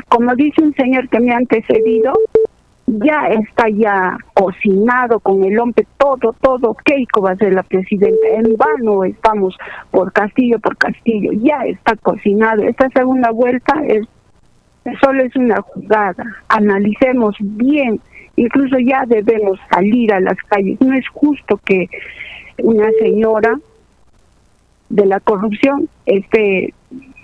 [0.09, 2.13] como dice un señor que me ha antecedido,
[2.87, 8.29] ya está ya cocinado con el hombre, todo, todo, Keiko va a ser la presidenta,
[8.35, 9.57] en vano estamos
[9.91, 12.63] por Castillo, por Castillo, ya está cocinado.
[12.63, 14.07] Esta segunda vuelta es
[15.03, 18.01] solo es una jugada, analicemos bien
[18.37, 20.81] incluso ya debemos salir a las calles.
[20.81, 21.89] No es justo que
[22.59, 23.59] una señora
[24.89, 26.73] de la corrupción esté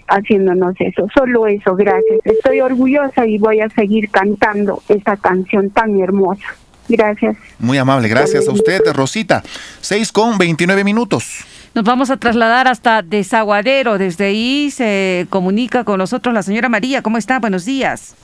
[0.09, 1.09] haciéndonos eso.
[1.15, 2.21] Solo eso, gracias.
[2.25, 6.45] Estoy orgullosa y voy a seguir cantando esta canción tan hermosa.
[6.89, 7.37] Gracias.
[7.59, 9.43] Muy amable, gracias a usted, Rosita.
[9.81, 11.45] 6 con 29 minutos.
[11.75, 13.97] Nos vamos a trasladar hasta Desaguadero.
[13.97, 17.01] Desde ahí se comunica con nosotros la señora María.
[17.01, 17.39] ¿Cómo está?
[17.39, 18.15] Buenos días.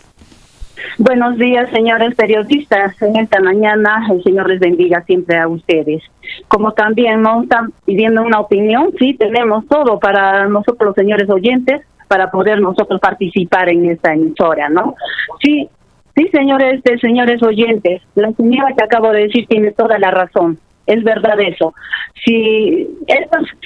[0.98, 3.00] Buenos días, señores periodistas.
[3.02, 6.02] En esta mañana el Señor les bendiga siempre a ustedes.
[6.48, 12.30] Como también nos están pidiendo una opinión, sí, tenemos todo para nosotros señores oyentes, para
[12.30, 14.94] poder nosotros participar en esta emisora, ¿no?
[15.42, 15.68] Sí,
[16.16, 20.58] sí, señores, señores oyentes, la señora que acabo de decir tiene toda la razón.
[20.86, 21.74] Es verdad eso.
[22.24, 22.88] Sí,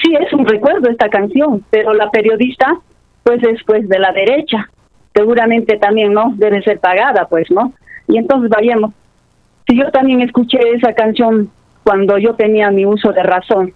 [0.02, 2.78] sí es un recuerdo esta canción, pero la periodista,
[3.22, 4.68] pues es pues de la derecha
[5.14, 6.32] seguramente también, ¿no?
[6.36, 7.72] Debe ser pagada, pues, ¿no?
[8.08, 8.92] Y entonces vayamos.
[9.66, 11.50] Si yo también escuché esa canción
[11.84, 13.74] cuando yo tenía mi uso de razón,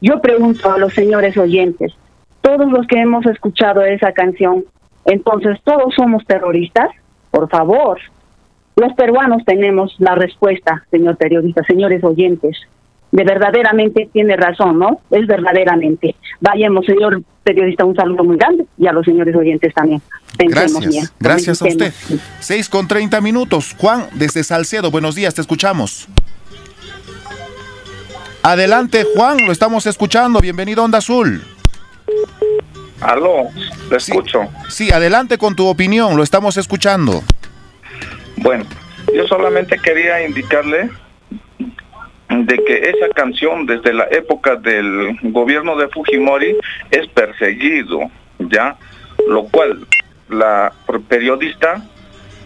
[0.00, 1.94] yo pregunto a los señores oyentes,
[2.40, 4.64] todos los que hemos escuchado esa canción,
[5.04, 6.90] entonces todos somos terroristas,
[7.30, 7.98] por favor.
[8.76, 12.58] Los peruanos tenemos la respuesta, señor periodista, señores oyentes.
[13.12, 15.00] De verdaderamente tiene razón, ¿no?
[15.10, 16.16] Es verdaderamente.
[16.40, 20.02] Vayamos, señor periodista, un saludo muy grande y a los señores oyentes también.
[20.36, 21.06] Pensemos Gracias, bien.
[21.20, 21.92] gracias a usted.
[22.40, 23.74] 6 con 30 minutos.
[23.78, 26.08] Juan, desde Salcedo, buenos días, te escuchamos.
[28.42, 30.40] Adelante, Juan, lo estamos escuchando.
[30.40, 31.42] Bienvenido a Onda Azul.
[33.00, 33.48] Aló,
[33.88, 34.42] te escucho.
[34.68, 37.22] Sí, adelante con tu opinión, lo estamos escuchando.
[38.36, 38.64] Bueno,
[39.14, 40.90] yo solamente quería indicarle
[42.28, 46.56] de que esa canción desde la época del gobierno de Fujimori
[46.90, 48.76] es perseguido, ¿ya?
[49.28, 49.86] Lo cual
[50.28, 50.72] la
[51.08, 51.82] periodista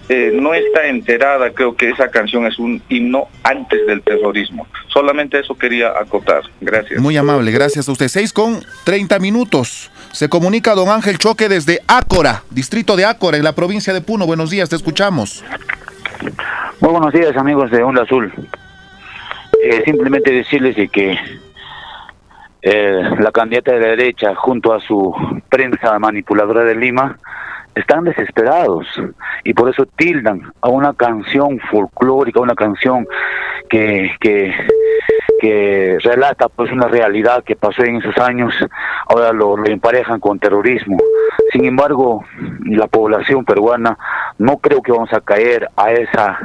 [0.09, 4.67] eh, no está enterada, creo que esa canción es un himno antes del terrorismo.
[4.89, 6.43] Solamente eso quería acotar.
[6.61, 7.01] Gracias.
[7.01, 8.09] Muy amable, gracias a usted.
[8.09, 9.91] 6 con 30 minutos.
[10.13, 14.27] Se comunica don Ángel Choque desde Ácora, distrito de Ácora, en la provincia de Puno.
[14.27, 15.45] Buenos días, te escuchamos.
[16.81, 18.33] Muy buenos días amigos de Onda Azul.
[19.63, 21.19] Eh, simplemente decirles de que
[22.63, 25.15] eh, la candidata de la derecha junto a su
[25.49, 27.19] prensa manipuladora de Lima
[27.75, 28.87] están desesperados
[29.45, 33.07] y por eso tildan a una canción folclórica, una canción
[33.69, 34.53] que, que,
[35.41, 38.55] que relata pues una realidad que pasó en esos años,
[39.07, 40.99] ahora lo, lo emparejan con terrorismo.
[41.53, 42.25] Sin embargo,
[42.65, 43.97] la población peruana
[44.39, 46.39] no creo que vamos a caer a esa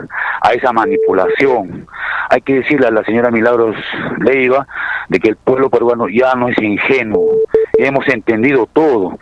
[0.45, 1.87] a esa manipulación.
[2.35, 3.77] Hay que decirle a la señora Milagros
[4.19, 4.67] Leiva
[5.07, 7.33] de que el pueblo peruano ya no es ingenuo,
[7.77, 9.17] hemos entendido todo,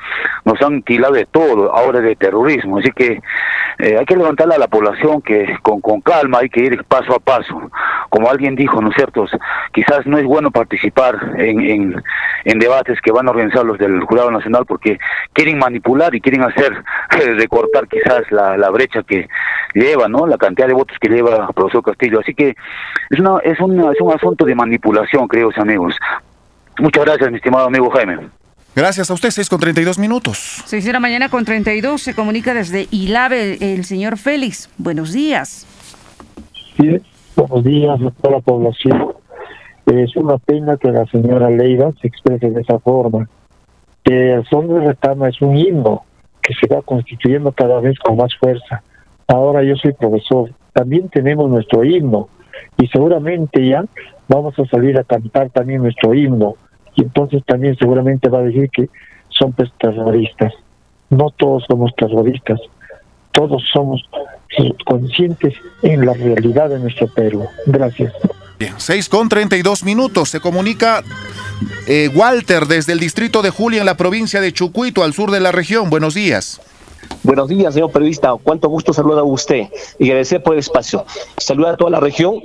[0.45, 3.21] nos han tilado de todo, ahora de terrorismo, así que
[3.79, 7.15] eh, hay que levantarle a la población que con, con calma hay que ir paso
[7.15, 7.71] a paso.
[8.09, 9.25] Como alguien dijo, ¿no es cierto?
[9.71, 11.95] Quizás no es bueno participar en,
[12.45, 14.99] en, debates que van a organizar los del Jurado Nacional porque
[15.33, 19.27] quieren manipular y quieren hacer recortar quizás la, la brecha que
[19.73, 20.27] lleva, ¿no?
[20.27, 22.19] La cantidad de votos que lleva el profesor Castillo.
[22.19, 22.55] Así que
[23.09, 25.97] es, una, es, una, es un asunto de manipulación, creo, amigos.
[26.79, 28.29] Muchas gracias, mi estimado amigo Jaime.
[28.75, 30.63] Gracias a usted, 6 con 32 minutos.
[30.65, 34.67] 6 de la mañana con 32 se comunica desde Ilave el, señor Félix.
[34.79, 35.67] Buenos días.
[36.75, 36.99] Sí,
[37.35, 39.13] buenos días a toda la población.
[39.85, 43.29] Es una pena que la señora Leiva se exprese de esa forma.
[44.03, 46.03] Que el son de retama es un himno
[46.41, 48.81] que se va constituyendo cada vez con más fuerza.
[49.27, 52.27] Ahora yo soy profesor, también tenemos nuestro himno
[52.79, 53.85] y seguramente ya
[54.27, 56.55] vamos a salir a cantar también nuestro himno
[56.95, 58.89] y entonces también seguramente va a decir que
[59.29, 60.53] son pues terroristas.
[61.09, 62.59] No todos somos terroristas,
[63.31, 64.01] todos somos
[64.85, 67.45] conscientes en la realidad de nuestro Perú.
[67.65, 68.13] Gracias.
[68.59, 70.29] Bien, 6 con 32 minutos.
[70.29, 71.03] Se comunica
[71.87, 75.39] eh, Walter desde el distrito de Julia en la provincia de Chucuito, al sur de
[75.39, 75.89] la región.
[75.89, 76.61] Buenos días.
[77.23, 78.33] Buenos días, señor periodista.
[78.41, 79.67] Cuánto gusto saludar a usted
[79.99, 81.05] y agradecer por el espacio.
[81.37, 82.41] Saludar a toda la región.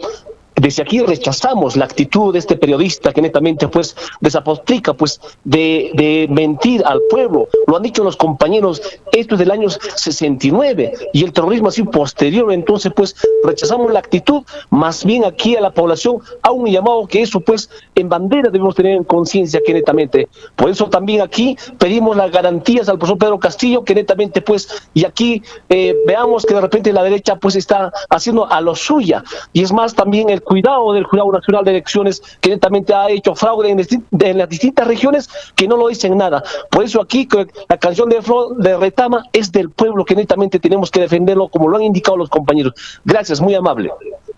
[0.60, 6.26] Desde aquí rechazamos la actitud de este periodista que netamente pues desapostica pues de, de
[6.30, 7.48] mentir al pueblo.
[7.66, 8.82] Lo han dicho los compañeros,
[9.12, 12.52] esto es del año 69 y el terrorismo así posterior.
[12.52, 13.14] Entonces pues
[13.44, 17.70] rechazamos la actitud, más bien aquí a la población a un llamado que eso pues
[17.94, 20.28] en bandera debemos tener en conciencia que netamente.
[20.56, 25.04] Por eso también aquí pedimos las garantías al profesor Pedro Castillo que netamente pues y
[25.04, 29.22] aquí eh, veamos que de repente la derecha pues está haciendo a lo suya
[29.52, 33.34] y es más también el cuidado del Jurado Nacional de Elecciones que netamente ha hecho
[33.34, 36.42] fraude en, en, las distintas regiones que no lo dicen nada.
[36.70, 37.28] Por eso aquí
[37.68, 38.20] la canción de,
[38.58, 42.30] de Retama es del pueblo que netamente tenemos que defenderlo como lo han indicado los
[42.30, 42.72] compañeros.
[43.04, 43.90] Gracias, muy amable.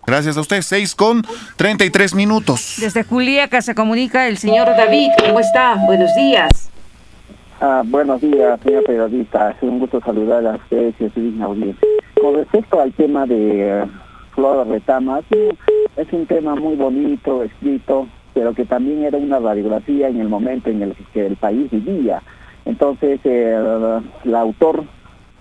[0.04, 1.22] Gracias a usted, 6 con
[1.56, 2.78] 33 minutos.
[2.80, 5.10] Desde Juliaca se comunica el señor David.
[5.24, 5.76] ¿Cómo está?
[5.86, 6.70] Buenos días.
[7.60, 9.50] Ah, buenos días, señor periodista.
[9.50, 11.86] Es un gusto saludar a ustedes y a su digna audiencia.
[12.20, 13.84] Con respecto al tema de...
[13.84, 14.09] Uh,
[14.40, 15.50] Flor Retama, sí,
[15.98, 20.70] es un tema muy bonito, escrito, pero que también era una radiografía en el momento
[20.70, 22.22] en el que el país vivía.
[22.64, 24.84] Entonces, eh, el autor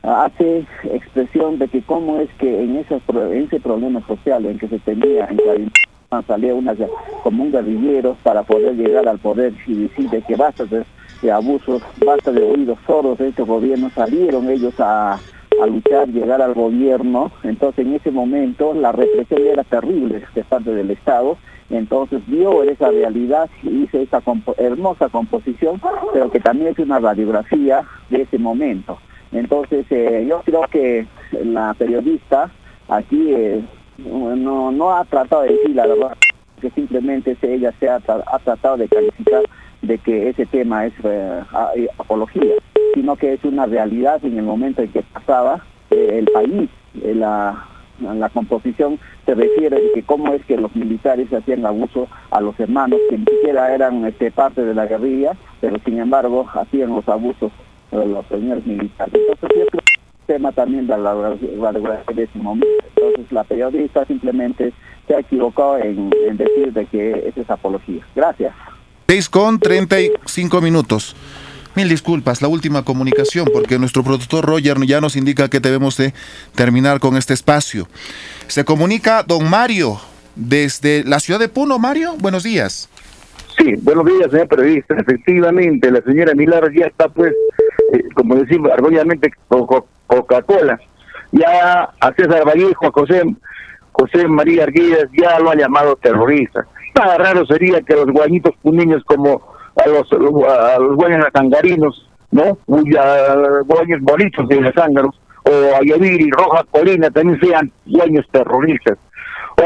[0.03, 4.67] hace expresión de que cómo es que en, esos, en ese problema social en que
[4.67, 6.76] se tenía en Guarimán salía una,
[7.23, 11.81] como un guerrillero para poder llegar al poder y decir de que basta de, abusos,
[12.05, 15.17] basta de oídos sordos de este gobierno, salieron ellos a
[15.61, 20.73] a luchar, llegar al gobierno, entonces en ese momento la represión era terrible de parte
[20.73, 21.38] del Estado,
[21.69, 24.22] entonces vio esa realidad y hizo esa
[24.57, 25.80] hermosa composición,
[26.14, 28.98] pero que también es una radiografía de ese momento.
[29.31, 31.06] Entonces eh, yo creo que
[31.44, 32.49] la periodista
[32.88, 33.61] aquí eh,
[33.98, 36.18] no, no ha tratado de decir la verdad,
[36.60, 39.44] que simplemente ella se ha, ha tratado de calificar
[39.81, 41.41] de que ese tema es eh,
[41.98, 42.56] apología,
[42.93, 46.69] sino que es una realidad en el momento en que pasaba eh, el país,
[47.01, 47.65] eh, la,
[47.99, 52.59] la composición se refiere de que cómo es que los militares hacían abuso a los
[52.59, 57.07] hermanos que ni siquiera eran este, parte de la guerrilla, pero sin embargo hacían los
[57.07, 57.51] abusos
[57.91, 59.13] de los señores militares.
[59.13, 59.81] Entonces yo creo
[60.29, 62.67] tema también de la regularidad de ese momento.
[62.95, 64.71] Entonces la periodista simplemente
[65.07, 68.05] se ha equivocado en, en decir de que esa es apología.
[68.15, 68.53] Gracias.
[69.07, 71.15] 6 con 35 minutos.
[71.75, 76.13] Mil disculpas, la última comunicación, porque nuestro productor Roger ya nos indica que debemos de
[76.55, 77.87] terminar con este espacio.
[78.47, 79.99] Se comunica don Mario
[80.35, 81.77] desde la ciudad de Puno.
[81.77, 82.89] Mario, buenos días.
[83.57, 84.95] Sí, buenos días, señor periodista.
[84.95, 87.33] Efectivamente, la señora Milagros ya está, pues,
[87.93, 89.67] eh, como decimos, argolladamente con
[90.07, 90.79] Coca-Cola.
[91.31, 93.21] Ya a César Vallejo, a José,
[93.91, 96.65] José María Arguillas, ya lo ha llamado terrorista.
[96.95, 102.57] Nada raro sería que los guañitos puneños como a los, a los buenos atangarinos, ¿no?
[102.68, 104.45] Buenos bonitos
[104.77, 108.97] ángaros, o a y Roja Colina también sean dueños terroristas.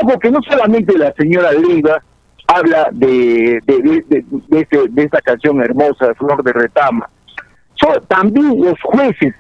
[0.02, 2.02] Ojo que no solamente la señora Leiva
[2.48, 7.10] habla de, de, de, este, de esta canción hermosa, Flor de Retama,
[7.76, 9.34] son también los jueces,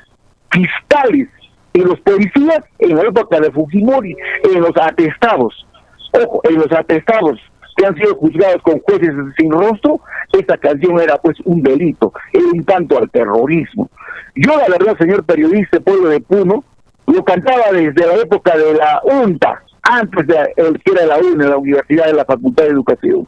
[0.51, 1.27] fiscales
[1.73, 5.65] y los policías en la época de Fujimori, en los atestados,
[6.11, 7.39] ojo, en los atestados
[7.75, 9.99] que han sido juzgados con jueces sin rostro,
[10.31, 13.89] esta canción era pues un delito, era un tanto al terrorismo.
[14.35, 16.63] Yo la verdad, señor periodista, pueblo de Puno,
[17.07, 21.49] lo cantaba desde la época de la UNTA, antes de el que era la UNA,
[21.49, 23.27] la Universidad de la Facultad de Educación.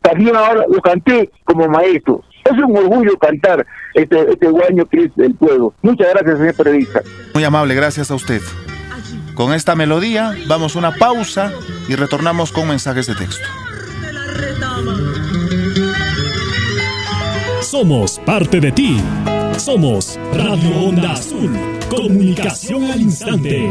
[0.00, 2.22] También ahora lo canté como maestro.
[2.44, 5.74] Es un orgullo cantar este, este guaño que es del pueblo.
[5.82, 7.02] Muchas gracias, señor periodista.
[7.34, 8.40] Muy amable, gracias a usted.
[9.34, 11.52] Con esta melodía vamos a una pausa
[11.88, 13.46] y retornamos con mensajes de texto.
[17.62, 18.96] Somos parte de ti.
[19.58, 21.50] Somos Radio Onda Azul.
[21.90, 23.70] Comunicación al instante.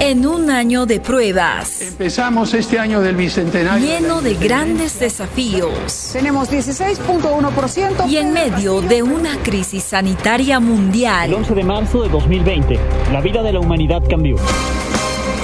[0.00, 1.80] En un año de pruebas.
[1.80, 3.86] Empezamos este año del bicentenario.
[3.86, 6.10] Lleno de grandes desafíos.
[6.12, 8.10] Tenemos 16.1%.
[8.10, 11.30] Y en medio de una crisis sanitaria mundial.
[11.30, 12.78] El 11 de marzo de 2020,
[13.12, 14.36] la vida de la humanidad cambió.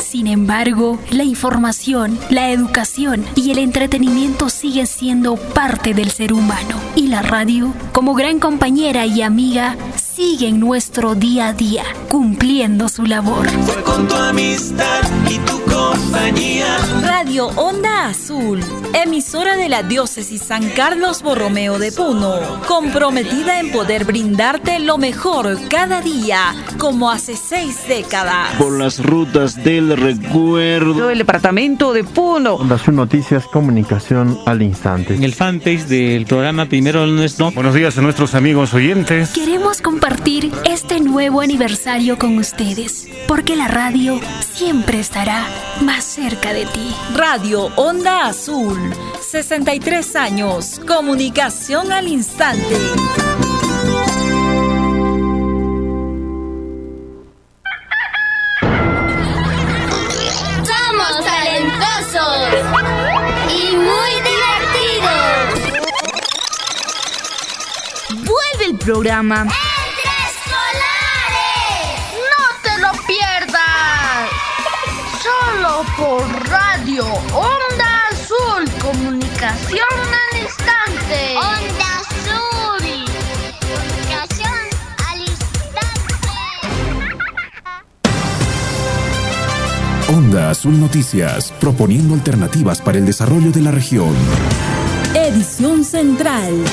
[0.09, 6.81] Sin embargo, la información, la educación y el entretenimiento siguen siendo parte del ser humano.
[6.97, 9.77] Y la radio, como gran compañera y amiga,
[10.19, 13.51] sigue en nuestro día a día, cumpliendo su labor.
[13.51, 16.79] Fue con tu amistad y tu compañía.
[17.03, 18.61] Radio Onda Azul,
[18.95, 22.35] emisora de la diócesis San Carlos Borromeo de Puno,
[22.67, 28.55] comprometida en poder brindarte lo mejor cada día, como hace seis décadas.
[28.57, 31.11] Por las rutas del recuerdo.
[31.11, 32.55] El departamento de Puno.
[32.55, 35.15] Onda Azul Noticias, comunicación al instante.
[35.15, 37.51] En el fanpage del programa Primero Nuestro.
[37.53, 39.31] Buenos días a nuestros amigos oyentes.
[39.31, 45.47] Queremos compartir este nuevo aniversario con ustedes, porque la radio siempre estará
[45.83, 46.95] más cerca de ti.
[47.15, 48.79] Radio Onda Azul,
[49.21, 52.77] 63 años, comunicación al instante.
[68.89, 69.47] Vuelve el programa.
[75.23, 77.05] Solo por Radio
[77.35, 79.81] Onda Azul, comunicación
[80.33, 81.37] al instante.
[81.37, 83.05] Onda Azul,
[83.61, 84.59] comunicación
[85.11, 86.37] al instante.
[90.09, 94.15] Onda Azul Noticias, proponiendo alternativas para el desarrollo de la región.
[95.15, 96.65] Edición Central.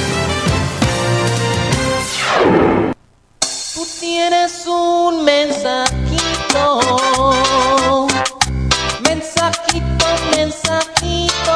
[3.73, 6.79] Tú tienes un mensajito.
[9.03, 10.05] Mensajito,
[10.35, 11.55] mensajito.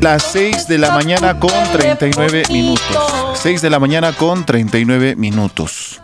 [0.00, 3.12] Las 6 de la mañana con 39 minutos.
[3.34, 6.00] 6 de la mañana con 39 minutos.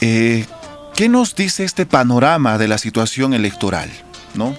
[0.00, 0.46] Eh,
[0.94, 3.90] ¿Qué nos dice este panorama de la situación electoral?
[4.34, 4.56] ¿No?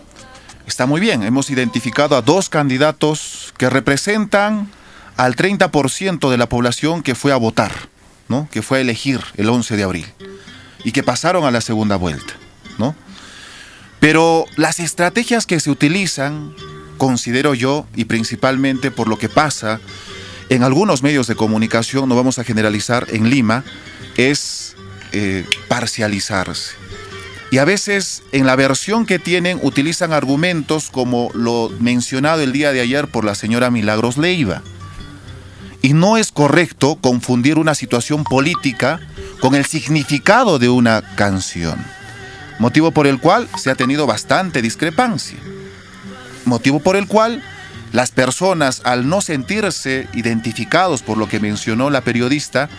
[0.67, 4.69] Está muy bien, hemos identificado a dos candidatos que representan
[5.17, 7.73] al 30% de la población que fue a votar,
[8.29, 8.47] ¿no?
[8.51, 10.05] que fue a elegir el 11 de abril
[10.83, 12.33] y que pasaron a la segunda vuelta.
[12.77, 12.95] ¿no?
[13.99, 16.53] Pero las estrategias que se utilizan,
[16.97, 19.79] considero yo, y principalmente por lo que pasa
[20.49, 23.63] en algunos medios de comunicación, no vamos a generalizar, en Lima,
[24.15, 24.75] es
[25.11, 26.75] eh, parcializarse.
[27.49, 32.73] Y a veces en la versión que tienen utilizan argumentos como lo mencionado el día
[32.73, 34.63] de ayer por la señora Milagros Leiva.
[35.81, 38.99] Y no es correcto confundir una situación política
[39.39, 41.83] con el significado de una canción,
[42.59, 45.37] motivo por el cual se ha tenido bastante discrepancia,
[46.45, 47.43] motivo por el cual
[47.93, 52.69] las personas, al no sentirse identificados por lo que mencionó la periodista,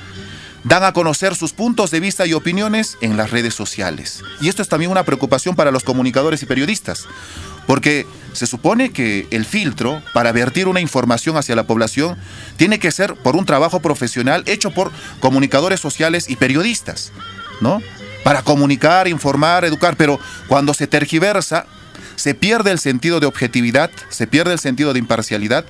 [0.64, 4.22] dan a conocer sus puntos de vista y opiniones en las redes sociales.
[4.40, 7.06] Y esto es también una preocupación para los comunicadores y periodistas,
[7.68, 12.16] porque se supone que el filtro para vertir una información hacia la población
[12.56, 14.90] tiene que ser por un trabajo profesional hecho por
[15.20, 17.12] comunicadores sociales y periodistas,
[17.60, 17.82] ¿no?
[18.24, 21.66] Para comunicar, informar, educar, pero cuando se tergiversa,
[22.16, 25.66] se pierde el sentido de objetividad, se pierde el sentido de imparcialidad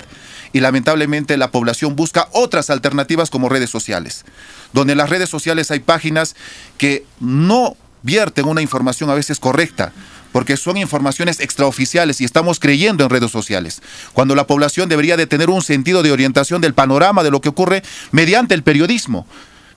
[0.53, 4.25] y lamentablemente la población busca otras alternativas como redes sociales,
[4.73, 6.37] donde en las redes sociales hay páginas
[6.79, 9.93] que no vierten una información a veces correcta,
[10.39, 13.82] porque son informaciones extraoficiales y estamos creyendo en redes sociales,
[14.12, 17.48] cuando la población debería de tener un sentido de orientación del panorama de lo que
[17.48, 17.82] ocurre
[18.12, 19.27] mediante el periodismo,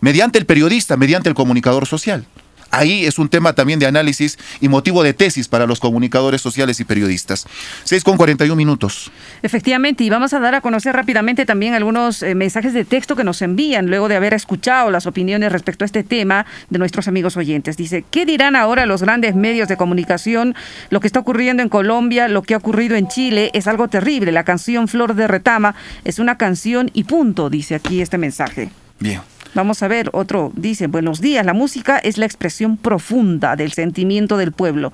[0.01, 2.27] mediante el periodista, mediante el comunicador social.
[2.71, 6.79] Ahí es un tema también de análisis y motivo de tesis para los comunicadores sociales
[6.79, 7.45] y periodistas.
[7.83, 9.11] 6 con 41 minutos.
[9.43, 13.23] Efectivamente, y vamos a dar a conocer rápidamente también algunos eh, mensajes de texto que
[13.23, 17.37] nos envían luego de haber escuchado las opiniones respecto a este tema de nuestros amigos
[17.37, 17.77] oyentes.
[17.77, 20.55] Dice, ¿qué dirán ahora los grandes medios de comunicación?
[20.89, 24.31] Lo que está ocurriendo en Colombia, lo que ha ocurrido en Chile es algo terrible.
[24.31, 25.75] La canción Flor de Retama
[26.05, 28.69] es una canción y punto, dice aquí este mensaje.
[28.99, 29.21] Bien.
[29.53, 34.37] Vamos a ver, otro dice, buenos días, la música es la expresión profunda del sentimiento
[34.37, 34.93] del pueblo.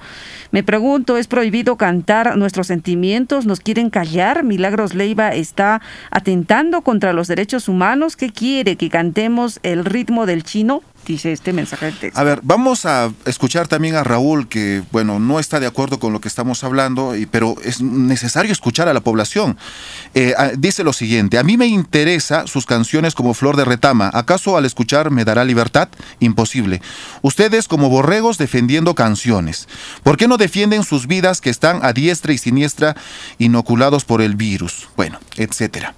[0.50, 3.46] Me pregunto, ¿es prohibido cantar nuestros sentimientos?
[3.46, 4.44] ¿Nos quieren callar?
[4.44, 8.16] Milagros Leiva está atentando contra los derechos humanos.
[8.16, 8.78] ¿Qué quiere?
[8.78, 10.82] ¿Que cantemos el ritmo del chino?
[11.06, 12.20] Dice este mensaje de texto.
[12.20, 16.14] A ver, vamos a escuchar también a Raúl, que, bueno, no está de acuerdo con
[16.14, 19.58] lo que estamos hablando, pero es necesario escuchar a la población.
[20.14, 24.10] Eh, dice lo siguiente, a mí me interesa sus canciones como Flor de Retama.
[24.14, 25.90] ¿Acaso al escuchar me dará libertad?
[26.20, 26.82] Imposible.
[27.22, 29.68] Ustedes como borregos defendiendo canciones.
[30.04, 32.96] ¿Por qué no defienden sus vidas que están a diestra y siniestra
[33.38, 34.90] inoculados por el virus?
[34.96, 35.96] Bueno, etcétera.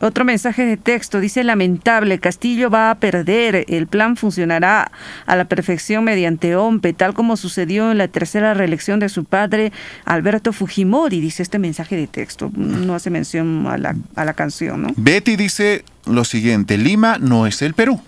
[0.00, 4.92] Otro mensaje de texto dice lamentable, Castillo va a perder, el plan funcionará
[5.26, 9.72] a la perfección mediante OMPE, tal como sucedió en la tercera reelección de su padre
[10.04, 14.82] Alberto Fujimori, dice este mensaje de texto, no hace mención a la, a la canción.
[14.82, 14.88] ¿no?
[14.96, 18.00] Betty dice lo siguiente, Lima no es el Perú.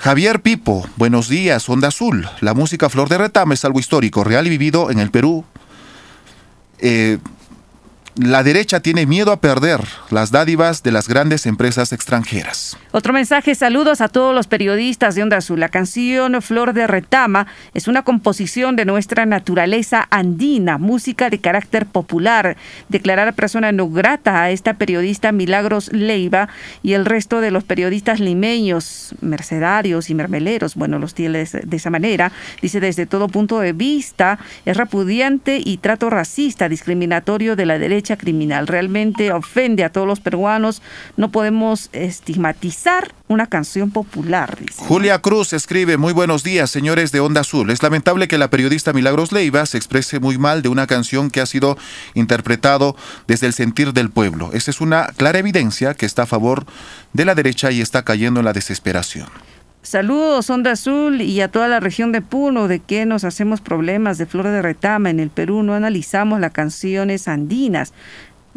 [0.00, 2.26] Javier Pipo, buenos días, Onda Azul.
[2.40, 5.44] La música Flor de Retama es algo histórico, real y vivido en el Perú.
[6.80, 7.18] Eh,
[8.16, 9.80] la derecha tiene miedo a perder
[10.10, 12.76] las dádivas de las grandes empresas extranjeras.
[12.90, 15.60] Otro mensaje, saludos a todos los periodistas de Onda Azul.
[15.60, 21.86] La canción Flor de Retama es una composición de nuestra naturaleza andina, música de carácter
[21.86, 22.58] popular.
[22.90, 26.50] Declarar persona no grata a esta periodista Milagros Leiva
[26.82, 31.88] y el resto de los periodistas limeños, mercedarios y mermeleros, bueno, los tienes de esa
[31.88, 32.30] manera,
[32.60, 38.01] dice desde todo punto de vista, es repudiante y trato racista, discriminatorio de la derecha
[38.02, 38.66] criminal.
[38.66, 40.82] Realmente ofende a todos los peruanos.
[41.16, 44.58] No podemos estigmatizar una canción popular.
[44.76, 47.70] Julia Cruz escribe, muy buenos días, señores de Onda Azul.
[47.70, 51.40] Es lamentable que la periodista Milagros Leiva se exprese muy mal de una canción que
[51.40, 51.78] ha sido
[52.14, 52.96] interpretado
[53.26, 54.50] desde el sentir del pueblo.
[54.52, 56.66] Esa es una clara evidencia que está a favor
[57.12, 59.28] de la derecha y está cayendo en la desesperación.
[59.82, 64.16] Saludos, Onda Azul, y a toda la región de Puno, de que nos hacemos problemas
[64.16, 65.10] de flor de retama.
[65.10, 67.92] En el Perú no analizamos las canciones andinas.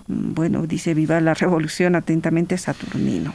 [0.08, 3.34] Bueno, dice Viva la Revolución, atentamente Saturnino.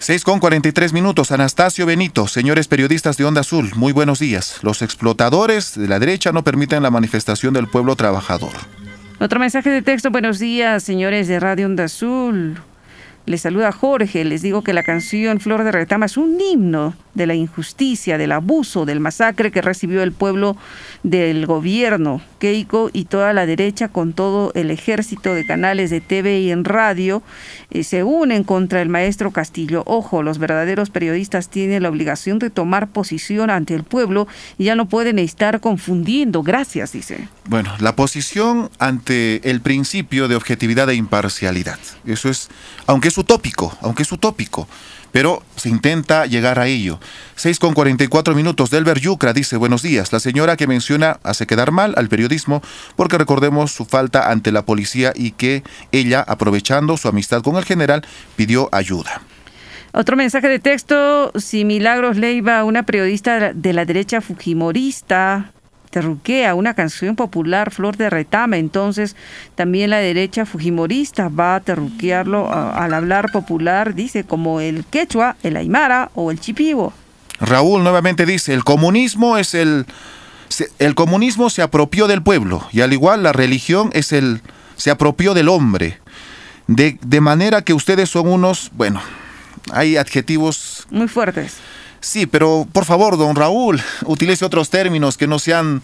[0.00, 1.32] 6 con 43 minutos.
[1.32, 4.58] Anastasio Benito, señores periodistas de Onda Azul, muy buenos días.
[4.60, 8.52] Los explotadores de la derecha no permiten la manifestación del pueblo trabajador.
[9.18, 12.60] Otro mensaje de texto, buenos días, señores de Radio Onda Azul.
[13.26, 17.26] Les saluda Jorge, les digo que la canción Flor de Retama es un himno de
[17.26, 20.56] la injusticia, del abuso, del masacre que recibió el pueblo
[21.04, 26.40] del gobierno, Keiko y toda la derecha con todo el ejército de canales de TV
[26.40, 27.22] y en radio
[27.70, 29.84] eh, se unen contra el maestro Castillo.
[29.86, 34.26] Ojo, los verdaderos periodistas tienen la obligación de tomar posición ante el pueblo
[34.58, 36.42] y ya no pueden estar confundiendo.
[36.42, 37.28] Gracias, dice.
[37.46, 41.78] Bueno, la posición ante el principio de objetividad e imparcialidad.
[42.04, 42.48] Eso es,
[42.86, 44.68] aunque es utópico, aunque es utópico
[45.14, 46.98] pero se intenta llegar a ello.
[47.36, 48.70] 6 con 44 minutos.
[48.70, 50.12] Delber Yucra dice, buenos días.
[50.12, 52.62] La señora que menciona hace quedar mal al periodismo
[52.96, 55.62] porque recordemos su falta ante la policía y que
[55.92, 58.04] ella, aprovechando su amistad con el general,
[58.34, 59.22] pidió ayuda.
[59.92, 65.53] Otro mensaje de texto, si Milagros Leiva, una periodista de la derecha fujimorista,
[65.94, 68.56] terruquea una canción popular, Flor de Retama.
[68.56, 69.14] Entonces,
[69.54, 75.56] también la derecha fujimorista va a terruquearlo al hablar popular, dice, como el quechua, el
[75.56, 76.92] aymara o el chipivo.
[77.38, 79.86] Raúl nuevamente dice, el comunismo es el...
[80.78, 84.40] El comunismo se apropió del pueblo y al igual la religión es el
[84.76, 85.98] se apropió del hombre.
[86.68, 89.00] De, de manera que ustedes son unos, bueno,
[89.72, 90.86] hay adjetivos...
[90.90, 91.56] Muy fuertes.
[92.04, 95.80] Sí, pero por favor, don Raúl, utilice otros términos que no sean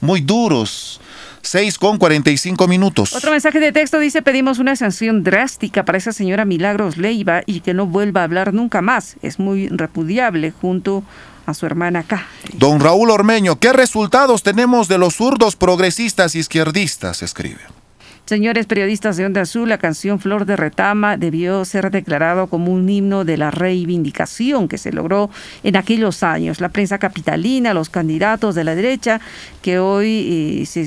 [0.00, 1.00] muy duros.
[1.42, 3.12] 6 con 45 minutos.
[3.12, 7.60] Otro mensaje de texto dice, pedimos una sanción drástica para esa señora Milagros Leiva y
[7.60, 9.16] que no vuelva a hablar nunca más.
[9.20, 11.02] Es muy repudiable junto
[11.44, 12.26] a su hermana acá.
[12.54, 17.22] Don Raúl Ormeño, ¿qué resultados tenemos de los zurdos progresistas izquierdistas?
[17.22, 17.60] Escribe.
[18.26, 22.88] Señores periodistas de Onda Azul, la canción Flor de Retama debió ser declarado como un
[22.88, 25.28] himno de la reivindicación que se logró
[25.62, 26.58] en aquellos años.
[26.58, 29.20] La prensa capitalina, los candidatos de la derecha
[29.60, 30.86] que hoy eh, se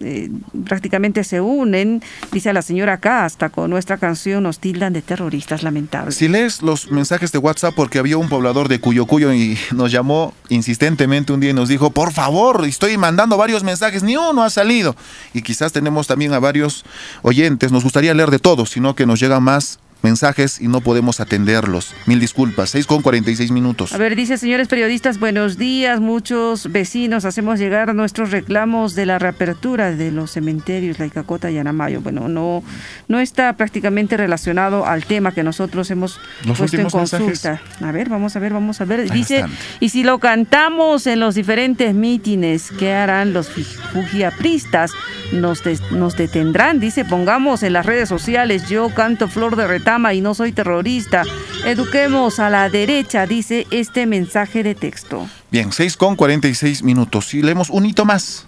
[0.00, 0.30] eh,
[0.64, 2.02] prácticamente se unen,
[2.32, 6.14] dice la señora acá, hasta con nuestra canción nos tildan de terroristas, lamentables.
[6.14, 9.92] Si lees los mensajes de WhatsApp, porque había un poblador de Cuyo Cuyo y nos
[9.92, 14.42] llamó insistentemente un día y nos dijo, por favor, estoy mandando varios mensajes, ni uno
[14.42, 14.96] ha salido.
[15.34, 16.84] Y quizás tenemos también a varios
[17.22, 21.20] oyentes, nos gustaría leer de todos, sino que nos llega más mensajes y no podemos
[21.20, 21.94] atenderlos.
[22.06, 23.92] Mil disculpas, 6 con 46 minutos.
[23.92, 26.00] A ver, dice señores periodistas, buenos días.
[26.00, 31.58] Muchos vecinos hacemos llegar nuestros reclamos de la reapertura de los cementerios, La Icacota y
[31.58, 32.00] Anamayo.
[32.00, 32.62] Bueno, no,
[33.08, 36.20] no está prácticamente relacionado al tema que nosotros hemos
[36.56, 37.60] puesto en consulta.
[37.80, 39.10] A ver, vamos a ver, vamos a ver.
[39.10, 39.44] dice,
[39.80, 43.50] y si lo cantamos en los diferentes mítines, ¿qué harán los
[43.92, 44.92] fujiapristas?
[45.32, 45.62] Nos,
[45.92, 50.34] nos detendrán, dice, pongamos en las redes sociales, yo canto Flor de Retal y no
[50.34, 51.22] soy terrorista.
[51.64, 55.28] Eduquemos a la derecha, dice este mensaje de texto.
[55.50, 57.34] Bien, 6 con 46 minutos.
[57.34, 58.46] Y leemos un hito más.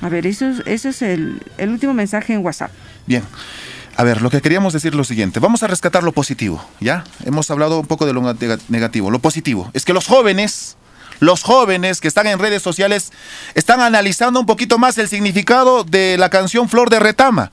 [0.00, 2.70] A ver, eso es, eso es el, el último mensaje en WhatsApp.
[3.06, 3.22] Bien.
[3.96, 5.38] A ver, lo que queríamos decir es lo siguiente.
[5.38, 7.04] Vamos a rescatar lo positivo, ¿ya?
[7.24, 8.22] Hemos hablado un poco de lo
[8.68, 9.10] negativo.
[9.10, 10.76] Lo positivo es que los jóvenes,
[11.22, 13.12] los jóvenes que están en redes sociales,
[13.54, 17.52] están analizando un poquito más el significado de la canción Flor de Retama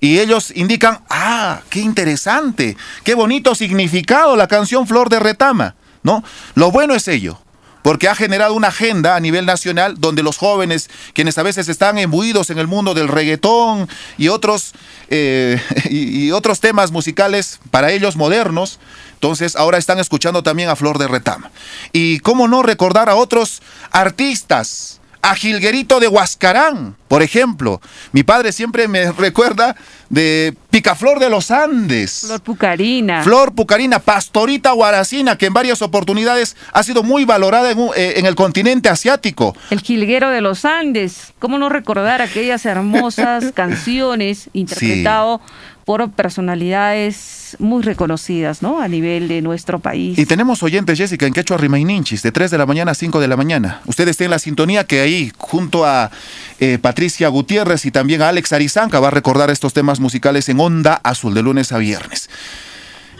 [0.00, 6.24] y ellos indican, ah, qué interesante, qué bonito significado la canción Flor de Retama, ¿no?
[6.54, 7.38] Lo bueno es ello,
[7.82, 11.98] porque ha generado una agenda a nivel nacional donde los jóvenes, quienes a veces están
[11.98, 13.86] embuidos en el mundo del reggaetón
[14.16, 14.72] y otros,
[15.10, 15.60] eh,
[15.90, 18.80] y, y otros temas musicales para ellos modernos,
[19.24, 21.50] entonces ahora están escuchando también a Flor de Retama.
[21.94, 27.80] Y cómo no recordar a otros artistas a Gilguerito de Huascarán, por ejemplo.
[28.12, 29.76] Mi padre siempre me recuerda
[30.10, 32.24] de Picaflor de los Andes.
[32.26, 33.22] Flor Pucarina.
[33.22, 38.26] Flor Pucarina, Pastorita Guaracina, que en varias oportunidades ha sido muy valorada en, eh, en
[38.26, 39.56] el continente asiático.
[39.70, 41.32] El Gilguero de los Andes.
[41.38, 45.40] ¿Cómo no recordar aquellas hermosas canciones interpretado
[45.84, 48.80] por personalidades muy reconocidas, ¿no?
[48.80, 50.18] A nivel de nuestro país.
[50.18, 53.28] Y tenemos oyentes, Jessica, en Quechua Rimaininchis, de 3 de la mañana a 5 de
[53.28, 53.80] la mañana.
[53.86, 56.10] Ustedes tienen la sintonía que ahí, junto a
[56.58, 60.60] eh, Patricia Gutiérrez y también a Alex Arizanca, va a recordar estos temas musicales en
[60.60, 62.30] Onda Azul, de lunes a viernes.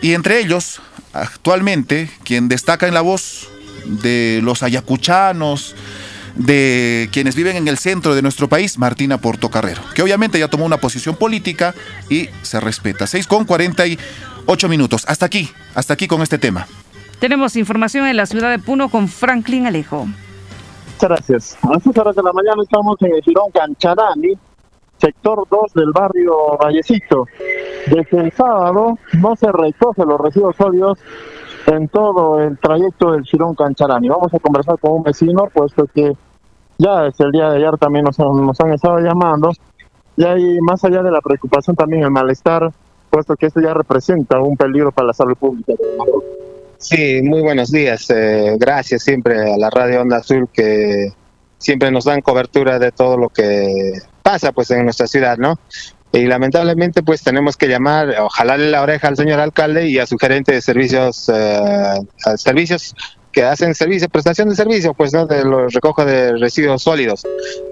[0.00, 0.80] Y entre ellos,
[1.12, 3.48] actualmente, quien destaca en la voz
[3.86, 5.74] de los ayacuchanos,
[6.34, 10.64] de quienes viven en el centro de nuestro país, Martina Portocarrero, que obviamente ya tomó
[10.64, 11.74] una posición política
[12.08, 13.06] y se respeta.
[13.06, 15.04] 6 con 48 minutos.
[15.08, 16.66] Hasta aquí, hasta aquí con este tema.
[17.20, 20.06] Tenemos información en la ciudad de Puno con Franklin Alejo.
[20.06, 21.58] Muchas gracias.
[21.62, 24.34] A estas horas de la mañana estamos en el Girón Cancharani,
[24.98, 27.26] sector 2 del barrio Vallecito.
[27.86, 30.98] Desde el sábado no se recogen los residuos sólidos
[31.66, 34.08] en todo el trayecto del Girón Cancharani.
[34.08, 36.12] Vamos a conversar con un vecino, puesto que
[36.78, 38.18] ya desde el día de ayer también nos,
[38.60, 39.50] han estado llamando.
[40.16, 42.70] Y hay más allá de la preocupación también el malestar,
[43.10, 45.72] puesto que esto ya representa un peligro para la salud pública.
[46.78, 48.08] Sí, muy buenos días.
[48.10, 51.08] Eh, gracias siempre a la Radio Onda Azul que
[51.58, 53.92] siempre nos dan cobertura de todo lo que
[54.22, 55.58] pasa pues en nuestra ciudad, ¿no?
[56.14, 60.16] Y lamentablemente pues tenemos que llamar, ojalá la oreja al señor alcalde y a su
[60.16, 61.98] gerente de servicios, eh,
[62.36, 62.94] servicios
[63.32, 65.26] que hacen servicio, prestación de servicio, pues, ¿no?
[65.26, 67.24] De los recojo de residuos sólidos.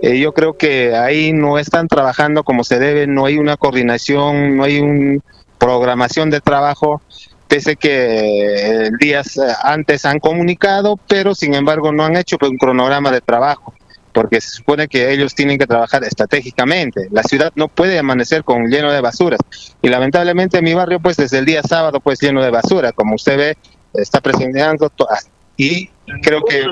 [0.03, 4.57] Eh, yo creo que ahí no están trabajando como se debe, no hay una coordinación,
[4.57, 5.21] no hay una
[5.59, 7.01] programación de trabajo,
[7.47, 13.21] pese que días antes han comunicado, pero sin embargo no han hecho un cronograma de
[13.21, 13.73] trabajo
[14.13, 17.09] porque se supone que ellos tienen que trabajar estratégicamente.
[17.11, 19.41] La ciudad no puede amanecer con lleno de basuras
[19.81, 23.37] y lamentablemente mi barrio pues desde el día sábado pues lleno de basura, como usted
[23.37, 23.57] ve,
[23.95, 24.91] está presenciando
[25.57, 25.89] y
[26.23, 26.65] creo que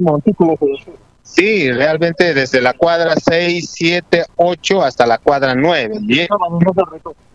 [0.00, 0.58] montículos
[1.22, 6.00] Sí, realmente desde la cuadra 6, 7, 8 hasta la cuadra 9.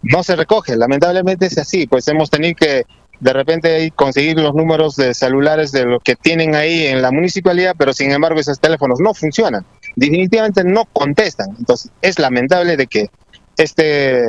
[0.02, 2.84] no se recoge, lamentablemente es así, pues hemos tenido que
[3.20, 7.76] de repente conseguir los números de celulares de lo que tienen ahí en la municipalidad,
[7.78, 9.66] pero sin embargo esos teléfonos no funcionan,
[9.96, 11.56] definitivamente no contestan.
[11.58, 13.10] Entonces es lamentable de que
[13.58, 14.24] este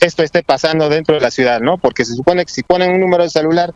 [0.00, 1.76] esto esté pasando dentro de la ciudad, ¿no?
[1.76, 3.74] Porque se supone que si ponen un número de celular,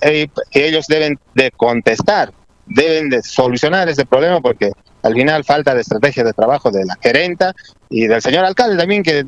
[0.00, 2.32] eh, ellos deben de contestar,
[2.66, 4.70] deben de solucionar ese problema porque
[5.04, 7.54] al final falta de estrategia de trabajo de la gerenta
[7.90, 9.24] y del señor alcalde también que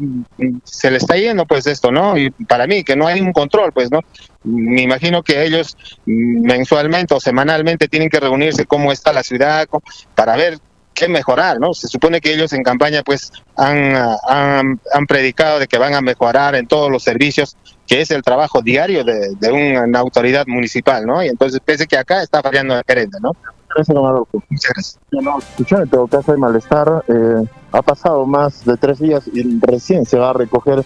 [0.64, 2.16] se le está yendo pues esto, ¿no?
[2.16, 4.00] Y para mí que no hay un control, pues, ¿no?
[4.42, 5.76] Me imagino que ellos
[6.06, 9.66] mensualmente o semanalmente tienen que reunirse cómo está la ciudad
[10.14, 10.58] para ver
[10.94, 11.74] qué mejorar, ¿no?
[11.74, 13.94] Se supone que ellos en campaña pues han,
[14.28, 17.54] han, han predicado de que van a mejorar en todos los servicios
[17.86, 21.22] que es el trabajo diario de, una autoridad municipal, ¿no?
[21.22, 23.32] Y entonces pese que acá está fallando la gerente, ¿no?
[23.74, 24.42] Gracias, don Adolfo.
[24.48, 24.98] Muchas gracias.
[25.10, 27.04] No, escuchar, en todo caso hay malestar.
[27.08, 30.84] Eh, ha pasado más de tres días y recién se va a recoger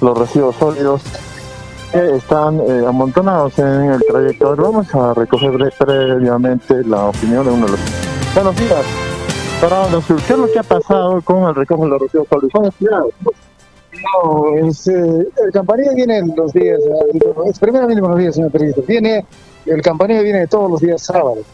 [0.00, 1.02] los residuos sólidos
[1.92, 4.56] que están eh, amontonados en el trayecto.
[4.56, 7.80] Vamos a recoger previamente la opinión de uno de los...
[8.34, 8.84] Buenos días.
[9.60, 12.74] Para ¿qué es lo que ha pasado con el recojo de los residuos sólidos?
[14.02, 16.78] No, es, eh, el campanillo viene los días,
[17.46, 18.82] es primero viene los días, señor periodista.
[18.86, 19.24] Viene,
[19.64, 21.44] el campanillo viene todos los días sábados.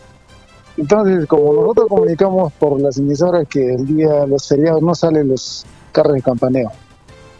[0.76, 5.66] Entonces, como nosotros comunicamos por las emisoras que el día, los feriados no salen los
[5.92, 6.70] carros de campaneo.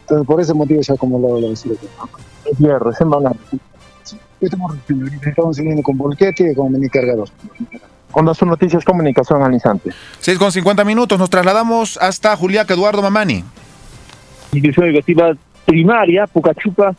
[0.03, 1.73] Entonces, por ese motivo ya como lo, lo decía.
[2.45, 3.33] Es viernes, semana.
[4.05, 4.77] Sí, estamos,
[5.25, 7.29] estamos siguiendo con Volquete y con mini cargador.
[8.13, 9.91] Onda sus noticias, comunicación al instante.
[10.21, 13.43] 6 con 50 minutos, nos trasladamos hasta Juliaca Eduardo Mamani
[14.53, 15.33] institución educativa
[15.65, 16.95] primaria, Pucachupa,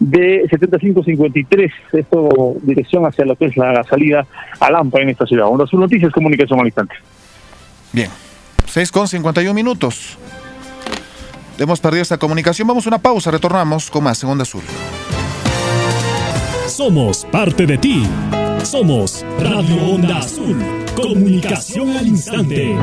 [0.00, 4.26] de 7553, esto dirección hacia lo que es la salida
[4.58, 5.46] a Lampa en esta ciudad.
[5.46, 6.94] Ahora sus noticias, comunicación al instante.
[7.92, 8.08] Bien,
[8.66, 10.18] 6 con 51 minutos.
[11.58, 14.62] Hemos perdido esta comunicación, vamos a una pausa, retornamos con más Segunda Azul.
[16.66, 18.06] Somos parte de ti.
[18.62, 20.56] Somos Radio Onda Azul.
[20.96, 22.74] Comunicación al instante.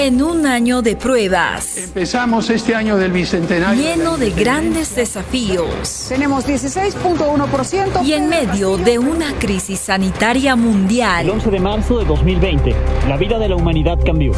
[0.00, 1.76] En un año de pruebas.
[1.76, 3.82] Empezamos este año del bicentenario.
[3.82, 6.06] Lleno de grandes desafíos.
[6.08, 8.06] Tenemos 16.1%.
[8.06, 11.24] Y en medio de una crisis sanitaria mundial.
[11.26, 12.76] El 11 de marzo de 2020,
[13.08, 14.34] la vida de la humanidad cambió.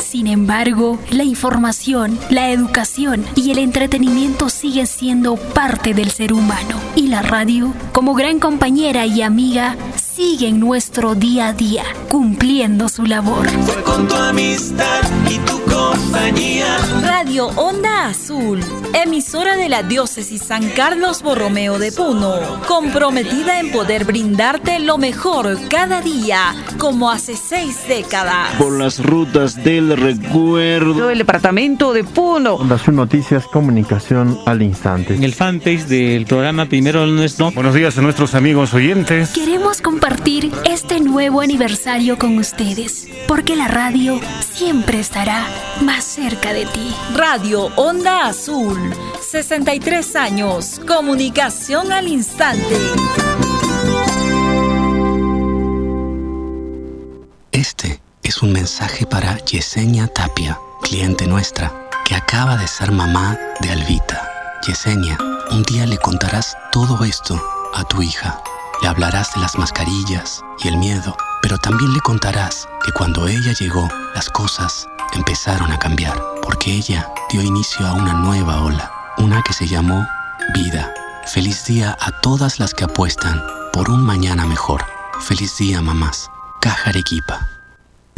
[0.00, 6.80] Sin embargo, la información, la educación y el entretenimiento siguen siendo parte del ser humano.
[6.96, 9.76] Y la radio, como gran compañera y amiga,
[10.18, 13.48] sigue en nuestro día a día, cumpliendo su labor.
[13.48, 15.00] Fue con tu amistad
[15.30, 16.76] y tu compañía.
[17.02, 18.58] Radio Onda Azul,
[18.94, 22.34] emisora de la diócesis San Carlos Borromeo de Puno,
[22.66, 28.56] comprometida en poder brindarte lo mejor cada día, como hace seis décadas.
[28.58, 31.10] Por las rutas del recuerdo.
[31.10, 32.54] El departamento de Puno.
[32.54, 35.14] Onda Azul Noticias, comunicación al instante.
[35.14, 37.52] En el fanpage del programa Primero no es no.
[37.52, 39.30] Buenos días a nuestros amigos oyentes.
[39.30, 45.46] Queremos compartir compartir este nuevo aniversario con ustedes, porque la radio siempre estará
[45.82, 46.94] más cerca de ti.
[47.14, 48.78] Radio Onda Azul,
[49.20, 52.74] 63 años, comunicación al instante.
[57.52, 63.72] Este es un mensaje para Yesenia Tapia, cliente nuestra, que acaba de ser mamá de
[63.72, 64.26] Alvita.
[64.66, 65.18] Yesenia,
[65.50, 67.38] un día le contarás todo esto
[67.74, 68.42] a tu hija.
[68.82, 73.52] Le hablarás de las mascarillas y el miedo, pero también le contarás que cuando ella
[73.58, 79.42] llegó, las cosas empezaron a cambiar, porque ella dio inicio a una nueva ola, una
[79.42, 80.06] que se llamó
[80.54, 80.92] vida.
[81.26, 83.42] Feliz día a todas las que apuestan
[83.72, 84.84] por un mañana mejor.
[85.20, 86.30] Feliz día, mamás.
[86.60, 87.57] Caja Arequipa.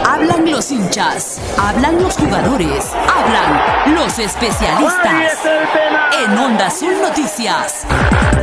[0.06, 5.38] Hablan los hinchas, hablan los jugadores, hablan los especialistas.
[6.22, 7.86] En Onda Azul Noticias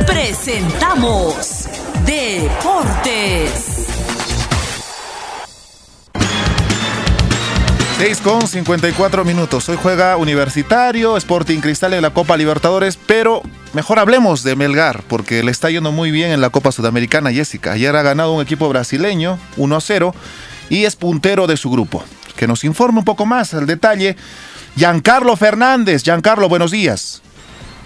[0.04, 1.68] presentamos
[2.04, 3.86] Deportes.
[7.98, 9.68] 6 con 54 minutos.
[9.68, 15.44] Hoy juega Universitario, Sporting Cristal en la Copa Libertadores, pero mejor hablemos de Melgar, porque
[15.44, 17.70] le está yendo muy bien en la Copa Sudamericana, Jessica.
[17.70, 20.14] Ayer ha ganado un equipo brasileño, 1 a 0,
[20.72, 22.02] y es puntero de su grupo.
[22.34, 24.16] Que nos informe un poco más al detalle.
[24.74, 26.02] Giancarlo Fernández.
[26.02, 27.20] Giancarlo, buenos días.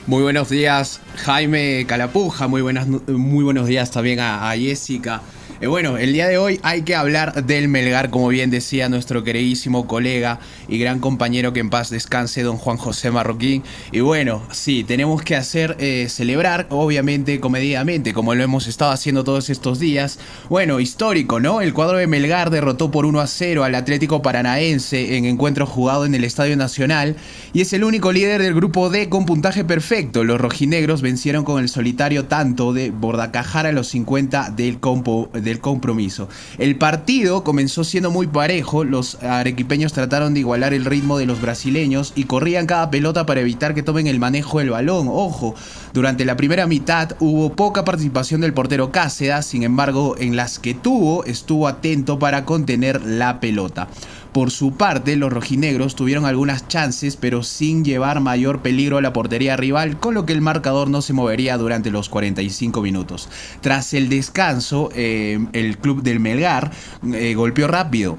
[0.07, 2.47] Muy buenos días, Jaime Calapuja.
[2.47, 5.21] Muy, buenas, muy buenos días también a, a Jessica.
[5.59, 9.25] Eh, bueno, el día de hoy hay que hablar del Melgar, como bien decía nuestro
[9.25, 10.39] queridísimo colega
[10.69, 13.63] y gran compañero que en paz descanse, don Juan José Marroquín.
[13.91, 19.25] Y bueno, sí, tenemos que hacer eh, celebrar, obviamente, comedidamente, como lo hemos estado haciendo
[19.25, 20.19] todos estos días.
[20.51, 21.63] Bueno, histórico, ¿no?
[21.63, 26.05] El cuadro de Melgar derrotó por 1 a 0 al Atlético Paranaense en encuentro jugado
[26.05, 27.17] en el Estadio Nacional
[27.55, 30.23] y es el único líder del grupo D con puntaje perfecto.
[30.23, 35.61] Los rojinegros vencieron con el solitario tanto de Bordacajara a los 50 del compo del
[35.61, 36.29] compromiso.
[36.59, 41.41] El partido comenzó siendo muy parejo, los arequipeños trataron de igualar el ritmo de los
[41.41, 45.09] brasileños y corrían cada pelota para evitar que tomen el manejo del balón.
[45.11, 45.55] Ojo,
[45.95, 50.75] durante la primera mitad hubo poca participación del portero Cáceres, sin embargo en las que
[50.75, 53.89] tuvo estuvo atento para contener la pelota.
[54.37, 59.15] Por su parte, los rojinegros tuvieron algunas chances, pero sin llevar mayor peligro a la
[59.15, 63.31] portería rival, con lo que el marcador no se movería durante los 45 minutos.
[63.63, 66.71] Tras el descanso, eh, el club del Melgar
[67.15, 68.19] eh, golpeó rápido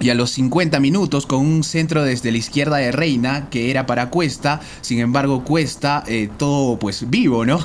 [0.00, 3.86] y a los 50 minutos, con un centro desde la izquierda de Reina, que era
[3.86, 7.58] para Cuesta, sin embargo Cuesta, eh, todo pues vivo, ¿no?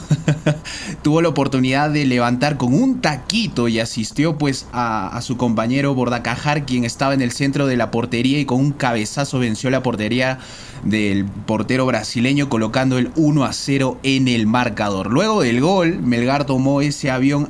[1.04, 6.66] Tuvo la oportunidad de levantar con un taquito y asistió pues a, su compañero Bordacajar,
[6.66, 10.40] quien estaba en el centro de la portería y con un cabezazo venció la portería
[10.84, 15.12] del portero brasileño colocando el 1 a 0 en el marcador.
[15.12, 17.48] Luego del gol, Melgar tomó ese avión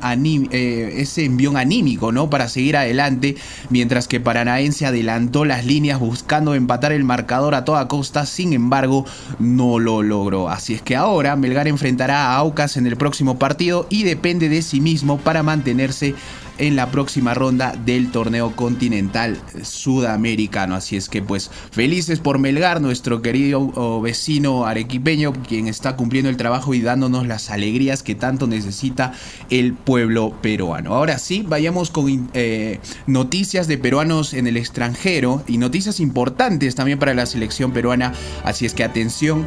[0.51, 2.30] eh, ese envión anímico, ¿no?
[2.30, 3.35] Para seguir adelante,
[3.69, 9.06] mientras que Paranaense adelantó las líneas buscando empatar el marcador a toda costa, sin embargo,
[9.40, 10.50] no lo logró.
[10.50, 14.62] Así es que ahora Melgar enfrentará a Aucas en el próximo partido y depende de
[14.62, 16.16] sí mismo para mantenerse
[16.57, 20.75] en la próxima ronda del torneo continental sudamericano.
[20.75, 26.38] Así es que pues felices por Melgar, nuestro querido vecino arequipeño, quien está cumpliendo el
[26.38, 29.13] trabajo y dándonos las alegrías que tanto necesita
[29.49, 30.93] el pueblo peruano.
[30.95, 36.99] Ahora sí, vayamos con eh, noticias de peruanos en el extranjero y noticias importantes también
[36.99, 38.13] para la selección peruana.
[38.43, 39.45] Así es que atención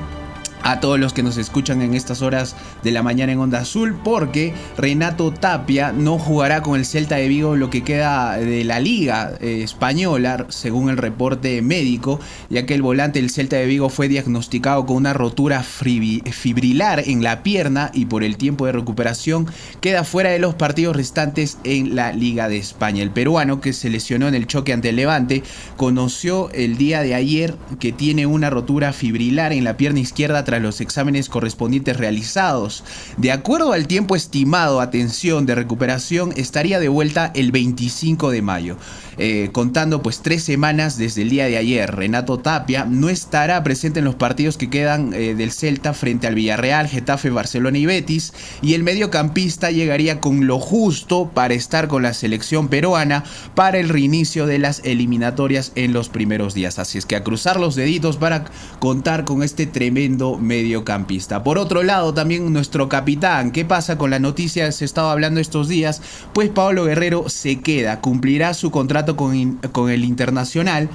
[0.67, 3.97] a todos los que nos escuchan en estas horas de la mañana en Onda Azul,
[4.03, 8.81] porque Renato Tapia no jugará con el Celta de Vigo lo que queda de la
[8.81, 12.19] Liga eh, Española, según el reporte médico,
[12.51, 17.23] ya que el volante del Celta de Vigo fue diagnosticado con una rotura fibrilar en
[17.23, 19.47] la pierna y por el tiempo de recuperación
[19.81, 23.05] queda fuera de los partidos restantes en la Liga de España.
[23.05, 25.45] El peruano que se lesionó en el choque ante el Levante
[25.77, 30.81] conoció el día de ayer que tiene una rotura fibrilar en la pierna izquierda los
[30.81, 32.85] exámenes correspondientes realizados.
[33.17, 38.77] De acuerdo al tiempo estimado, atención, de recuperación, estaría de vuelta el 25 de mayo.
[39.19, 41.91] Eh, contando pues tres semanas desde el día de ayer.
[41.95, 46.35] Renato Tapia no estará presente en los partidos que quedan eh, del Celta frente al
[46.35, 48.35] Villarreal, Getafe, Barcelona y Betis.
[48.61, 53.25] Y el mediocampista llegaría con lo justo para estar con la selección peruana
[53.55, 56.79] para el reinicio de las eliminatorias en los primeros días.
[56.79, 58.45] Así es que a cruzar los deditos para
[58.79, 61.43] contar con este tremendo mediocampista.
[61.43, 63.51] Por otro lado, también nuestro capitán.
[63.51, 64.71] ¿Qué pasa con la noticia?
[64.73, 66.01] Se estaba hablando estos días.
[66.33, 70.89] Pues Pablo Guerrero se queda, cumplirá su contrato con, con el Internacional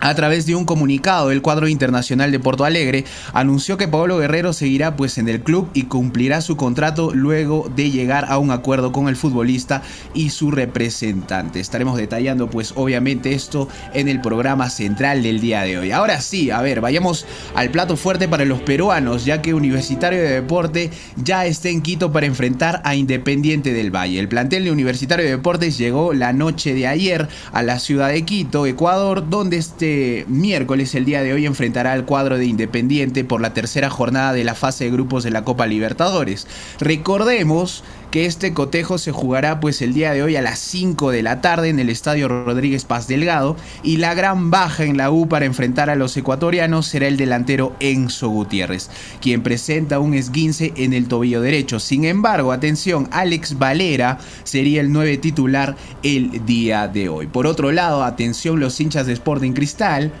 [0.00, 4.52] a través de un comunicado, el cuadro internacional de Porto Alegre anunció que Pablo Guerrero
[4.52, 8.92] seguirá pues en el club y cumplirá su contrato luego de llegar a un acuerdo
[8.92, 11.60] con el futbolista y su representante.
[11.60, 15.90] Estaremos detallando pues obviamente esto en el programa central del día de hoy.
[15.90, 20.30] Ahora sí, a ver, vayamos al plato fuerte para los peruanos, ya que Universitario de
[20.30, 24.20] Deporte ya está en Quito para enfrentar a Independiente del Valle.
[24.20, 28.22] El plantel de Universitario de Deportes llegó la noche de ayer a la ciudad de
[28.22, 29.93] Quito, Ecuador, donde este
[30.28, 34.44] miércoles, el día de hoy, enfrentará al cuadro de Independiente por la tercera jornada de
[34.44, 36.46] la fase de grupos de la Copa Libertadores.
[36.80, 37.84] Recordemos
[38.14, 41.40] que este cotejo se jugará pues el día de hoy a las 5 de la
[41.40, 45.46] tarde en el Estadio Rodríguez Paz Delgado y la gran baja en la U para
[45.46, 48.88] enfrentar a los ecuatorianos será el delantero Enzo Gutiérrez,
[49.20, 51.80] quien presenta un esguince en el tobillo derecho.
[51.80, 55.74] Sin embargo, atención, Alex Valera sería el 9 titular
[56.04, 57.26] el día de hoy.
[57.26, 60.12] Por otro lado, atención los hinchas de Sporting Cristal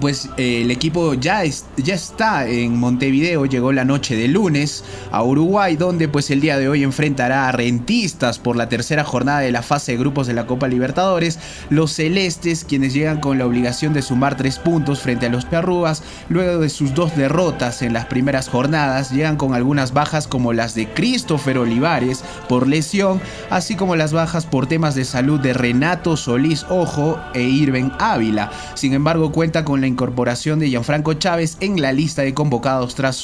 [0.00, 1.42] pues eh, el equipo ya,
[1.76, 6.58] ya está en Montevideo, llegó la noche de lunes a Uruguay, donde pues el día
[6.58, 10.34] de hoy enfrentará a Rentistas por la tercera jornada de la fase de grupos de
[10.34, 11.38] la Copa Libertadores.
[11.70, 16.02] Los celestes, quienes llegan con la obligación de sumar tres puntos frente a los Perrúas,
[16.28, 20.74] luego de sus dos derrotas en las primeras jornadas, llegan con algunas bajas como las
[20.74, 26.16] de Christopher Olivares por lesión, así como las bajas por temas de salud de Renato
[26.16, 28.50] Solís Ojo e Irven Ávila.
[28.74, 33.16] Sin embargo, cuenta con la incorporación de Gianfranco Chávez en la lista de convocados tras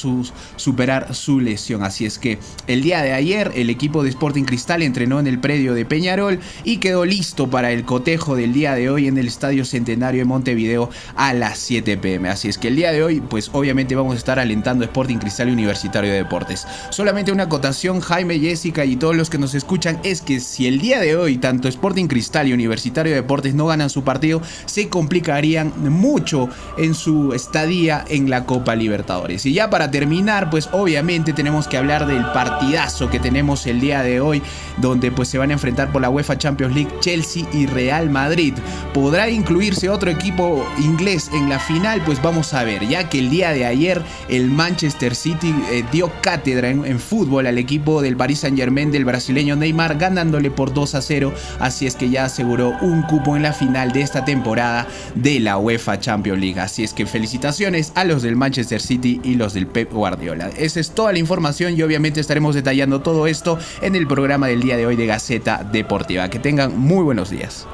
[0.55, 1.81] superar su lesión.
[1.81, 5.39] Así es que el día de ayer el equipo de Sporting Cristal entrenó en el
[5.39, 9.25] predio de Peñarol y quedó listo para el cotejo del día de hoy en el
[9.25, 12.29] Estadio Centenario de Montevideo a las 7 pm.
[12.29, 15.49] Así es que el día de hoy, pues obviamente vamos a estar alentando Sporting Cristal
[15.49, 16.67] Universitario de Deportes.
[16.91, 20.79] Solamente una acotación, Jaime, Jessica y todos los que nos escuchan, es que si el
[20.79, 24.89] día de hoy tanto Sporting Cristal y Universitario de Deportes no ganan su partido, se
[24.89, 29.45] complicarían mucho en su estadía en la Copa Libertadores.
[29.45, 34.03] Y ya para terminar, pues obviamente tenemos que hablar del partidazo que tenemos el día
[34.03, 34.41] de hoy,
[34.77, 38.53] donde pues se van a enfrentar por la UEFA Champions League Chelsea y Real Madrid.
[38.93, 42.01] ¿Podrá incluirse otro equipo inglés en la final?
[42.05, 46.11] Pues vamos a ver, ya que el día de ayer el Manchester City eh, dio
[46.21, 50.73] cátedra en, en fútbol al equipo del Paris Saint Germain del brasileño Neymar, ganándole por
[50.73, 54.25] 2 a 0, así es que ya aseguró un cupo en la final de esta
[54.25, 56.40] temporada de la UEFA Champions League.
[56.41, 60.49] Así es que felicitaciones a los del Manchester City y los del Pep Guardiola.
[60.57, 64.61] Esa es toda la información y obviamente estaremos detallando todo esto en el programa del
[64.61, 66.29] día de hoy de Gaceta Deportiva.
[66.29, 67.67] Que tengan muy buenos días.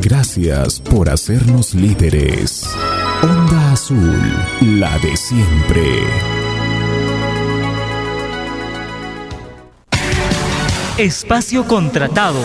[0.00, 2.68] Gracias por hacernos líderes.
[3.22, 4.20] Onda Azul,
[4.60, 6.02] la de siempre.
[10.98, 12.40] Espacio contratado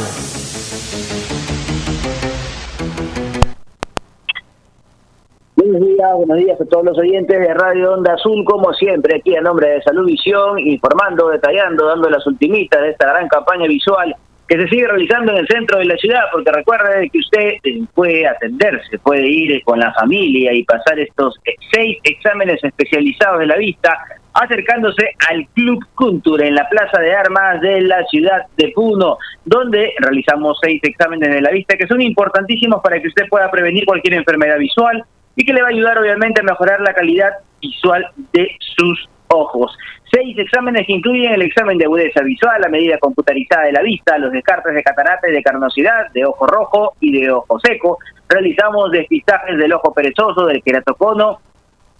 [5.99, 9.41] días, buenos días a todos los oyentes de Radio Onda Azul, como siempre, aquí a
[9.41, 14.15] nombre de Salud Visión, informando, detallando, dando las ultimitas de esta gran campaña visual
[14.47, 17.81] que se sigue realizando en el centro de la ciudad, porque recuerde que usted eh,
[17.93, 21.35] puede atenderse, puede ir con la familia y pasar estos
[21.71, 23.97] seis exámenes especializados de la vista,
[24.34, 29.91] acercándose al Club Cultura en la Plaza de Armas de la ciudad de Puno, donde
[29.99, 34.13] realizamos seis exámenes de la vista que son importantísimos para que usted pueda prevenir cualquier
[34.13, 35.03] enfermedad visual,
[35.40, 37.30] y que le va a ayudar obviamente a mejorar la calidad
[37.61, 39.72] visual de sus ojos.
[40.11, 44.18] Seis exámenes que incluyen el examen de agudeza visual, la medida computarizada de la vista,
[44.18, 47.99] los descartes de catarata y de carnosidad, de ojo rojo y de ojo seco.
[48.28, 51.40] Realizamos despistajes del ojo perezoso, del queratocono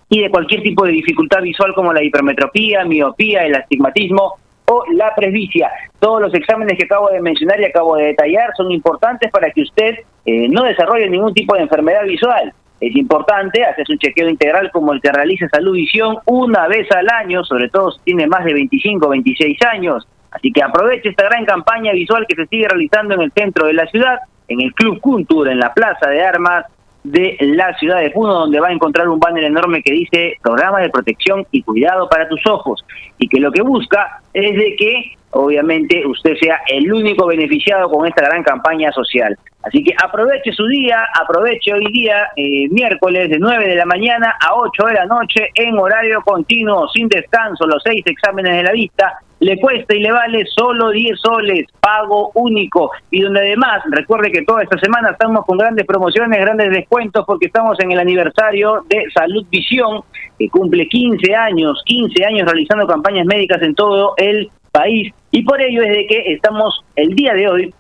[0.10, 4.34] y de cualquier tipo de dificultad visual como la hipermetropía, miopía, el astigmatismo
[4.66, 5.72] o la presbicia.
[6.00, 9.62] Todos los exámenes que acabo de mencionar y acabo de detallar son importantes para que
[9.62, 9.96] usted
[10.26, 12.54] eh, no desarrolle ningún tipo de enfermedad visual.
[12.80, 17.10] Es importante, hacer un chequeo integral como el que realiza Salud Visión una vez al
[17.10, 20.08] año, sobre todo si tiene más de 25 o 26 años.
[20.32, 23.74] Así que aproveche esta gran campaña visual que se sigue realizando en el centro de
[23.74, 26.66] la ciudad, en el Club Cultura, en la Plaza de Armas
[27.04, 30.80] de la ciudad de Puno, donde va a encontrar un banner enorme que dice Programa
[30.82, 32.86] de Protección y Cuidado para tus Ojos,
[33.18, 38.08] y que lo que busca es de que obviamente usted sea el único beneficiado con
[38.08, 39.38] esta gran campaña social.
[39.62, 44.36] Así que aproveche su día, aproveche hoy día, eh, miércoles de 9 de la mañana
[44.40, 48.72] a 8 de la noche en horario continuo, sin descanso, los seis exámenes de la
[48.72, 49.20] vista.
[49.42, 52.92] Le cuesta y le vale solo 10 soles, pago único.
[53.10, 57.48] Y donde además, recuerde que toda esta semana estamos con grandes promociones, grandes descuentos, porque
[57.48, 60.02] estamos en el aniversario de Salud Visión,
[60.38, 65.14] que cumple 15 años, 15 años realizando campañas médicas en todo el país.
[65.32, 67.74] Y por ello es de que estamos el día de hoy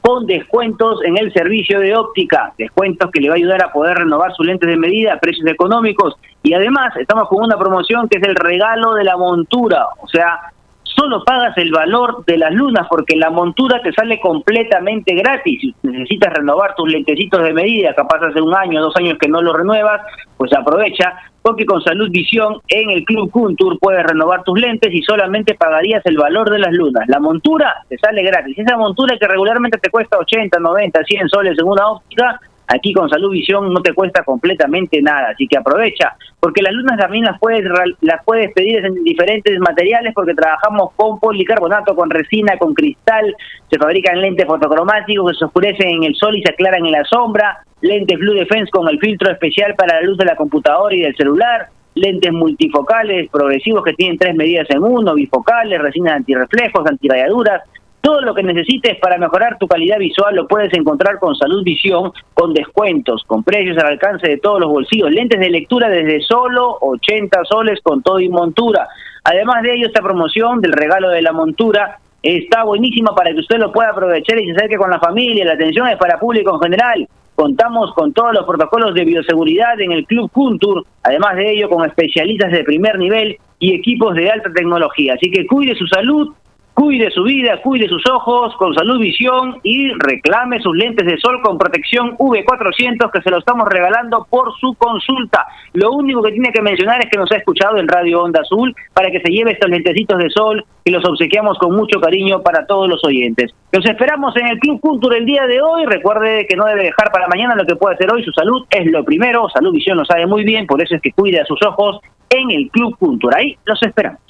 [0.00, 3.98] con descuentos en el servicio de óptica, descuentos que le va a ayudar a poder
[3.98, 8.18] renovar sus lentes de medida a precios económicos y además estamos con una promoción que
[8.18, 10.52] es el regalo de la montura, o sea,
[10.96, 15.60] solo pagas el valor de las lunas porque la montura te sale completamente gratis.
[15.60, 19.42] Si necesitas renovar tus lentecitos de medida, capaz hace un año, dos años que no
[19.42, 20.00] lo renuevas,
[20.36, 25.00] pues aprovecha porque con Salud Visión en el Club Kuntur puedes renovar tus lentes y
[25.02, 27.04] solamente pagarías el valor de las lunas.
[27.06, 28.58] La montura te sale gratis.
[28.58, 33.08] Esa montura que regularmente te cuesta 80, 90, 100 soles en una óptica, Aquí con
[33.08, 37.38] Salud Visión no te cuesta completamente nada, así que aprovecha, porque las lunas también las
[37.38, 37.64] puedes,
[38.00, 43.34] las puedes pedir en diferentes materiales porque trabajamos con policarbonato, con resina, con cristal,
[43.70, 47.04] se fabrican lentes fotocromáticos que se oscurecen en el sol y se aclaran en la
[47.04, 51.00] sombra, lentes Blue Defense con el filtro especial para la luz de la computadora y
[51.00, 57.62] del celular, lentes multifocales progresivos que tienen tres medidas en uno, bifocales, resinas antirreflejos, antirayaduras,
[58.06, 62.12] todo lo que necesites para mejorar tu calidad visual lo puedes encontrar con Salud Visión,
[62.34, 66.78] con descuentos, con precios al alcance de todos los bolsillos, lentes de lectura desde solo
[66.82, 68.86] 80 soles con todo y montura.
[69.24, 73.58] Además de ello, esta promoción del regalo de la montura está buenísima para que usted
[73.58, 75.44] lo pueda aprovechar y se acerque con la familia.
[75.44, 77.08] La atención es para público en general.
[77.34, 81.84] Contamos con todos los protocolos de bioseguridad en el Club Kuntur, además de ello con
[81.84, 85.14] especialistas de primer nivel y equipos de alta tecnología.
[85.14, 86.32] Así que cuide su salud
[86.76, 91.40] Cuide su vida, cuide sus ojos con salud visión y reclame sus lentes de sol
[91.42, 95.46] con protección V400 que se lo estamos regalando por su consulta.
[95.72, 98.76] Lo único que tiene que mencionar es que nos ha escuchado en Radio Onda Azul
[98.92, 102.66] para que se lleve estos lentecitos de sol y los obsequiamos con mucho cariño para
[102.66, 103.54] todos los oyentes.
[103.72, 105.86] Los esperamos en el Club Cultura el día de hoy.
[105.86, 108.22] Recuerde que no debe dejar para mañana lo que puede hacer hoy.
[108.22, 109.48] Su salud es lo primero.
[109.48, 112.50] Salud Visión lo sabe muy bien, por eso es que cuide a sus ojos en
[112.50, 113.38] el Club Cultura.
[113.38, 114.25] Ahí los esperamos.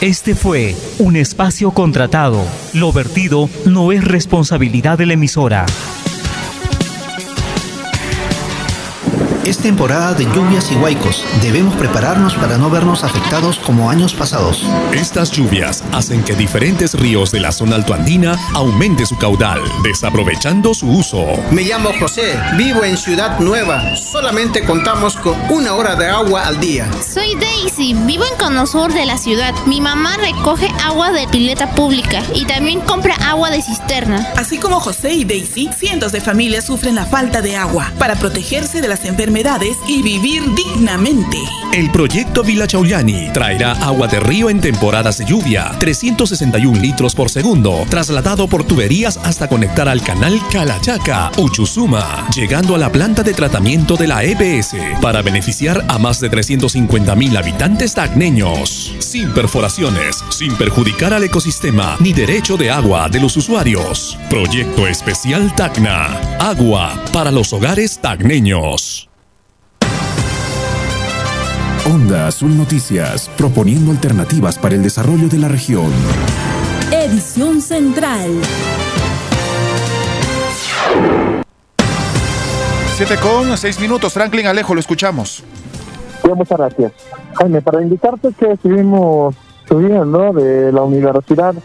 [0.00, 2.42] Este fue un espacio contratado.
[2.72, 5.66] Lo vertido no es responsabilidad de la emisora.
[9.46, 11.24] Es temporada de lluvias y huaicos.
[11.40, 14.62] Debemos prepararnos para no vernos afectados como años pasados.
[14.92, 20.90] Estas lluvias hacen que diferentes ríos de la zona altoandina aumente su caudal, desaprovechando su
[20.90, 21.24] uso.
[21.50, 23.96] Me llamo José, vivo en Ciudad Nueva.
[23.96, 26.90] Solamente contamos con una hora de agua al día.
[27.02, 29.54] Soy Daisy, vivo en Conosur de la ciudad.
[29.64, 34.28] Mi mamá recoge agua de pileta pública y también compra agua de cisterna.
[34.36, 37.90] Así como José y Daisy, cientos de familias sufren la falta de agua.
[37.98, 39.29] Para protegerse de las enfermedades
[39.86, 41.38] y vivir dignamente.
[41.72, 47.30] El proyecto Villa Chauliani traerá agua de río en temporadas de lluvia, 361 litros por
[47.30, 53.32] segundo, trasladado por tuberías hasta conectar al canal Calachaca, Uchusuma, llegando a la planta de
[53.32, 60.24] tratamiento de la EPS para beneficiar a más de 350 mil habitantes tacneños, sin perforaciones,
[60.30, 64.18] sin perjudicar al ecosistema ni derecho de agua de los usuarios.
[64.28, 66.06] Proyecto especial Tacna,
[66.40, 69.10] agua para los hogares tacneños.
[71.92, 75.90] Onda Azul Noticias, proponiendo alternativas para el desarrollo de la región.
[76.92, 78.30] Edición Central.
[82.94, 84.12] Siete con seis minutos.
[84.12, 85.42] Franklin Alejo, lo escuchamos.
[86.36, 86.92] muchas gracias.
[87.34, 89.34] Jaime, para indicarte que estuvimos
[89.66, 91.56] subiendo de la universidad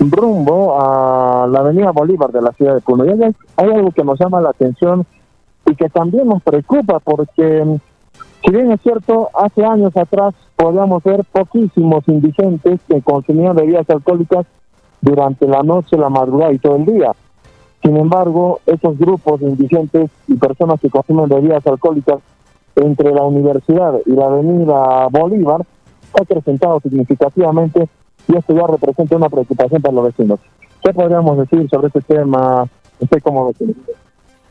[0.00, 3.04] rumbo a la avenida Bolívar de la ciudad de Puno.
[3.04, 5.06] Y hay, hay algo que nos llama la atención
[5.66, 7.78] y que también nos preocupa porque
[8.44, 14.46] si bien es cierto, hace años atrás podíamos ver poquísimos indigentes que consumían bebidas alcohólicas
[15.00, 17.12] durante la noche, la madrugada y todo el día.
[17.82, 22.20] Sin embargo, esos grupos de indigentes y personas que consumen bebidas alcohólicas
[22.76, 25.62] entre la universidad y la avenida Bolívar
[26.18, 27.88] ha acrecentado significativamente
[28.28, 30.40] y esto ya representa una preocupación para los vecinos.
[30.82, 32.66] ¿Qué podríamos decir sobre este tema
[33.00, 33.74] usted como vecino?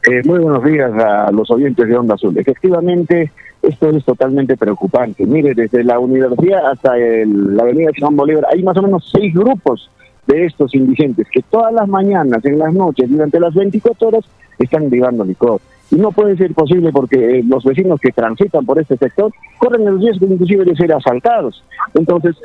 [0.10, 2.38] Eh, muy buenos días a los oyentes de Onda Azul.
[2.38, 3.32] Efectivamente,
[3.62, 5.26] esto es totalmente preocupante.
[5.26, 9.90] Mire, desde la universidad hasta la avenida Simón Bolívar hay más o menos seis grupos
[10.28, 14.26] de estos indigentes que todas las mañanas, en las noches, durante las 24 horas,
[14.58, 15.60] están vivando licor.
[15.92, 19.86] Y no puede ser posible porque eh, los vecinos que transitan por este sector corren
[19.88, 21.64] el riesgo inclusive de ser asaltados.
[21.94, 22.36] Entonces,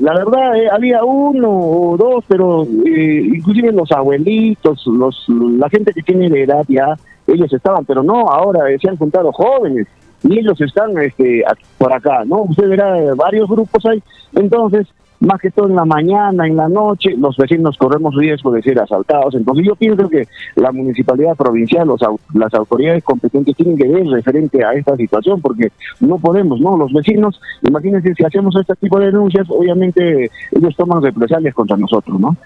[0.00, 5.92] la verdad, eh, había uno o dos, pero eh, inclusive los abuelitos, los la gente
[5.92, 6.94] que tiene de edad ya,
[7.26, 9.88] ellos estaban, pero no, ahora se han juntado jóvenes
[10.22, 11.42] y ellos están este,
[11.76, 12.42] por acá, ¿no?
[12.42, 14.00] Usted verá varios grupos ahí.
[14.34, 14.86] Entonces,
[15.20, 18.80] más que todo en la mañana, en la noche, los vecinos corremos riesgo de ser
[18.80, 19.34] asaltados.
[19.34, 20.26] Entonces yo pienso que
[20.56, 22.00] la municipalidad provincial, los,
[22.34, 26.76] las autoridades competentes tienen que ver referente a esta situación, porque no podemos, ¿no?
[26.76, 32.20] Los vecinos, imagínense, si hacemos este tipo de denuncias, obviamente ellos toman represalias contra nosotros,
[32.20, 32.36] ¿no?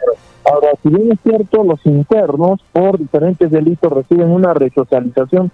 [0.45, 5.51] Ahora, si bien es cierto, los internos por diferentes delitos reciben una resocialización,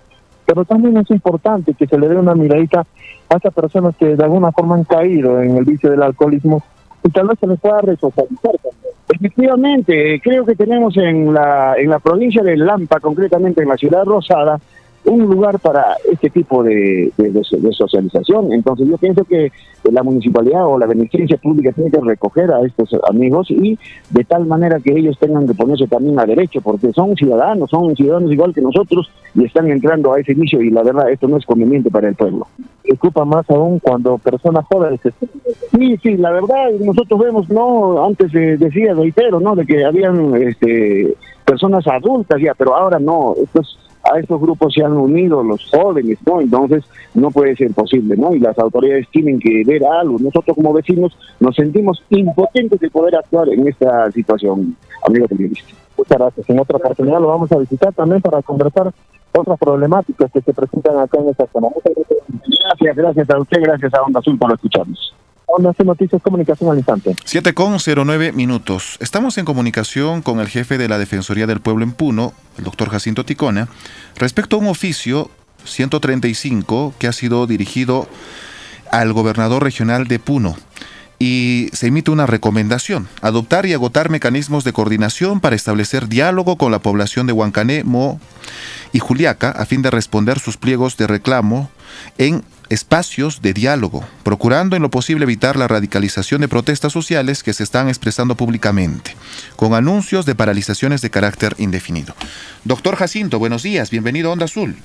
[0.47, 2.87] pero también es importante que se le dé una miradita
[3.29, 6.63] a esas personas que de alguna forma han caído en el vicio del alcoholismo
[7.07, 8.53] y tal vez se les pueda resocializar
[9.09, 14.05] Efectivamente, creo que tenemos en la, en la provincia de Lampa, concretamente en la ciudad
[14.05, 14.59] Rosada,
[15.07, 18.53] un lugar para este tipo de, de, socialización.
[18.53, 19.53] Entonces yo pienso que
[19.85, 23.79] la municipalidad o la beneficencia pública tiene que recoger a estos amigos y
[24.11, 27.95] de tal manera que ellos tengan que ponerse también a derecho, porque son ciudadanos, son
[27.95, 31.37] ciudadanos igual que nosotros y están entrando a ese inicio y la verdad esto no
[31.37, 32.47] es conveniente para el pueblo.
[32.83, 35.01] Preocupa más aún cuando personas jóvenes...
[35.73, 39.55] Sí, sí, la verdad nosotros vemos, no, antes decía, reitero, ¿no?
[39.55, 41.15] De que habían este,
[41.45, 43.79] personas adultas ya, pero ahora no, estos
[44.13, 46.41] a estos grupos se han unido los jóvenes, ¿no?
[46.41, 46.85] Entonces
[47.15, 48.35] no puede ser posible, ¿no?
[48.35, 50.19] Y las autoridades tienen que ver algo.
[50.19, 54.77] Nosotros como vecinos nos sentimos impotentes de poder actuar en esta situación,
[55.07, 55.69] amigo periodista.
[55.97, 56.51] Muchas gracias.
[56.51, 58.93] En otra oportunidad lo vamos a visitar también para conversar
[59.33, 61.69] otras problemáticas que se presentan acá en esta zona.
[61.85, 65.15] Gracias, gracias a usted, gracias a Onda Azul por escucharnos.
[65.47, 67.15] Onda Noticias Comunicación al instante.
[67.25, 68.97] 7 con 09 minutos.
[69.01, 72.91] Estamos en comunicación con el jefe de la Defensoría del Pueblo en Puno, el doctor
[72.91, 73.69] Jacinto Ticona,
[74.17, 75.31] respecto a un oficio
[75.65, 78.09] 135 que ha sido dirigido
[78.91, 80.57] al gobernador regional de Puno
[81.19, 86.73] y se emite una recomendación, adoptar y agotar mecanismos de coordinación para establecer diálogo con
[86.73, 88.21] la población de Huancané, Mo
[88.93, 91.71] y Juliaca a fin de responder sus pliegos de reclamo
[92.19, 97.53] en espacios de diálogo, procurando en lo posible evitar la radicalización de protestas sociales que
[97.53, 99.17] se están expresando públicamente,
[99.57, 102.15] con anuncios de paralizaciones de carácter indefinido.
[102.65, 104.77] Doctor Jacinto, buenos días, bienvenido a Onda Azul.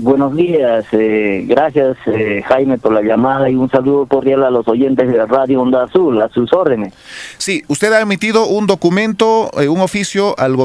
[0.00, 4.68] Buenos días, eh, gracias eh, Jaime por la llamada y un saludo cordial a los
[4.68, 6.94] oyentes de Radio Onda Azul, a sus órdenes.
[7.36, 10.56] Sí, usted ha emitido un documento, eh, un oficio al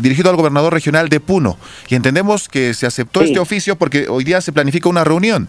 [0.00, 1.56] dirigido al gobernador regional de Puno
[1.88, 5.48] y entendemos que se aceptó este oficio porque hoy día se planifica una reunión.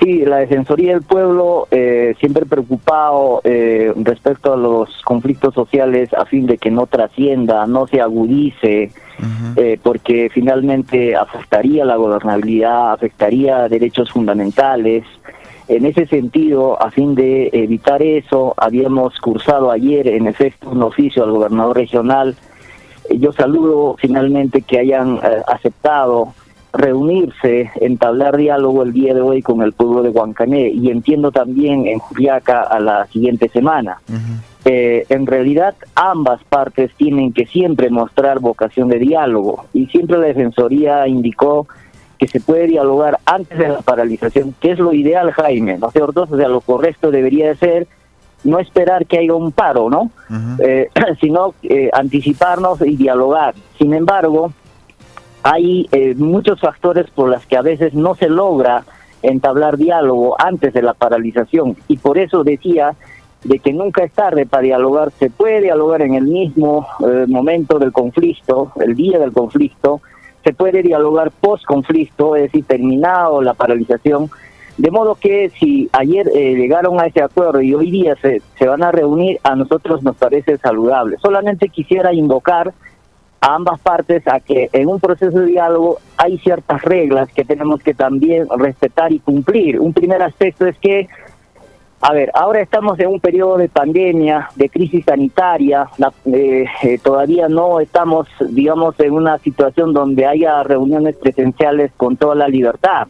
[0.00, 1.68] Sí, la Defensoría del Pueblo
[2.18, 8.00] siempre preocupado respecto a los conflictos sociales a fin de que no trascienda, no se
[8.00, 8.90] agudice
[9.56, 15.04] eh, porque finalmente afectaría la gobernabilidad, afectaría derechos fundamentales.
[15.68, 21.22] En ese sentido, a fin de evitar eso, habíamos cursado ayer, en efecto, un oficio
[21.22, 22.34] al gobernador regional.
[23.08, 26.34] Eh, yo saludo finalmente que hayan eh, aceptado
[26.72, 31.86] reunirse, entablar diálogo el día de hoy con el pueblo de Huancané y entiendo también
[31.86, 34.00] en Juliaca a la siguiente semana.
[34.64, 40.26] Eh, en realidad ambas partes tienen que siempre mostrar vocación de diálogo y siempre la
[40.26, 41.66] Defensoría indicó
[42.16, 45.92] que se puede dialogar antes de la paralización, que es lo ideal, Jaime, ¿no es
[45.92, 46.28] cierto?
[46.30, 47.88] O sea, lo correcto debería de ser
[48.44, 50.10] no esperar que haya un paro, ¿no?
[50.60, 50.88] Eh,
[51.20, 53.54] sino eh, anticiparnos y dialogar.
[53.78, 54.52] Sin embargo,
[55.42, 58.84] hay muchos factores por los que a veces no se logra
[59.22, 61.76] entablar diálogo antes de la paralización.
[61.88, 62.94] Y por eso decía
[63.44, 67.78] de que nunca es tarde para dialogar, se puede dialogar en el mismo eh, momento
[67.78, 70.00] del conflicto, el día del conflicto,
[70.44, 74.30] se puede dialogar post conflicto, es decir, terminado la paralización,
[74.76, 78.66] de modo que si ayer eh, llegaron a ese acuerdo y hoy día se, se
[78.66, 81.16] van a reunir, a nosotros nos parece saludable.
[81.18, 82.72] Solamente quisiera invocar
[83.42, 87.82] a ambas partes a que en un proceso de diálogo hay ciertas reglas que tenemos
[87.82, 89.80] que también respetar y cumplir.
[89.80, 91.08] Un primer aspecto es que
[92.04, 95.88] a ver, ahora estamos en un periodo de pandemia, de crisis sanitaria,
[96.24, 102.34] eh, eh, todavía no estamos, digamos, en una situación donde haya reuniones presenciales con toda
[102.34, 103.06] la libertad.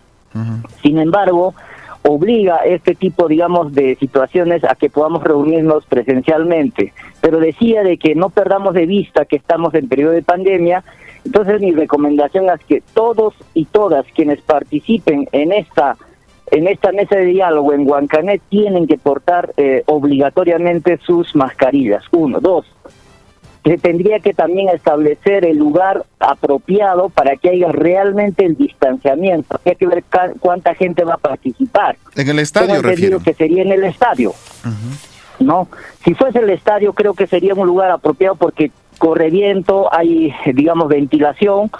[0.82, 1.54] Sin embargo,
[2.02, 6.92] obliga este tipo, digamos, de situaciones a que podamos reunirnos presencialmente.
[7.22, 10.84] Pero decía de que no perdamos de vista que estamos en periodo de pandemia,
[11.24, 15.96] entonces mi recomendación es que todos y todas quienes participen en esta
[16.50, 22.04] en esta mesa de diálogo en Huancanet tienen que portar eh, obligatoriamente sus mascarillas.
[22.10, 22.66] Uno, dos.
[23.64, 29.60] Se tendría que también establecer el lugar apropiado para que haya realmente el distanciamiento.
[29.64, 30.04] Hay que ver
[30.40, 31.96] cuánta gente va a participar.
[32.16, 33.20] En el estadio, refiero.
[33.20, 34.34] que sería en el estadio.
[35.38, 35.68] ¿No?
[36.04, 40.88] Si fuese el estadio, creo que sería un lugar apropiado porque corre viento, hay, digamos,
[40.88, 41.70] ventilación,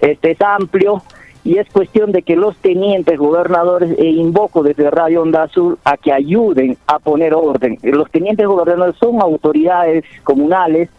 [0.00, 1.02] este es amplio
[1.44, 5.96] y es cuestión de que los tenientes gobernadores, e invoco desde Radio Onda Azul a
[5.96, 7.78] que ayuden a poner orden.
[7.82, 10.90] Los tenientes gobernadores son autoridades comunales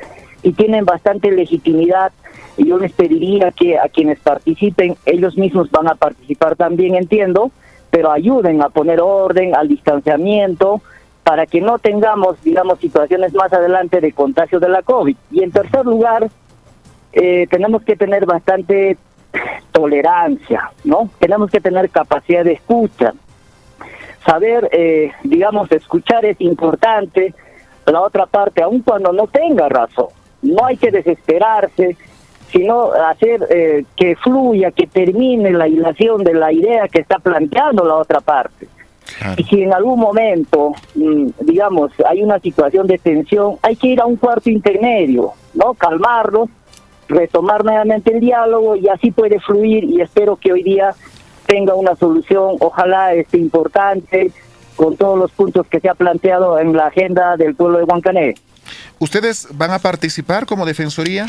[0.42, 2.12] y tienen bastante legitimidad
[2.58, 7.52] y yo les pediría que a quienes participen, ellos mismos van a participar también, entiendo,
[7.90, 10.82] pero ayuden a poner orden al distanciamiento
[11.30, 15.16] para que no tengamos, digamos, situaciones más adelante de contagio de la COVID.
[15.30, 16.28] Y en tercer lugar,
[17.14, 18.98] eh, tenemos que tener bastante
[19.72, 21.08] tolerancia, ¿no?
[21.20, 23.14] Tenemos que tener capacidad de escucha.
[24.26, 27.36] Saber, eh, digamos, escuchar es importante.
[27.86, 30.08] La otra parte, aun cuando no tenga razón,
[30.42, 31.96] no hay que desesperarse.
[32.52, 37.86] sino hacer eh, que fluya, que termine la hilación de la idea que está planteando
[37.86, 38.68] la otra parte.
[39.38, 44.02] Y si en algún momento, mm, digamos, hay una situación de tensión, hay que ir
[44.02, 45.74] a un cuarto intermedio, ¿no?
[45.74, 46.50] Calmarlo,
[47.08, 50.94] retomar nuevamente el diálogo y así puede fluir y espero que hoy día
[51.46, 54.32] tenga una solución, ojalá este importante,
[54.76, 58.36] con todos los puntos que se ha planteado en la agenda del pueblo de Huancané.
[59.00, 61.28] ¿Ustedes van a participar como defensoría?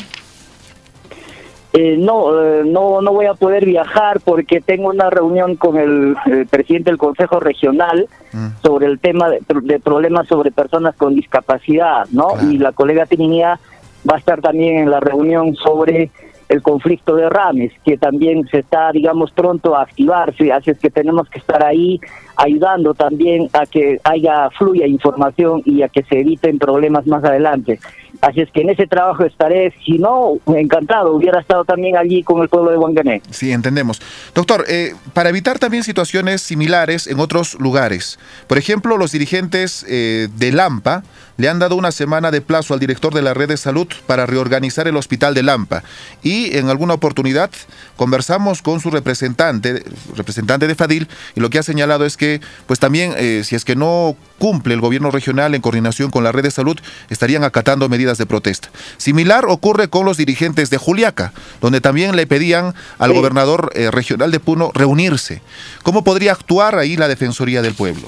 [1.72, 6.16] Eh, no, eh, no, no voy a poder viajar porque tengo una reunión con el,
[6.50, 8.46] presidente del Consejo Regional mm.
[8.62, 9.40] sobre el tema de,
[9.78, 12.28] problemas sobre personas con discapacidad, ¿no?
[12.50, 13.60] Y la colega Trinidad
[14.08, 16.10] va a estar también en la reunión sobre
[16.48, 20.90] el conflicto de Rames, que también se está, digamos, pronto a activarse, así es que
[20.90, 22.00] tenemos que estar ahí
[22.34, 27.78] ayudando también a que haya fluya información y a que se eviten problemas más adelante.
[28.20, 32.42] Así es que en ese trabajo estaré, si no, encantado, hubiera estado también allí con
[32.42, 33.22] el pueblo de Wangané.
[33.30, 34.00] Sí, entendemos.
[34.34, 40.28] Doctor, eh, para evitar también situaciones similares en otros lugares, por ejemplo, los dirigentes eh,
[40.36, 41.02] de Lampa
[41.40, 44.26] le han dado una semana de plazo al director de la red de salud para
[44.26, 45.82] reorganizar el hospital de Lampa
[46.22, 47.50] y en alguna oportunidad
[47.96, 49.82] conversamos con su representante,
[50.14, 53.64] representante de Fadil, y lo que ha señalado es que pues también eh, si es
[53.64, 56.78] que no cumple el gobierno regional en coordinación con la red de salud,
[57.08, 58.70] estarían acatando medidas de protesta.
[58.96, 64.30] Similar ocurre con los dirigentes de Juliaca, donde también le pedían al gobernador eh, regional
[64.30, 65.42] de Puno reunirse.
[65.82, 68.06] ¿Cómo podría actuar ahí la Defensoría del Pueblo?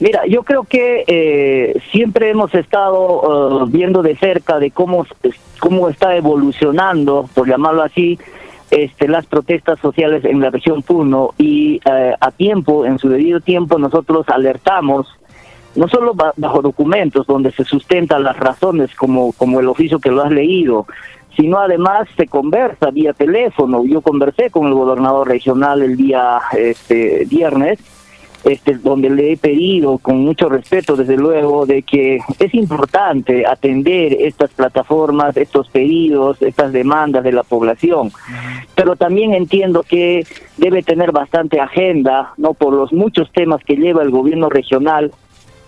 [0.00, 5.04] Mira, yo creo que eh, siempre hemos estado uh, viendo de cerca de cómo,
[5.58, 8.18] cómo está evolucionando, por llamarlo así,
[8.70, 13.40] este, las protestas sociales en la región Puno y uh, a tiempo, en su debido
[13.40, 15.17] tiempo, nosotros alertamos
[15.78, 20.24] no solo bajo documentos donde se sustentan las razones como, como el oficio que lo
[20.24, 20.86] has leído,
[21.36, 23.84] sino además se conversa vía teléfono.
[23.84, 27.78] Yo conversé con el gobernador regional el día este viernes,
[28.42, 34.16] este, donde le he pedido con mucho respeto, desde luego, de que es importante atender
[34.18, 38.10] estas plataformas, estos pedidos, estas demandas de la población.
[38.74, 40.26] Pero también entiendo que
[40.56, 45.12] debe tener bastante agenda, no por los muchos temas que lleva el gobierno regional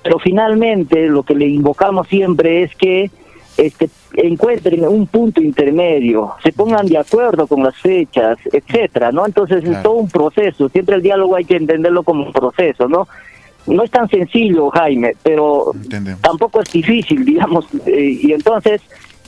[0.02, 3.10] pero finalmente lo que le invocamos siempre es que
[3.56, 9.26] este, encuentren un punto intermedio, se pongan de acuerdo con las fechas, etcétera, ¿no?
[9.26, 13.06] Entonces es todo un proceso, siempre el diálogo hay que entenderlo como un proceso, ¿no?
[13.66, 15.72] No es tan sencillo, Jaime, pero
[16.22, 18.80] tampoco es difícil, digamos, eh, y entonces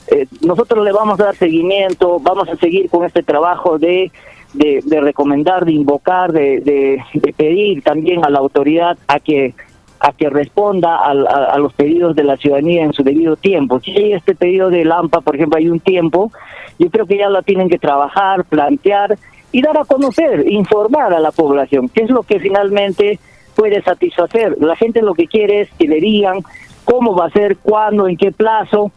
[0.09, 4.11] eh, nosotros le vamos a dar seguimiento, vamos a seguir con este trabajo de,
[4.55, 9.55] de, recomendar, de invocar, de, de pedir también a la autoridad a que
[10.03, 13.79] a que responda a, los pedidos de la ciudadanía en su debido tiempo.
[13.79, 16.33] Si hay este pedido de Lampa, por ejemplo, hay un tiempo,
[16.77, 19.17] yo creo que ya lo tienen que trabajar, plantear
[19.53, 23.21] y dar a conocer, informar a la población, qué es lo que finalmente
[23.55, 24.57] puede satisfacer.
[24.61, 26.41] La gente lo que quiere es que le digan
[26.85, 28.91] cómo va a ser, cuándo, en qué plazo,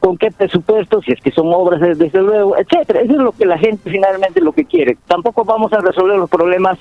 [0.00, 3.02] con qué presupuesto, si es que son obras desde luego, etcétera.
[3.02, 4.96] Eso es lo que la gente finalmente lo que quiere.
[5.06, 6.78] Tampoco vamos a resolver los problemas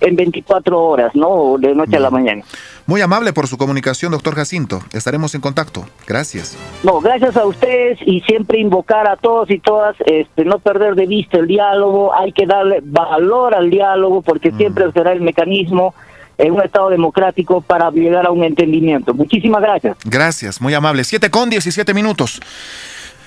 [0.00, 1.56] en 24 horas, ¿no?
[1.58, 2.42] De noche a la mañana.
[2.86, 4.80] Muy amable por su comunicación, doctor Jacinto.
[4.92, 5.84] Estaremos en contacto.
[6.06, 6.56] Gracias.
[6.82, 11.06] No, gracias a ustedes y siempre invocar a todos y todas, este, no perder de
[11.06, 14.56] vista el diálogo, hay que darle valor al diálogo porque mm.
[14.56, 15.92] siempre será el mecanismo
[16.40, 19.12] en un Estado democrático para llegar a un entendimiento.
[19.14, 19.96] Muchísimas gracias.
[20.04, 21.04] Gracias, muy amable.
[21.04, 22.40] Siete con 17 minutos.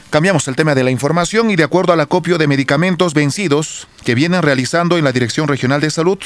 [0.09, 4.13] Cambiamos el tema de la información y de acuerdo al acopio de medicamentos vencidos que
[4.13, 6.19] vienen realizando en la Dirección Regional de Salud,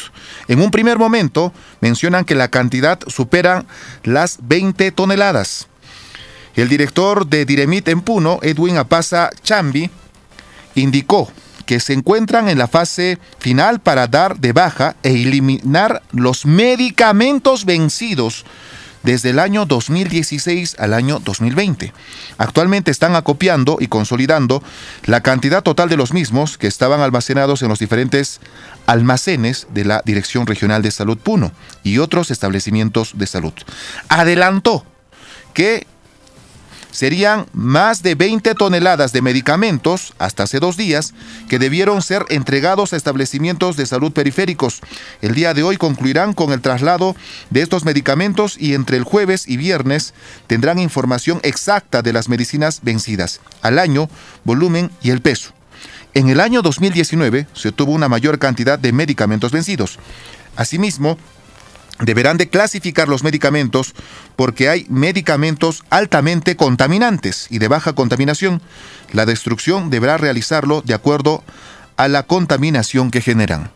[0.49, 3.65] en un primer momento mencionan que la cantidad supera
[4.03, 5.69] las 20 toneladas.
[6.55, 9.89] El director de Diremit en Puno, Edwin Apaza Chambi,
[10.75, 11.31] indicó
[11.67, 17.65] que se encuentran en la fase final para dar de baja e eliminar los medicamentos
[17.65, 18.45] vencidos
[19.03, 21.93] desde el año 2016 al año 2020.
[22.37, 24.63] Actualmente están acopiando y consolidando
[25.05, 28.39] la cantidad total de los mismos que estaban almacenados en los diferentes
[28.85, 31.51] almacenes de la Dirección Regional de Salud Puno
[31.83, 33.53] y otros establecimientos de salud.
[34.09, 34.85] Adelantó
[35.53, 35.85] que
[36.97, 41.13] serían más de 20 toneladas de medicamentos, hasta hace dos días,
[41.47, 44.81] que debieron ser entregados a establecimientos de salud periféricos.
[45.21, 47.15] El día de hoy concluirán con el traslado
[47.51, 50.15] de estos medicamentos y entre el jueves y viernes
[50.47, 54.09] tendrán información exacta de las medicinas vencidas, al año,
[54.43, 55.53] volumen y el peso.
[56.15, 59.99] En el año 2019 se obtuvo una mayor cantidad de medicamentos vencidos.
[60.55, 61.19] Asimismo,
[61.99, 63.93] deberán de clasificar los medicamentos
[64.35, 68.61] porque hay medicamentos altamente contaminantes y de baja contaminación.
[69.13, 71.43] La destrucción deberá realizarlo de acuerdo
[71.97, 73.71] a la contaminación que generan.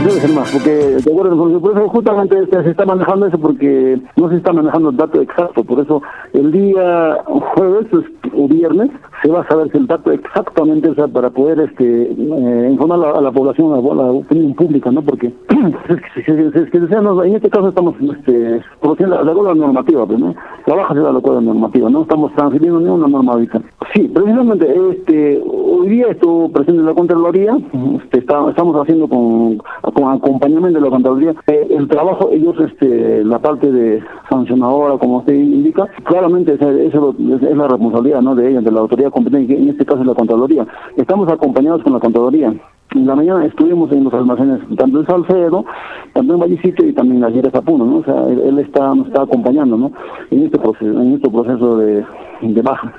[0.00, 4.28] Debe ser más, porque de acuerdo por eso justamente se está manejando eso porque no
[4.30, 6.02] se está manejando el dato exacto, por eso
[6.32, 7.86] el día jueves
[8.34, 8.90] o viernes
[9.22, 9.78] se va a saber si
[10.12, 14.90] exactamente, o sea, para poder este eh, informar a la, población, a la, opinión pública,
[14.90, 15.02] ¿no?
[15.02, 15.28] Porque
[16.16, 20.34] es que, en este caso estamos este, produciendo la, la normativa, pues, ¿no?
[20.64, 23.60] Trabaja la acuerdo normativa, no estamos transfiriendo ninguna norma ahorita.
[23.94, 27.56] Sí, precisamente este hoy día estuvo presente la Contraloría,
[28.02, 29.58] este, estamos haciendo con,
[29.94, 35.18] con acompañamiento de la Contraloría eh, el trabajo, ellos, este la parte de sancionadora, como
[35.18, 38.34] usted indica, claramente esa, es la responsabilidad ¿no?
[38.34, 40.66] de ella, de la autoridad competente, en este caso la Contraloría.
[40.96, 42.52] Estamos acompañados con la Contraloría.
[42.94, 45.64] En la mañana estuvimos en los almacenes, tanto en Salcedo,
[46.12, 47.96] tanto en Vallecito y también en la Zapuno, ¿no?
[47.98, 49.92] O sea, él, está, nos está acompañando, ¿no?
[50.30, 52.04] En este proceso, en este proceso de,
[52.42, 52.92] de baja.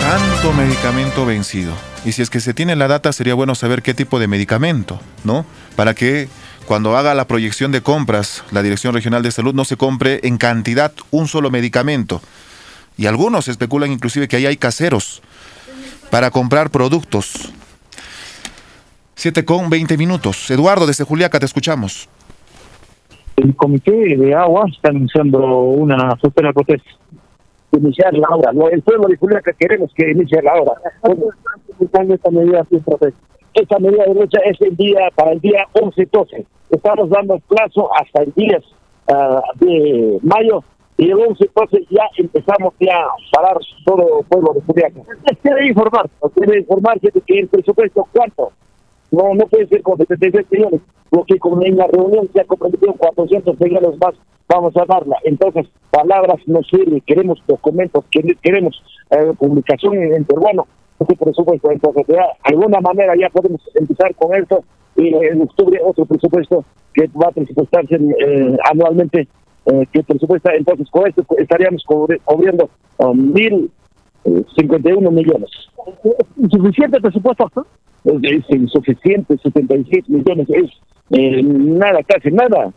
[0.00, 1.72] Tanto medicamento vencido.
[2.04, 4.98] Y si es que se tiene la data, sería bueno saber qué tipo de medicamento,
[5.24, 5.44] ¿no?
[5.76, 6.28] Para que
[6.66, 10.36] cuando haga la proyección de compras, la Dirección Regional de Salud no se compre en
[10.36, 12.20] cantidad un solo medicamento.
[12.96, 15.22] Y algunos especulan inclusive que ahí hay caseros
[16.10, 17.52] para comprar productos.
[19.14, 20.50] 7 con 20 minutos.
[20.50, 22.08] Eduardo, desde Juliaca, te escuchamos.
[23.36, 26.90] El Comité de Agua está anunciando una super protesta.
[27.72, 28.50] Iniciar la obra.
[28.72, 30.74] El pueblo de Juliaca queremos que inicie la obra.
[31.80, 32.66] Esta medida,
[33.54, 38.22] esta medida de lucha es el día para el día 11-12 estamos dando plazo hasta
[38.22, 38.64] el 10
[39.08, 40.62] ah, de mayo
[40.98, 45.00] y 11 entonces ya empezamos ya a parar todo el pueblo de Juliaca.
[45.42, 48.52] Quiere informar, quiere informar que el presupuesto cuánto.
[49.10, 52.92] No, no puede ser con 76 millones, porque con en la reunión se ha comprometido
[52.94, 54.14] 400 millones más,
[54.48, 55.16] vamos a darla.
[55.24, 58.04] Entonces, palabras no sirven, queremos documentos,
[58.42, 60.66] queremos eh, comunicación en peruano,
[60.98, 61.70] este presupuesto.
[61.70, 64.64] Entonces, de alguna manera ya podemos empezar con esto
[64.96, 69.28] y en octubre otro presupuesto que va a presupuestarse eh, anualmente,
[69.66, 73.70] eh, que presupuesta, entonces con esto estaríamos cubriendo um, mil
[74.56, 75.50] cincuenta y uno millones.
[76.36, 77.66] ¿Insuficiente presupuesto?
[78.04, 80.70] Es insuficiente, 76 millones, es
[81.10, 82.72] eh, nada, casi nada.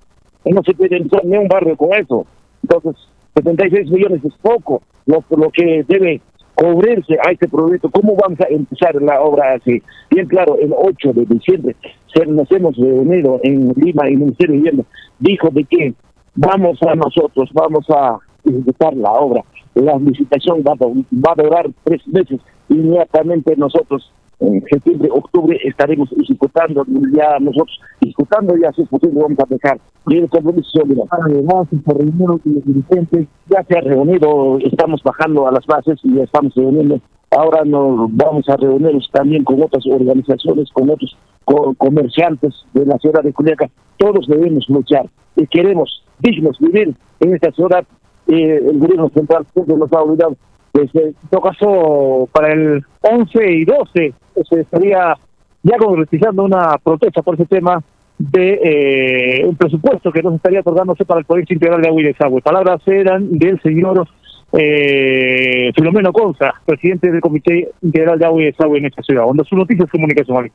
[0.46, 2.26] No se puede entrar ni un barrio con eso.
[2.64, 2.96] Entonces,
[3.36, 6.22] 76 millones es poco, lo, lo que debe
[6.56, 7.90] cubrirse a este proyecto.
[7.90, 9.82] ¿Cómo vamos a empezar la obra así?
[10.10, 11.76] Bien claro, el 8 de diciembre
[12.28, 14.84] nos hemos reunido en Lima y el Ministerio de Vivienda
[15.20, 15.94] dijo de que
[16.40, 19.44] vamos a nosotros, vamos a ejecutar la obra.
[19.76, 22.40] La licitación va, va a durar tres meses.
[22.70, 29.38] Inmediatamente nosotros en septiembre, octubre estaremos ejecutando ya nosotros, ejecutando ya si es posible vamos
[29.40, 34.58] a dejar y el compromiso además se reunieron con los dirigentes, ya se ha reunido,
[34.60, 37.02] estamos bajando a las bases y ya estamos reuniendo,
[37.32, 41.18] ahora nos vamos a reunir también con otras organizaciones, con otros
[41.78, 45.06] comerciantes de la ciudad de Culiaca, todos debemos luchar
[45.36, 47.84] y queremos dignos vivir en esta ciudad,
[48.28, 50.36] eh, el gobierno central siempre nos ha olvidado
[50.74, 54.14] en todo caso para el 11 y 12
[54.50, 55.16] se estaría
[55.64, 57.84] ya concretizando una protesta por ese tema
[58.18, 62.06] de eh, un presupuesto que nos estaría otorgándose para el Proyecto Integral de Agua y
[62.06, 62.42] Desagüe.
[62.42, 64.08] Palabras eran del señor
[64.54, 69.26] eh, Filomeno Conza, presidente del Comité Integral de Agua y Desagüe en esta ciudad.
[69.26, 70.52] Onda sus noticias comunicación al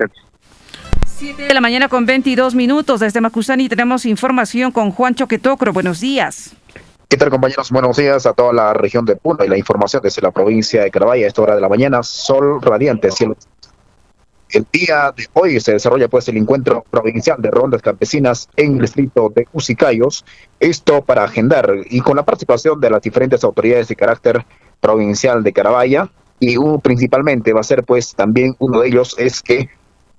[1.17, 5.73] 7 de la mañana con 22 minutos desde Macusani tenemos información con Juan Choquetocro.
[5.73, 6.57] Buenos días.
[7.09, 7.70] ¿Qué tal compañeros?
[7.70, 10.91] Buenos días a toda la región de Puno y la información desde la provincia de
[10.91, 12.02] Carabaya a esta hora de la mañana.
[12.02, 13.36] Sol radiante, cielo.
[14.51, 18.81] El día de hoy se desarrolla pues el encuentro provincial de rondas campesinas en el
[18.81, 20.25] distrito de Usicayos.
[20.59, 24.44] Esto para agendar y con la participación de las diferentes autoridades de carácter
[24.81, 26.09] provincial de Carabaya
[26.41, 29.68] y principalmente va a ser pues también uno de ellos es que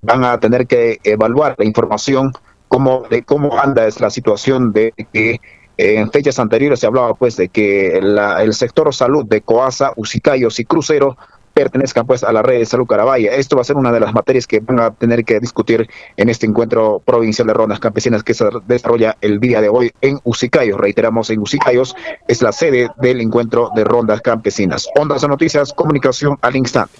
[0.05, 2.31] van a tener que evaluar la información
[2.67, 5.39] como de cómo anda es la situación de que
[5.77, 10.65] en fechas anteriores se hablaba pues de que el sector salud de Coasa, Usicayos y
[10.65, 11.17] Crucero
[11.53, 13.31] pertenezcan pues a la red de salud Carabaya.
[13.31, 16.27] Esto va a ser una de las materias que van a tener que discutir en
[16.27, 20.77] este encuentro provincial de rondas campesinas que se desarrolla el día de hoy en Usicayos.
[20.77, 21.95] Reiteramos, en Usicayos
[22.27, 24.87] es la sede del encuentro de rondas campesinas.
[24.99, 26.93] Ondas de noticias, comunicación al instante.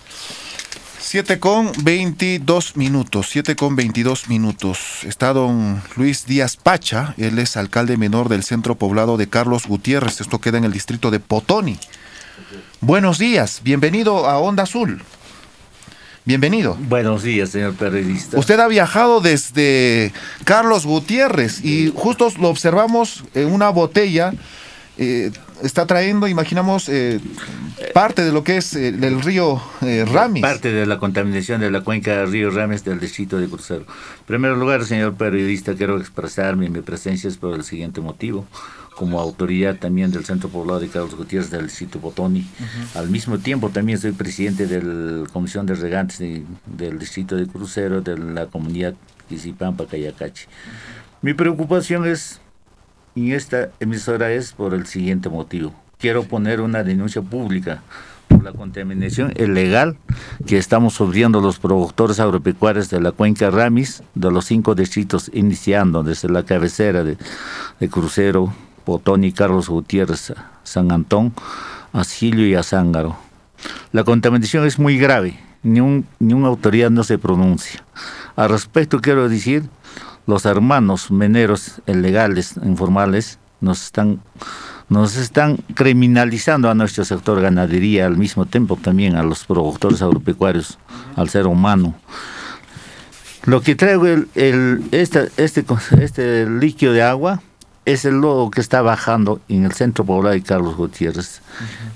[1.07, 5.03] 7 con 22 minutos, 7 con 22 minutos.
[5.03, 10.19] Está don Luis Díaz Pacha, él es alcalde menor del centro poblado de Carlos Gutiérrez,
[10.19, 11.77] esto queda en el distrito de Potoni.
[12.81, 15.03] Buenos días, bienvenido a Onda Azul.
[16.25, 16.75] Bienvenido.
[16.79, 18.39] Buenos días, señor periodista.
[18.39, 20.11] Usted ha viajado desde
[20.43, 24.33] Carlos Gutiérrez y justo lo observamos en una botella.
[24.97, 25.31] eh,
[25.63, 27.19] está trayendo, imaginamos, eh,
[27.93, 30.41] parte de lo que es eh, el río eh, Ramis.
[30.41, 33.81] Parte de la contaminación de la cuenca del río Rames del distrito de Crucero.
[33.81, 38.45] En primer lugar, señor periodista, quiero expresarme mi presencia es por el siguiente motivo.
[38.95, 42.47] Como autoridad también del Centro Poblado de Carlos Gutiérrez del distrito Botoni.
[42.93, 47.45] Al mismo tiempo, también soy presidente de la Comisión de Regantes de- del distrito de
[47.45, 48.93] Crucero de la comunidad
[49.27, 50.45] Quisipampa, Cayacachi.
[51.21, 52.39] Mi preocupación es
[53.15, 55.73] en esta emisora es por el siguiente motivo.
[55.97, 57.81] Quiero poner una denuncia pública
[58.27, 59.97] por la contaminación ilegal
[60.45, 66.03] que estamos sufriendo los productores agropecuarios de la cuenca Ramis, de los cinco distritos, iniciando
[66.03, 67.17] desde la cabecera de,
[67.79, 68.53] de Crucero,
[68.83, 71.33] Potoni, Carlos Gutiérrez, San Antón,
[71.93, 73.17] Asilio y Azángaro.
[73.93, 77.83] La contaminación es muy grave, ni, un, ni una autoridad no se pronuncia.
[78.35, 79.63] Al respecto quiero decir,
[80.27, 84.19] los hermanos meneros ilegales, informales, nos están,
[84.89, 90.77] nos están criminalizando a nuestro sector ganadería, al mismo tiempo también a los productores agropecuarios,
[91.15, 91.95] al ser humano.
[93.45, 97.41] Lo que traigo el, este, co- este líquido de agua
[97.85, 101.41] es el lodo que está bajando en el centro poblado de Carlos Gutiérrez.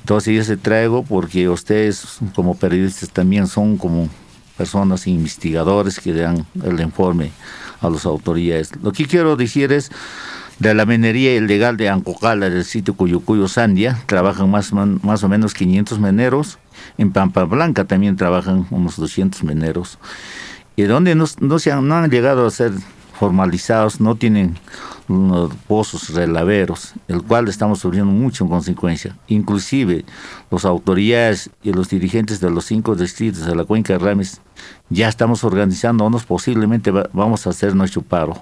[0.02, 4.08] Entonces yo se traigo porque ustedes como periodistas también son como
[4.56, 7.32] personas investigadores que dan el informe
[7.82, 8.72] a las autoridades.
[8.82, 9.92] Lo que quiero decir es
[10.60, 15.54] de la minería ilegal de Ancocala del sitio Cuyucuyo Sandia, trabajan más, más o menos
[15.54, 16.60] 500 mineros.
[16.98, 20.00] En Pampa Blanca también trabajan unos 200 mineros.
[20.76, 22.74] Y donde no, no, se han, no han llegado a ser
[23.18, 24.58] formalizados, no tienen
[25.10, 29.16] unos pozos relaveros, el cual estamos sufriendo mucho en consecuencia.
[29.28, 30.06] Inclusive
[30.52, 34.40] las autoridades y los dirigentes de los cinco distritos de la cuenca de Rames
[34.90, 38.42] ya estamos organizándonos, posiblemente va- vamos a hacer nuestro paro.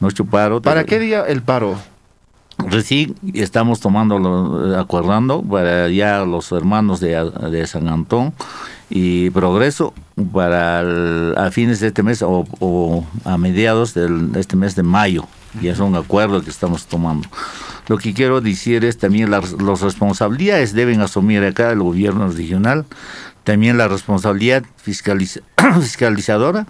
[0.00, 1.76] Nuestro paro ¿Para qué día el paro?
[2.66, 8.32] Recién estamos tomando, acordando para ya los hermanos de, San Antón
[8.90, 9.94] y Progreso
[10.32, 10.80] para
[11.32, 15.24] a fines de este mes o, a mediados de este mes de mayo.
[15.62, 17.28] Ya es un acuerdo que estamos tomando.
[17.88, 22.84] Lo que quiero decir es también las, responsabilidades deben asumir acá el gobierno regional.
[23.44, 25.40] También la responsabilidad fiscaliza-
[25.80, 26.66] fiscalizadora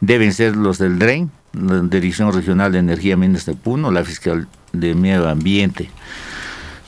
[0.00, 4.48] deben ser los del DREN, la Dirección Regional de Energía Minas de Puno, la Fiscal
[4.72, 5.90] de Medio Ambiente.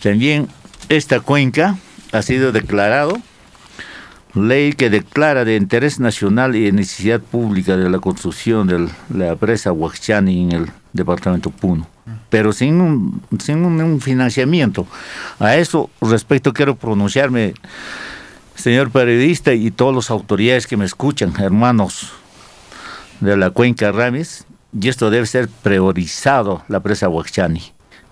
[0.03, 0.49] También
[0.89, 1.77] esta cuenca
[2.13, 3.21] ha sido declarado
[4.35, 9.37] ley que declara de interés nacional y de necesidad pública de la construcción de la
[9.37, 11.87] presa Huachchani en el departamento Puno,
[12.31, 14.87] pero sin un, sin un, financiamiento.
[15.39, 17.55] A eso respecto quiero pronunciarme,
[18.57, 22.13] señor periodista y todas las autoridades que me escuchan, hermanos
[23.21, 24.47] de la cuenca Rames,
[24.79, 27.63] y esto debe ser priorizado, la presa Huachchani.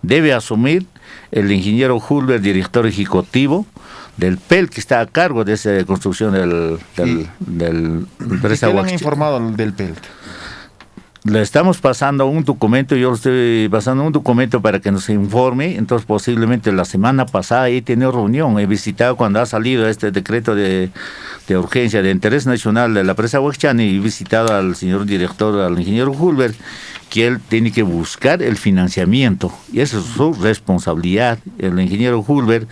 [0.02, 0.86] Debe asumir
[1.31, 3.66] el ingeniero Hulber, director ejecutivo
[4.16, 8.07] del PEL, que está a cargo de esa construcción del, del, del
[8.41, 9.99] presa ¿Qué han informado del PELT?
[11.25, 16.05] Le estamos pasando un documento, yo estoy pasando un documento para que nos informe, entonces
[16.05, 20.91] posiblemente la semana pasada he tenido reunión, he visitado cuando ha salido este decreto de,
[21.47, 25.60] de urgencia de interés nacional de la presa Huachchani y he visitado al señor director,
[25.60, 26.57] al ingeniero Hulber,
[27.12, 31.39] que él tiene que buscar el financiamiento y esa es su responsabilidad.
[31.58, 32.66] El ingeniero Hulber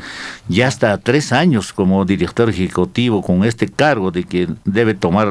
[0.48, 5.28] ya está tres años como director ejecutivo con este cargo de que debe tomar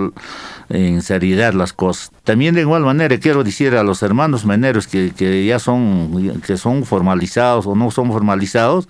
[0.69, 2.11] en seriedad las cosas.
[2.23, 6.55] También de igual manera quiero decir a los hermanos mineros que, que ya son, que
[6.57, 8.87] son formalizados o no son formalizados,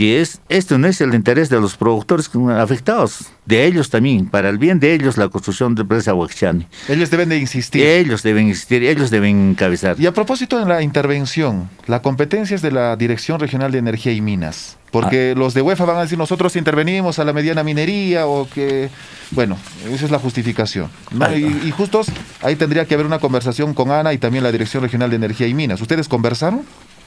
[0.00, 4.48] que es esto no es el interés de los productores afectados, de ellos también, para
[4.48, 6.66] el bien de ellos la construcción de presa Huachchani.
[6.88, 7.84] Ellos deben de insistir.
[7.84, 10.00] Ellos deben insistir, ellos deben encabezar.
[10.00, 14.14] Y a propósito de la intervención, la competencia es de la Dirección Regional de Energía
[14.14, 14.78] y Minas.
[14.90, 18.88] Porque los de UEFA van a decir nosotros intervenimos a la mediana minería o que...
[19.32, 19.58] Bueno,
[19.92, 20.88] esa es la justificación.
[21.10, 21.36] ¿no?
[21.36, 22.06] Y, y justos,
[22.40, 25.46] ahí tendría que haber una conversación con Ana y también la Dirección Regional de Energía
[25.46, 25.78] y Minas.
[25.82, 26.62] ¿Ustedes conversaron?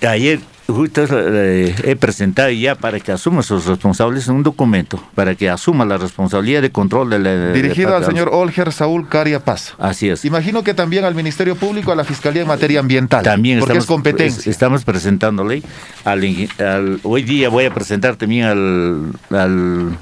[0.07, 5.49] Ayer justo eh, he presentado ya para que asuma sus responsables un documento, para que
[5.49, 7.51] asuma la responsabilidad de control de la...
[7.53, 9.73] Dirigido de- al señor Olger Saúl Caria Paz.
[9.77, 10.23] Así es.
[10.25, 13.23] Imagino que también al Ministerio Público, a la Fiscalía en materia ambiental.
[13.23, 14.39] También porque estamos, es competencia.
[14.41, 15.63] es- estamos presentándole.
[16.05, 19.97] Al, hoy día voy a presentar también al, al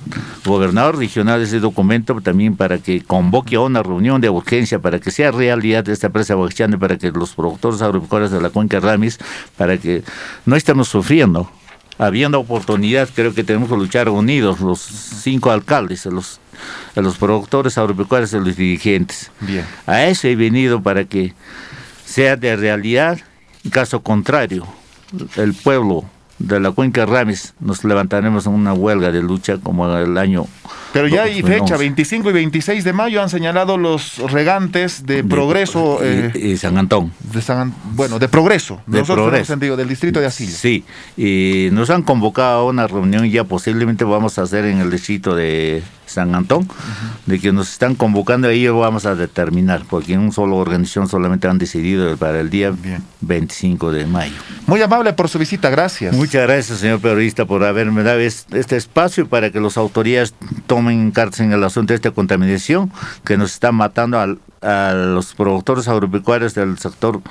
[0.45, 5.11] gobernador regional ese documento también para que convoque a una reunión de urgencia para que
[5.11, 9.19] sea realidad esta presa Huachchani, para que los productores agropecuarios de la cuenca Ramis,
[9.57, 10.03] para que
[10.51, 11.49] no estemos sufriendo.
[11.97, 16.41] habiendo oportunidad, creo que tenemos que luchar unidos, los cinco alcaldes, los,
[16.95, 19.31] los productores agropecuarios y los dirigentes.
[19.39, 19.65] Bien.
[19.85, 21.33] A eso he venido para que
[22.05, 23.19] sea de realidad,
[23.63, 24.67] en caso contrario,
[25.37, 26.03] el pueblo
[26.37, 30.47] de la cuenca Ramis nos levantaremos en una huelga de lucha como el año
[30.93, 35.99] pero ya hay fecha, 25 y 26 de mayo han señalado los regantes de, Progreso.
[36.01, 37.11] y, eh, San Antón.
[37.33, 38.81] De San, bueno, de Progreso.
[38.87, 39.45] De Progreso.
[39.45, 40.51] Sentido, del distrito de Asilo.
[40.51, 40.83] Sí,
[41.17, 45.35] y nos han convocado a una reunión ya posiblemente vamos a hacer en el distrito
[45.35, 46.67] de San Antón,
[47.25, 51.47] de que nos están convocando ahí vamos a determinar, porque en un solo organización solamente
[51.47, 52.73] han decidido para el día
[53.21, 54.33] 25 de mayo.
[54.67, 56.13] Muy amable por su visita, gracias.
[56.13, 60.33] Muchas gracias, señor periodista, por haberme dado este espacio para que las autoridades
[60.67, 62.91] tomen en el asunto de esta contaminación
[63.25, 64.19] que nos está matando
[64.61, 67.21] a los productores agropecuarios del sector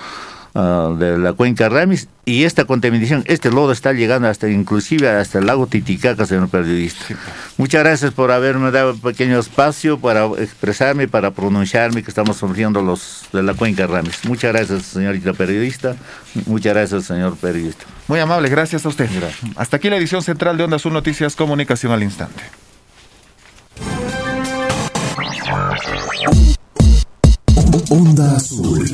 [0.52, 5.38] Ah, de la cuenca Ramis y esta contaminación, este lodo está llegando hasta inclusive hasta
[5.38, 7.04] el lago Titicaca, señor periodista.
[7.06, 7.18] Pues.
[7.56, 12.82] Muchas gracias por haberme dado un pequeño espacio para expresarme, para pronunciarme que estamos sufriendo
[12.82, 14.24] los de la cuenca Ramis.
[14.24, 15.94] Muchas gracias, señorita periodista.
[16.46, 17.84] Muchas gracias, señor periodista.
[18.08, 19.08] Muy amable, gracias a usted.
[19.54, 22.42] Hasta aquí la edición central de Onda Azul Noticias Comunicación al Instante.
[27.90, 28.84] Onda Azul.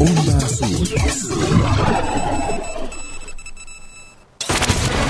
[0.00, 0.88] Onda Azul.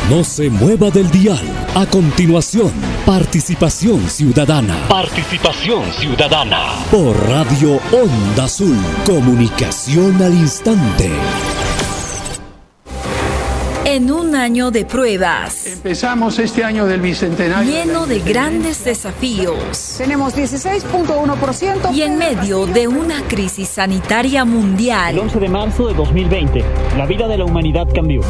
[0.09, 1.39] No se mueva del dial.
[1.77, 2.73] A continuación,
[3.07, 4.89] participación ciudadana.
[4.89, 6.85] Participación ciudadana.
[6.91, 8.77] Por Radio Onda Azul.
[9.07, 11.11] Comunicación al instante
[13.95, 15.67] en un año de pruebas.
[15.67, 17.69] Empezamos este año del bicentenario.
[17.69, 19.97] Lleno de grandes desafíos.
[19.99, 21.93] Tenemos 16.1%.
[21.93, 25.15] Y en medio de una crisis sanitaria mundial.
[25.15, 26.65] El 11 de marzo de 2020,
[26.97, 28.21] la vida de la humanidad cambió.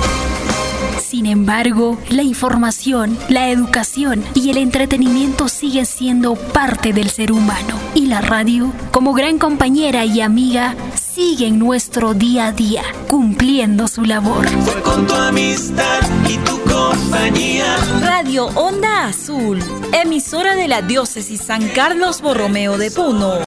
[1.11, 7.75] Sin embargo, la información, la educación y el entretenimiento siguen siendo parte del ser humano.
[7.97, 13.89] Y la radio, como gran compañera y amiga, sigue en nuestro día a día, cumpliendo
[13.89, 14.47] su labor.
[14.61, 17.77] Fue con tu amistad y tu compañía.
[18.03, 19.59] Radio Onda Azul,
[19.93, 23.35] emisora de la diócesis San Carlos Borromeo de Puno.